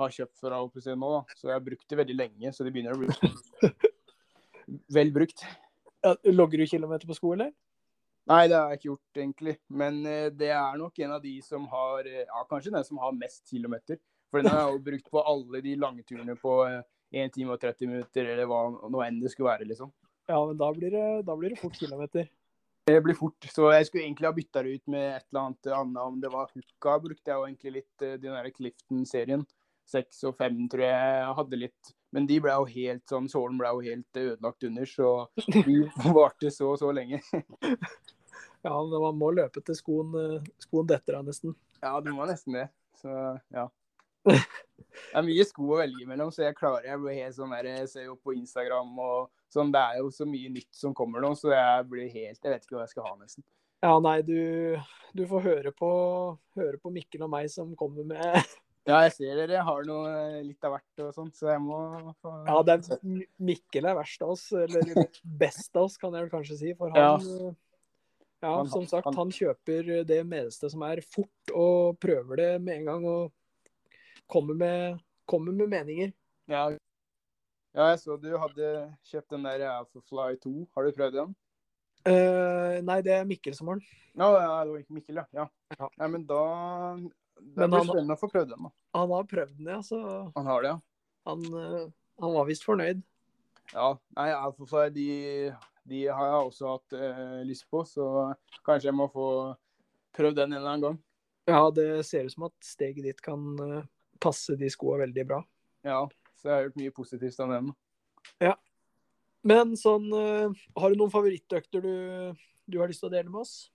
har 0.00 0.12
kjøpt 0.18 0.36
fra 0.38 0.60
OPC 0.62 0.92
nå, 0.94 1.16
da. 1.16 1.22
så 1.36 1.50
jeg 1.50 1.56
har 1.58 1.64
brukt 1.64 1.88
det 1.90 1.98
veldig 1.98 2.18
lenge. 2.18 2.52
Så 2.54 2.64
det 2.64 2.74
begynner 2.74 2.94
å 2.94 3.02
bli 3.02 3.72
vel 4.92 5.12
brukt. 5.14 5.44
ja, 6.02 6.14
Logger 6.30 6.62
du 6.62 6.66
kilometer 6.66 7.08
på 7.08 7.16
sko, 7.18 7.34
eller? 7.36 7.52
Nei, 8.30 8.46
det 8.46 8.54
har 8.54 8.70
jeg 8.70 8.78
ikke 8.78 8.90
gjort, 8.92 9.18
egentlig. 9.18 9.56
Men 9.68 10.00
eh, 10.06 10.28
det 10.30 10.52
er 10.54 10.78
nok 10.78 10.98
en 11.02 11.14
av 11.16 11.22
de 11.24 11.34
som 11.42 11.66
har 11.72 12.06
eh, 12.06 12.24
Ja, 12.28 12.44
kanskje 12.50 12.74
den 12.74 12.86
som 12.86 13.00
har 13.02 13.14
mest 13.16 13.50
kilometer. 13.50 13.98
For 14.30 14.40
den 14.40 14.52
har 14.52 14.68
jeg 14.68 14.76
jo 14.76 14.84
brukt 14.90 15.10
på 15.10 15.24
alle 15.32 15.62
de 15.64 15.74
lange 15.80 16.04
turene 16.06 16.36
på 16.38 16.60
eh, 16.68 16.82
1 17.24 17.34
time 17.34 17.56
og 17.56 17.60
30 17.60 17.90
minutter, 17.90 18.30
eller 18.34 18.48
hva 18.48 18.62
nå 18.72 19.02
enn 19.04 19.18
det 19.20 19.32
skulle 19.32 19.50
være, 19.50 19.66
liksom. 19.68 19.90
Ja, 20.30 20.38
men 20.38 20.56
da 20.56 20.70
blir 20.72 20.94
det, 20.94 21.08
da 21.26 21.34
blir 21.36 21.52
det 21.52 21.60
fort 21.60 21.76
kilometer. 21.76 22.30
Det 22.86 22.98
blir 23.04 23.14
fort. 23.14 23.46
Så 23.46 23.68
jeg 23.70 23.86
skulle 23.86 24.04
egentlig 24.06 24.26
ha 24.26 24.34
bytta 24.34 24.62
det 24.64 24.76
ut 24.78 24.86
med 24.90 25.04
et 25.16 25.26
eller 25.30 25.42
annet 25.42 25.68
annet. 25.76 25.98
Om 26.02 26.22
det 26.22 26.30
var 26.32 26.48
hooka, 26.50 26.94
brukte 27.04 27.30
jeg 27.30 27.38
jo 27.38 27.48
egentlig 27.48 27.74
litt 27.76 28.06
eh, 28.06 28.16
den 28.22 28.38
der 28.38 28.54
Clifton-serien. 28.54 29.44
Seks 29.92 30.22
og 30.30 30.38
fem 30.38 30.56
tror 30.70 30.86
jeg 30.86 31.18
jeg 31.18 31.36
hadde 31.38 31.60
litt. 31.60 31.92
Men 32.12 32.26
de 32.28 32.38
ble 32.44 32.54
jo 32.54 32.66
helt 32.68 33.08
sånn, 33.08 33.28
sålen 33.32 33.58
ble 33.60 33.70
jo 33.72 33.84
helt 33.86 34.18
ødelagt 34.20 34.66
under, 34.68 34.88
så 34.88 35.12
de 35.66 35.76
varte 36.12 36.52
så 36.52 36.74
og 36.74 36.80
så 36.82 36.90
lenge. 36.92 37.22
Ja, 38.62 38.76
man 38.76 39.16
må 39.18 39.32
løpe 39.34 39.62
til 39.64 39.74
skoen, 39.74 40.12
eh, 40.20 40.50
skoen 40.62 40.90
detter 40.90 41.18
av, 41.18 41.24
nesten. 41.26 41.56
Ja, 41.82 41.96
du 42.04 42.12
må 42.14 42.28
nesten 42.28 42.60
det. 42.60 42.68
Så 43.00 43.10
ja. 43.54 43.68
Det 44.92 45.16
er 45.18 45.24
mye 45.24 45.44
sko 45.48 45.70
å 45.72 45.78
velge 45.80 46.04
mellom, 46.06 46.28
så 46.30 46.44
jeg 46.44 46.56
klarer 46.58 46.84
Jeg 46.84 47.00
blir 47.00 47.16
helt 47.16 47.34
sånn 47.34 47.52
der, 47.54 47.66
jeg 47.80 47.88
ser 47.90 48.04
jo 48.10 48.18
på 48.20 48.34
Instagram 48.36 48.92
og 49.00 49.30
sånn. 49.50 49.72
Det 49.72 49.80
er 49.80 50.02
jo 50.02 50.10
så 50.14 50.26
mye 50.28 50.52
nytt 50.52 50.70
som 50.76 50.94
kommer 50.96 51.24
nå, 51.24 51.32
så 51.38 51.54
jeg 51.54 51.86
blir 51.90 52.12
helt 52.12 52.38
Jeg 52.38 52.52
vet 52.52 52.66
ikke 52.66 52.76
hva 52.76 52.84
jeg 52.84 52.92
skal 52.92 53.08
ha, 53.08 53.14
nesten. 53.18 53.46
Ja, 53.82 53.96
nei, 54.04 54.18
du, 54.22 54.76
du 55.16 55.24
får 55.26 55.46
høre 55.48 55.72
på, 55.74 55.88
høre 56.60 56.78
på 56.78 56.92
Mikkel 56.94 57.24
og 57.26 57.32
meg 57.32 57.48
som 57.50 57.72
kommer 57.78 58.06
med 58.06 58.36
Ja, 58.88 58.96
jeg 59.06 59.12
ser 59.14 59.36
dere 59.38 59.60
har 59.62 59.84
noe 59.86 60.08
eh, 60.10 60.38
litt 60.42 60.64
av 60.66 60.72
hvert 60.74 61.02
og 61.04 61.12
sånt, 61.14 61.36
så 61.38 61.52
jeg 61.52 61.60
må 61.62 61.76
få 62.18 62.32
Ja, 62.48 62.56
det 62.66 62.74
er 62.80 63.02
Mikkel 63.38 63.86
er 63.86 63.94
verst 63.94 64.24
av 64.26 64.32
oss, 64.34 64.48
eller 64.58 64.88
best 65.22 65.76
av 65.78 65.84
oss, 65.86 65.96
kan 66.02 66.12
jeg 66.16 66.24
vel 66.26 66.32
kanskje 66.32 66.56
si. 66.58 66.72
For 66.78 66.90
han 66.90 66.98
Ja. 66.98 67.12
eh, 67.16 67.52
Ja, 68.42 68.56
Han- 68.56 68.66
som 68.66 68.84
sagt, 68.90 69.04
han- 69.04 69.14
han 69.14 69.30
kjøper 69.30 70.04
det 70.04 70.26
meste 70.26 70.68
som 70.68 70.82
er 70.82 71.00
fort, 71.00 71.52
og 71.54 72.00
prøver 72.00 72.36
det 72.36 72.60
med 72.60 72.74
en 72.80 72.84
gang. 72.86 73.04
Og 73.06 73.32
kommer 74.28 74.54
med, 74.56 74.98
kommer 75.28 75.52
med 75.52 75.68
meninger. 75.70 76.12
Ja. 76.48 76.70
ja, 76.70 77.86
jeg 77.92 77.98
så 78.00 78.20
du 78.20 78.36
hadde 78.36 78.96
kjøpt 79.06 79.28
den 79.30 79.44
der 79.44 79.62
Alphafly 79.78 80.34
2. 80.42 80.66
Har 80.74 80.82
du 80.82 80.90
prøvd 80.90 81.12
den? 81.12 81.36
Uh, 82.04 82.80
nei, 82.82 83.00
det 83.00 83.12
er 83.12 83.24
Mikkel 83.24 83.54
som 83.54 83.68
har 83.68 83.74
den. 83.76 83.86
Ja, 84.18 84.64
det 84.64 84.72
var 84.72 84.78
ikke 84.82 84.90
Mikkel, 84.98 85.14
ja. 85.14 85.24
ja. 85.32 85.46
Ja. 85.78 85.88
Nei, 85.98 86.08
men 86.08 86.24
da 86.26 86.96
Det 87.42 87.68
blir 87.68 87.84
spennende 87.86 88.16
å 88.16 88.20
få 88.20 88.28
prøvd 88.32 88.54
den, 88.54 88.68
da. 88.68 88.72
Han 88.96 89.12
har 89.12 89.28
prøvd 89.30 89.56
den, 89.58 89.70
ja, 89.74 89.80
så 89.84 89.98
Han 90.36 90.48
har 90.48 90.64
det, 90.64 90.74
ja. 90.74 90.78
han, 91.28 91.44
eh, 91.60 91.90
han 92.22 92.34
var 92.36 92.48
visst 92.48 92.66
fornøyd. 92.66 93.02
Ja, 93.72 93.88
nei, 94.18 94.28
altså, 94.36 94.86
de, 94.92 95.06
de 95.88 96.02
har 96.08 96.28
jeg 96.28 96.48
også 96.48 96.74
hatt 96.74 96.96
eh, 96.98 97.38
lyst 97.48 97.68
på, 97.72 97.84
så 97.88 98.06
kanskje 98.66 98.90
jeg 98.90 98.98
må 98.98 99.08
få 99.12 99.26
prøvd 100.16 100.42
den 100.42 100.52
en 100.52 100.60
eller 100.60 100.74
annen 100.74 100.86
gang. 100.86 100.98
Ja, 101.50 101.62
det 101.74 102.06
ser 102.06 102.28
ut 102.28 102.34
som 102.36 102.46
at 102.48 102.56
steget 102.64 103.06
ditt 103.06 103.22
kan 103.24 103.52
eh, 103.64 103.86
passe 104.22 104.56
de 104.58 104.70
skoa 104.70 105.00
veldig 105.02 105.28
bra. 105.28 105.40
Ja, 105.86 106.04
så 106.38 106.48
jeg 106.48 106.54
har 106.54 106.68
hørt 106.68 106.78
mye 106.78 106.94
positivt 106.94 107.40
om 107.42 107.54
den. 107.54 107.72
Men 109.42 109.74
sånn, 109.78 110.06
eh, 110.14 110.64
har 110.78 110.92
du 110.92 111.00
noen 111.00 111.10
favorittøkter 111.10 111.82
du, 111.82 111.94
du 112.70 112.78
har 112.78 112.90
lyst 112.90 113.02
til 113.02 113.10
å 113.10 113.14
dele 113.14 113.30
med 113.30 113.42
oss? 113.42 113.72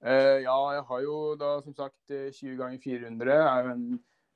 Eh, 0.00 0.38
ja, 0.46 0.56
jeg 0.72 0.84
har 0.88 1.02
jo 1.04 1.16
da 1.36 1.50
som 1.60 1.74
sagt 1.76 2.14
eh, 2.14 2.30
20 2.32 2.56
ganger 2.56 2.80
400 2.80 3.34
er 3.36 3.66
jo 3.66 3.74
en, 3.74 3.84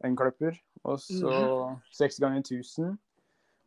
en 0.04 0.16
kløpper. 0.18 0.58
Og 0.84 1.00
så 1.00 1.32
6 1.96 2.20
ganger 2.20 2.44
1000. 2.44 2.98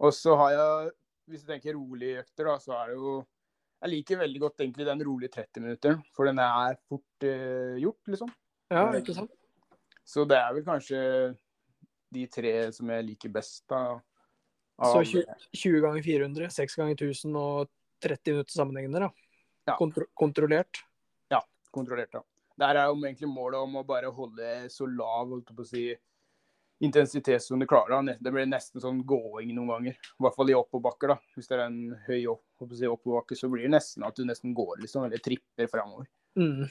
Og 0.06 0.14
så 0.14 0.36
har 0.38 0.54
jeg, 0.54 0.92
hvis 1.32 1.42
du 1.42 1.50
tenker 1.50 1.78
rolige 1.78 2.22
økter, 2.22 2.52
da, 2.52 2.60
så 2.62 2.76
er 2.78 2.92
det 2.92 3.00
jo 3.00 3.16
Jeg 3.82 3.92
liker 3.92 4.18
veldig 4.18 4.40
godt 4.42 4.62
egentlig 4.62 4.86
den 4.88 5.02
rolige 5.06 5.30
30-minutteren, 5.36 6.00
for 6.16 6.26
den 6.26 6.40
er 6.42 6.78
fort 6.90 7.26
eh, 7.26 7.76
gjort, 7.78 8.00
liksom. 8.10 8.32
Ja, 8.74 8.88
ikke 8.98 9.14
sant? 9.14 9.34
Så 10.02 10.24
det 10.26 10.40
er 10.40 10.56
vel 10.56 10.66
kanskje 10.66 11.02
de 12.16 12.24
tre 12.32 12.54
som 12.74 12.90
jeg 12.90 13.06
liker 13.06 13.30
best, 13.36 13.62
da. 13.70 14.00
av 14.82 14.96
Så 14.96 15.04
20, 15.12 15.46
20 15.54 15.84
ganger 15.86 16.08
400, 16.08 16.50
6 16.56 16.78
ganger 16.80 16.98
1000 16.98 17.38
og 17.38 17.70
30 18.02 18.34
minutter 18.34 18.58
sammenhengende, 18.58 19.06
da. 19.06 19.12
Ja. 19.70 19.78
Kontro 19.78 20.10
kontrollert. 20.18 20.82
Kontrollert. 21.78 22.12
da. 22.14 22.24
Der 22.58 22.82
er 22.82 22.90
jo 22.90 22.98
egentlig 22.98 23.30
målet 23.30 23.62
om 23.62 23.80
å 23.80 23.86
bare 23.86 24.12
holde 24.14 24.68
så 24.74 24.88
lav 24.90 25.30
holdt 25.30 25.54
på 25.54 25.64
å 25.64 25.70
si, 25.70 25.88
intensitet 26.84 27.44
som 27.44 27.60
du 27.60 27.68
klarer. 27.70 27.96
da. 27.96 28.18
Det 28.20 28.34
blir 28.34 28.50
nesten 28.50 28.82
sånn 28.82 29.04
gåing 29.06 29.54
noen 29.56 29.74
ganger. 29.74 29.98
I 29.98 30.26
hvert 30.26 30.38
fall 30.38 30.52
i 30.52 30.58
oppoverbakker. 30.58 31.14
da. 31.14 31.18
Hvis 31.36 31.50
det 31.50 31.58
er 31.58 31.66
en 31.68 31.82
høy 32.08 32.26
opp, 32.34 32.66
si, 32.74 32.88
oppoverbakke, 32.90 33.38
så 33.38 33.50
blir 33.50 33.68
det 33.68 33.76
nesten 33.76 34.06
at 34.08 34.18
du 34.18 34.26
nesten 34.26 34.56
går 34.58 34.82
liksom, 34.84 35.06
eller 35.08 35.22
tripper 35.24 35.70
framover. 35.72 36.10
Mm. 36.38 36.66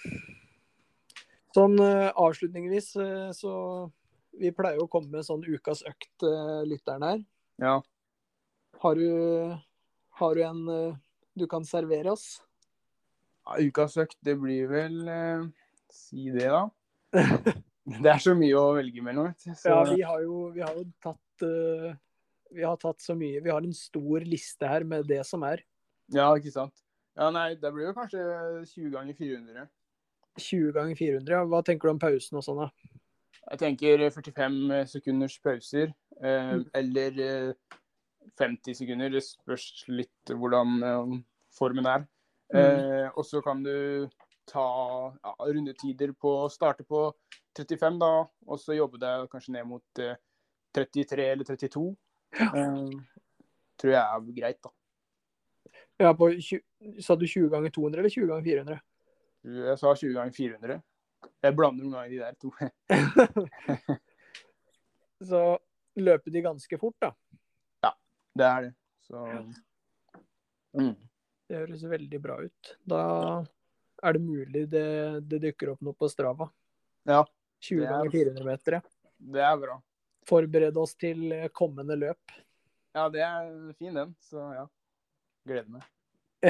Sånn 1.57 1.79
eh, 1.81 2.11
avslutningsvis, 2.13 2.91
eh, 3.01 3.31
så 3.33 3.53
Vi 4.37 4.51
pleier 4.53 4.83
å 4.83 4.89
komme 4.93 5.09
med 5.17 5.25
sånn 5.25 5.41
ukas 5.49 5.81
økt, 5.89 6.13
uh, 6.21 6.61
lytteren 6.69 7.05
her. 7.07 7.21
Ja. 7.57 7.79
Har 8.83 8.99
du, 8.99 9.55
har 10.21 10.35
du 10.37 10.43
en 10.45 10.59
eh, 10.69 10.99
du 11.33 11.47
kan 11.49 11.65
servere 11.65 12.13
oss? 12.13 12.43
Ukas 13.63 13.97
økt, 14.03 14.17
det 14.27 14.35
blir 14.41 14.67
vel 14.71 14.97
eh, 15.09 15.47
Si 15.93 16.31
det, 16.35 16.49
da. 16.51 16.65
Det 17.87 18.11
er 18.11 18.19
så 18.19 18.33
mye 18.35 18.57
å 18.59 18.73
velge 18.75 19.03
mellom. 19.07 19.29
Så, 19.39 19.55
Ja, 19.71 19.77
vi 19.87 20.01
har 20.03 20.23
jo, 20.25 20.49
vi 20.51 20.61
har 20.65 20.75
jo 20.75 20.83
tatt 21.05 21.45
uh, 21.47 21.93
Vi 22.51 22.65
har 22.67 22.75
tatt 22.83 22.99
så 23.05 23.15
mye. 23.15 23.39
Vi 23.45 23.53
har 23.53 23.63
en 23.63 23.77
stor 23.79 24.27
liste 24.27 24.67
her 24.67 24.83
med 24.83 25.07
det 25.07 25.21
som 25.29 25.45
er. 25.47 25.63
ja, 26.11 26.27
ikke 26.35 26.51
sant. 26.51 26.75
Ja, 27.17 27.31
nei, 27.31 27.55
det 27.55 27.71
blir 27.73 27.87
jo 27.87 27.95
kanskje 27.97 28.25
20 28.67 28.91
ganger 28.93 29.15
400. 29.17 29.69
20 30.43 30.73
ganger 30.75 30.99
400. 30.99 31.31
Ja. 31.33 31.45
Hva 31.49 31.63
tenker 31.65 31.89
du 31.89 31.93
om 31.95 32.03
pausen 32.03 32.37
og 32.37 32.45
sånn, 32.45 32.59
da? 32.67 32.99
Jeg 33.53 33.59
tenker 33.63 34.03
45 34.11 34.59
sekunders 34.91 35.39
pauser, 35.41 35.95
eh, 36.21 36.51
Mm. 36.59 36.67
eller 36.75 37.23
eh, 37.23 37.79
50 38.37 38.75
sekunder. 38.83 39.15
Det 39.15 39.23
spørs 39.25 39.85
litt 39.89 40.35
hvordan 40.35 40.83
eh, 40.83 41.17
formen 41.57 41.87
er. 41.87 42.05
Mm. 42.55 42.61
Eh, 42.61 43.09
og 43.17 43.27
så 43.27 43.43
kan 43.43 43.63
du 43.65 44.09
ta 44.47 44.67
ja, 45.23 45.35
rundetider 45.51 46.13
på 46.15 46.33
å 46.45 46.51
Starte 46.53 46.87
på 46.87 47.09
35, 47.59 47.99
da, 47.99 48.11
og 48.47 48.61
så 48.61 48.77
jobbe 48.77 49.01
deg 49.03 49.27
kanskje 49.33 49.57
ned 49.57 49.67
mot 49.69 50.03
eh, 50.03 50.19
33 50.77 51.31
eller 51.33 51.49
32. 51.49 51.87
Eh, 52.37 52.75
tror 53.81 53.95
jeg 53.95 54.03
er 54.03 54.35
greit, 54.41 54.61
da. 54.63 54.73
Ja, 55.97 56.13
på 56.13 56.29
20, 56.31 56.61
Sa 57.01 57.17
du 57.17 57.25
20 57.27 57.49
ganger 57.51 57.73
200 57.73 58.03
eller 58.03 58.13
20 58.13 58.29
ganger 58.29 58.45
400? 58.45 58.81
Jeg 59.47 59.79
sa 59.81 59.95
20 59.95 60.13
ganger 60.13 60.37
400. 60.37 60.83
Jeg 61.43 61.57
blander 61.57 61.87
noen 61.87 61.97
ganger 61.97 62.11
de 62.11 62.19
der 62.21 62.35
to. 62.41 62.51
Så 65.31 65.41
løper 65.97 66.35
de 66.35 66.43
ganske 66.45 66.79
fort, 66.79 66.97
da. 67.01 67.13
Ja, 67.87 67.93
Det 68.37 68.47
er 68.47 68.67
det. 68.67 68.73
Så 69.07 69.23
mm. 70.77 70.95
Det 71.49 71.61
høres 71.61 71.83
veldig 71.87 72.21
bra 72.23 72.37
ut. 72.43 72.71
Da 72.89 73.01
er 74.03 74.17
det 74.17 74.23
mulig 74.23 74.65
det, 74.71 74.87
det 75.31 75.39
dukker 75.45 75.75
opp 75.75 75.83
noe 75.87 75.95
på 75.97 76.09
Strava. 76.11 76.49
Ja, 77.07 77.21
20 77.63 77.85
er- 77.85 77.91
ganger 77.93 78.11
400 78.11 78.45
meter. 78.49 78.81
det 79.19 79.45
er 79.47 79.57
bra. 79.63 79.77
Forberede 80.27 80.81
oss 80.83 80.95
til 80.99 81.31
eh, 81.33 81.49
kommende 81.55 81.95
løp. 81.97 82.35
Ja, 82.97 83.09
det 83.13 83.21
er 83.23 83.53
fin 83.79 83.95
den. 83.95 84.15
Så 84.21 84.43
ja. 84.57 84.65
Gleder 85.47 85.69
meg. 85.77 85.85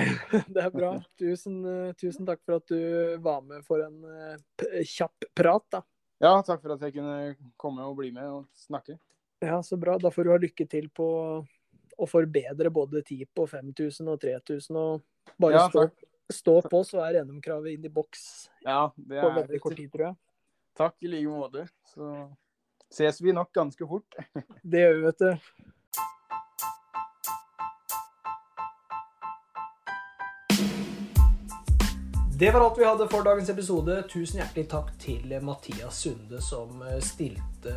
Det 0.53 0.61
er 0.65 0.71
bra. 0.75 0.89
Tusen, 1.21 1.59
eh, 1.69 1.93
tusen 2.01 2.27
takk 2.27 2.41
for 2.45 2.57
at 2.59 2.67
du 2.73 3.17
var 3.23 3.43
med 3.45 3.63
for 3.65 3.85
en 3.85 4.01
eh, 4.09 4.81
kjapp 4.89 5.29
prat. 5.37 5.65
da. 5.73 5.83
Ja, 6.25 6.33
takk 6.43 6.63
for 6.65 6.73
at 6.75 6.81
jeg 6.87 6.95
kunne 6.97 7.37
komme 7.61 7.85
og 7.85 7.99
bli 8.01 8.09
med 8.17 8.25
og 8.33 8.47
snakke. 8.57 8.97
Ja, 9.45 9.61
Så 9.63 9.77
bra. 9.79 9.99
Da 10.01 10.09
får 10.11 10.25
du 10.25 10.33
ha 10.33 10.39
lykke 10.41 10.67
til 10.73 10.89
på 10.97 11.07
å 11.97 12.09
forbedre 12.09 12.73
både 12.73 13.03
TIP 13.07 13.43
og 13.43 13.51
5000 13.51 14.13
og 14.13 14.21
3000. 14.23 14.81
Og 14.81 15.37
bare 15.41 15.61
Ja, 15.61 15.67
stå, 15.71 15.87
stå 16.33 16.57
på, 16.69 16.83
så 16.87 17.05
er 17.07 17.23
NM-kravet 17.25 17.77
inn 17.77 17.87
i 17.89 17.93
boks 17.93 18.49
Ja, 18.65 18.91
det 18.97 19.23
på 19.23 19.31
er 19.31 19.39
veldig 19.43 19.63
kort 19.65 19.79
tid, 19.79 19.93
tror 19.93 20.09
jeg. 20.11 20.19
Takk 20.77 20.97
i 21.01 21.13
like 21.13 21.33
måte. 21.33 21.69
Så 21.95 22.11
ses 22.93 23.23
vi 23.23 23.33
nok 23.33 23.53
ganske 23.57 23.89
fort. 23.89 24.21
Det 24.63 24.85
gjør 24.85 24.95
vi, 24.99 25.07
vet 25.09 25.25
du. 25.25 25.65
Det 32.37 32.51
var 32.53 32.61
alt 32.61 32.79
vi 32.79 32.85
hadde 32.85 33.09
for 33.09 33.25
dagens 33.25 33.49
episode. 33.49 33.95
Tusen 34.13 34.43
hjertelig 34.43 34.67
takk 34.69 34.91
til 35.01 35.31
Mathias 35.41 36.03
Sunde 36.05 36.43
som 36.45 36.83
eh, 36.85 36.99
stilte 37.01 37.73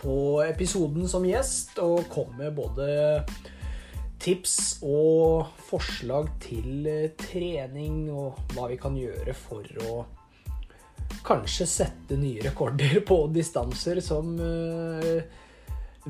på 0.00 0.40
episoden 0.44 1.08
som 1.08 1.24
gjest, 1.28 1.76
og 1.84 2.08
kom 2.12 2.32
med 2.38 2.54
både 2.56 2.88
tips 4.20 4.54
og 4.84 5.48
forslag 5.70 6.28
til 6.42 6.86
eh, 6.88 7.12
trening 7.20 8.08
og 8.12 8.40
hva 8.52 8.68
vi 8.70 8.78
kan 8.80 8.96
gjøre 8.98 9.34
for 9.36 9.64
å 9.88 10.02
kanskje 11.26 11.66
sette 11.68 12.18
nye 12.20 12.42
rekorder 12.44 13.00
på 13.08 13.22
distanser 13.32 14.02
som 14.04 14.34
eh, 14.44 15.22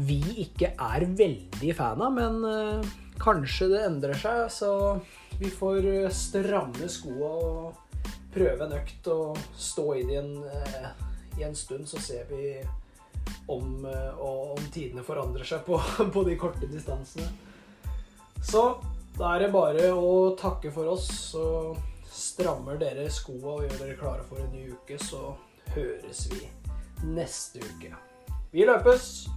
vi 0.00 0.18
ikke 0.44 0.72
er 0.74 1.06
veldig 1.06 1.76
fan 1.76 2.02
av, 2.02 2.18
men 2.18 2.42
eh, 2.50 2.90
kanskje 3.22 3.70
det 3.74 3.84
endrer 3.86 4.18
seg, 4.18 4.42
så 4.54 4.72
vi 5.38 5.50
får 5.52 6.10
stramme 6.14 6.90
skoa 6.90 7.30
og 7.46 8.02
prøve 8.34 8.66
en 8.66 8.76
økt 8.78 9.06
og 9.10 9.38
stå 9.58 9.86
i 9.98 10.04
det 10.06 10.18
en, 10.20 10.34
i 11.38 11.46
en 11.46 11.56
stund, 11.58 11.88
så 11.90 11.98
ser 12.02 12.28
vi 12.30 12.58
om, 13.50 13.84
eh, 13.86 14.18
om 14.18 14.60
tidene 14.72 15.04
forandrer 15.06 15.46
seg 15.46 15.64
på, 15.66 15.80
på 16.14 16.24
de 16.28 16.36
korte 16.40 16.68
distansene. 16.70 17.28
Så 18.44 18.64
da 19.18 19.34
er 19.34 19.44
det 19.44 19.52
bare 19.54 19.90
å 19.92 20.34
takke 20.40 20.72
for 20.72 20.88
oss, 20.94 21.08
så 21.32 21.46
strammer 22.10 22.78
dere 22.80 23.08
skoa 23.12 23.56
og 23.58 23.66
gjør 23.66 23.82
dere 23.82 23.98
klare 24.00 24.26
for 24.28 24.42
en 24.42 24.52
ny 24.54 24.70
uke, 24.72 24.98
så 25.02 25.34
høres 25.74 26.26
vi 26.32 26.46
neste 27.10 27.62
uke. 27.64 27.94
Vi 28.50 28.66
løpes! 28.66 29.28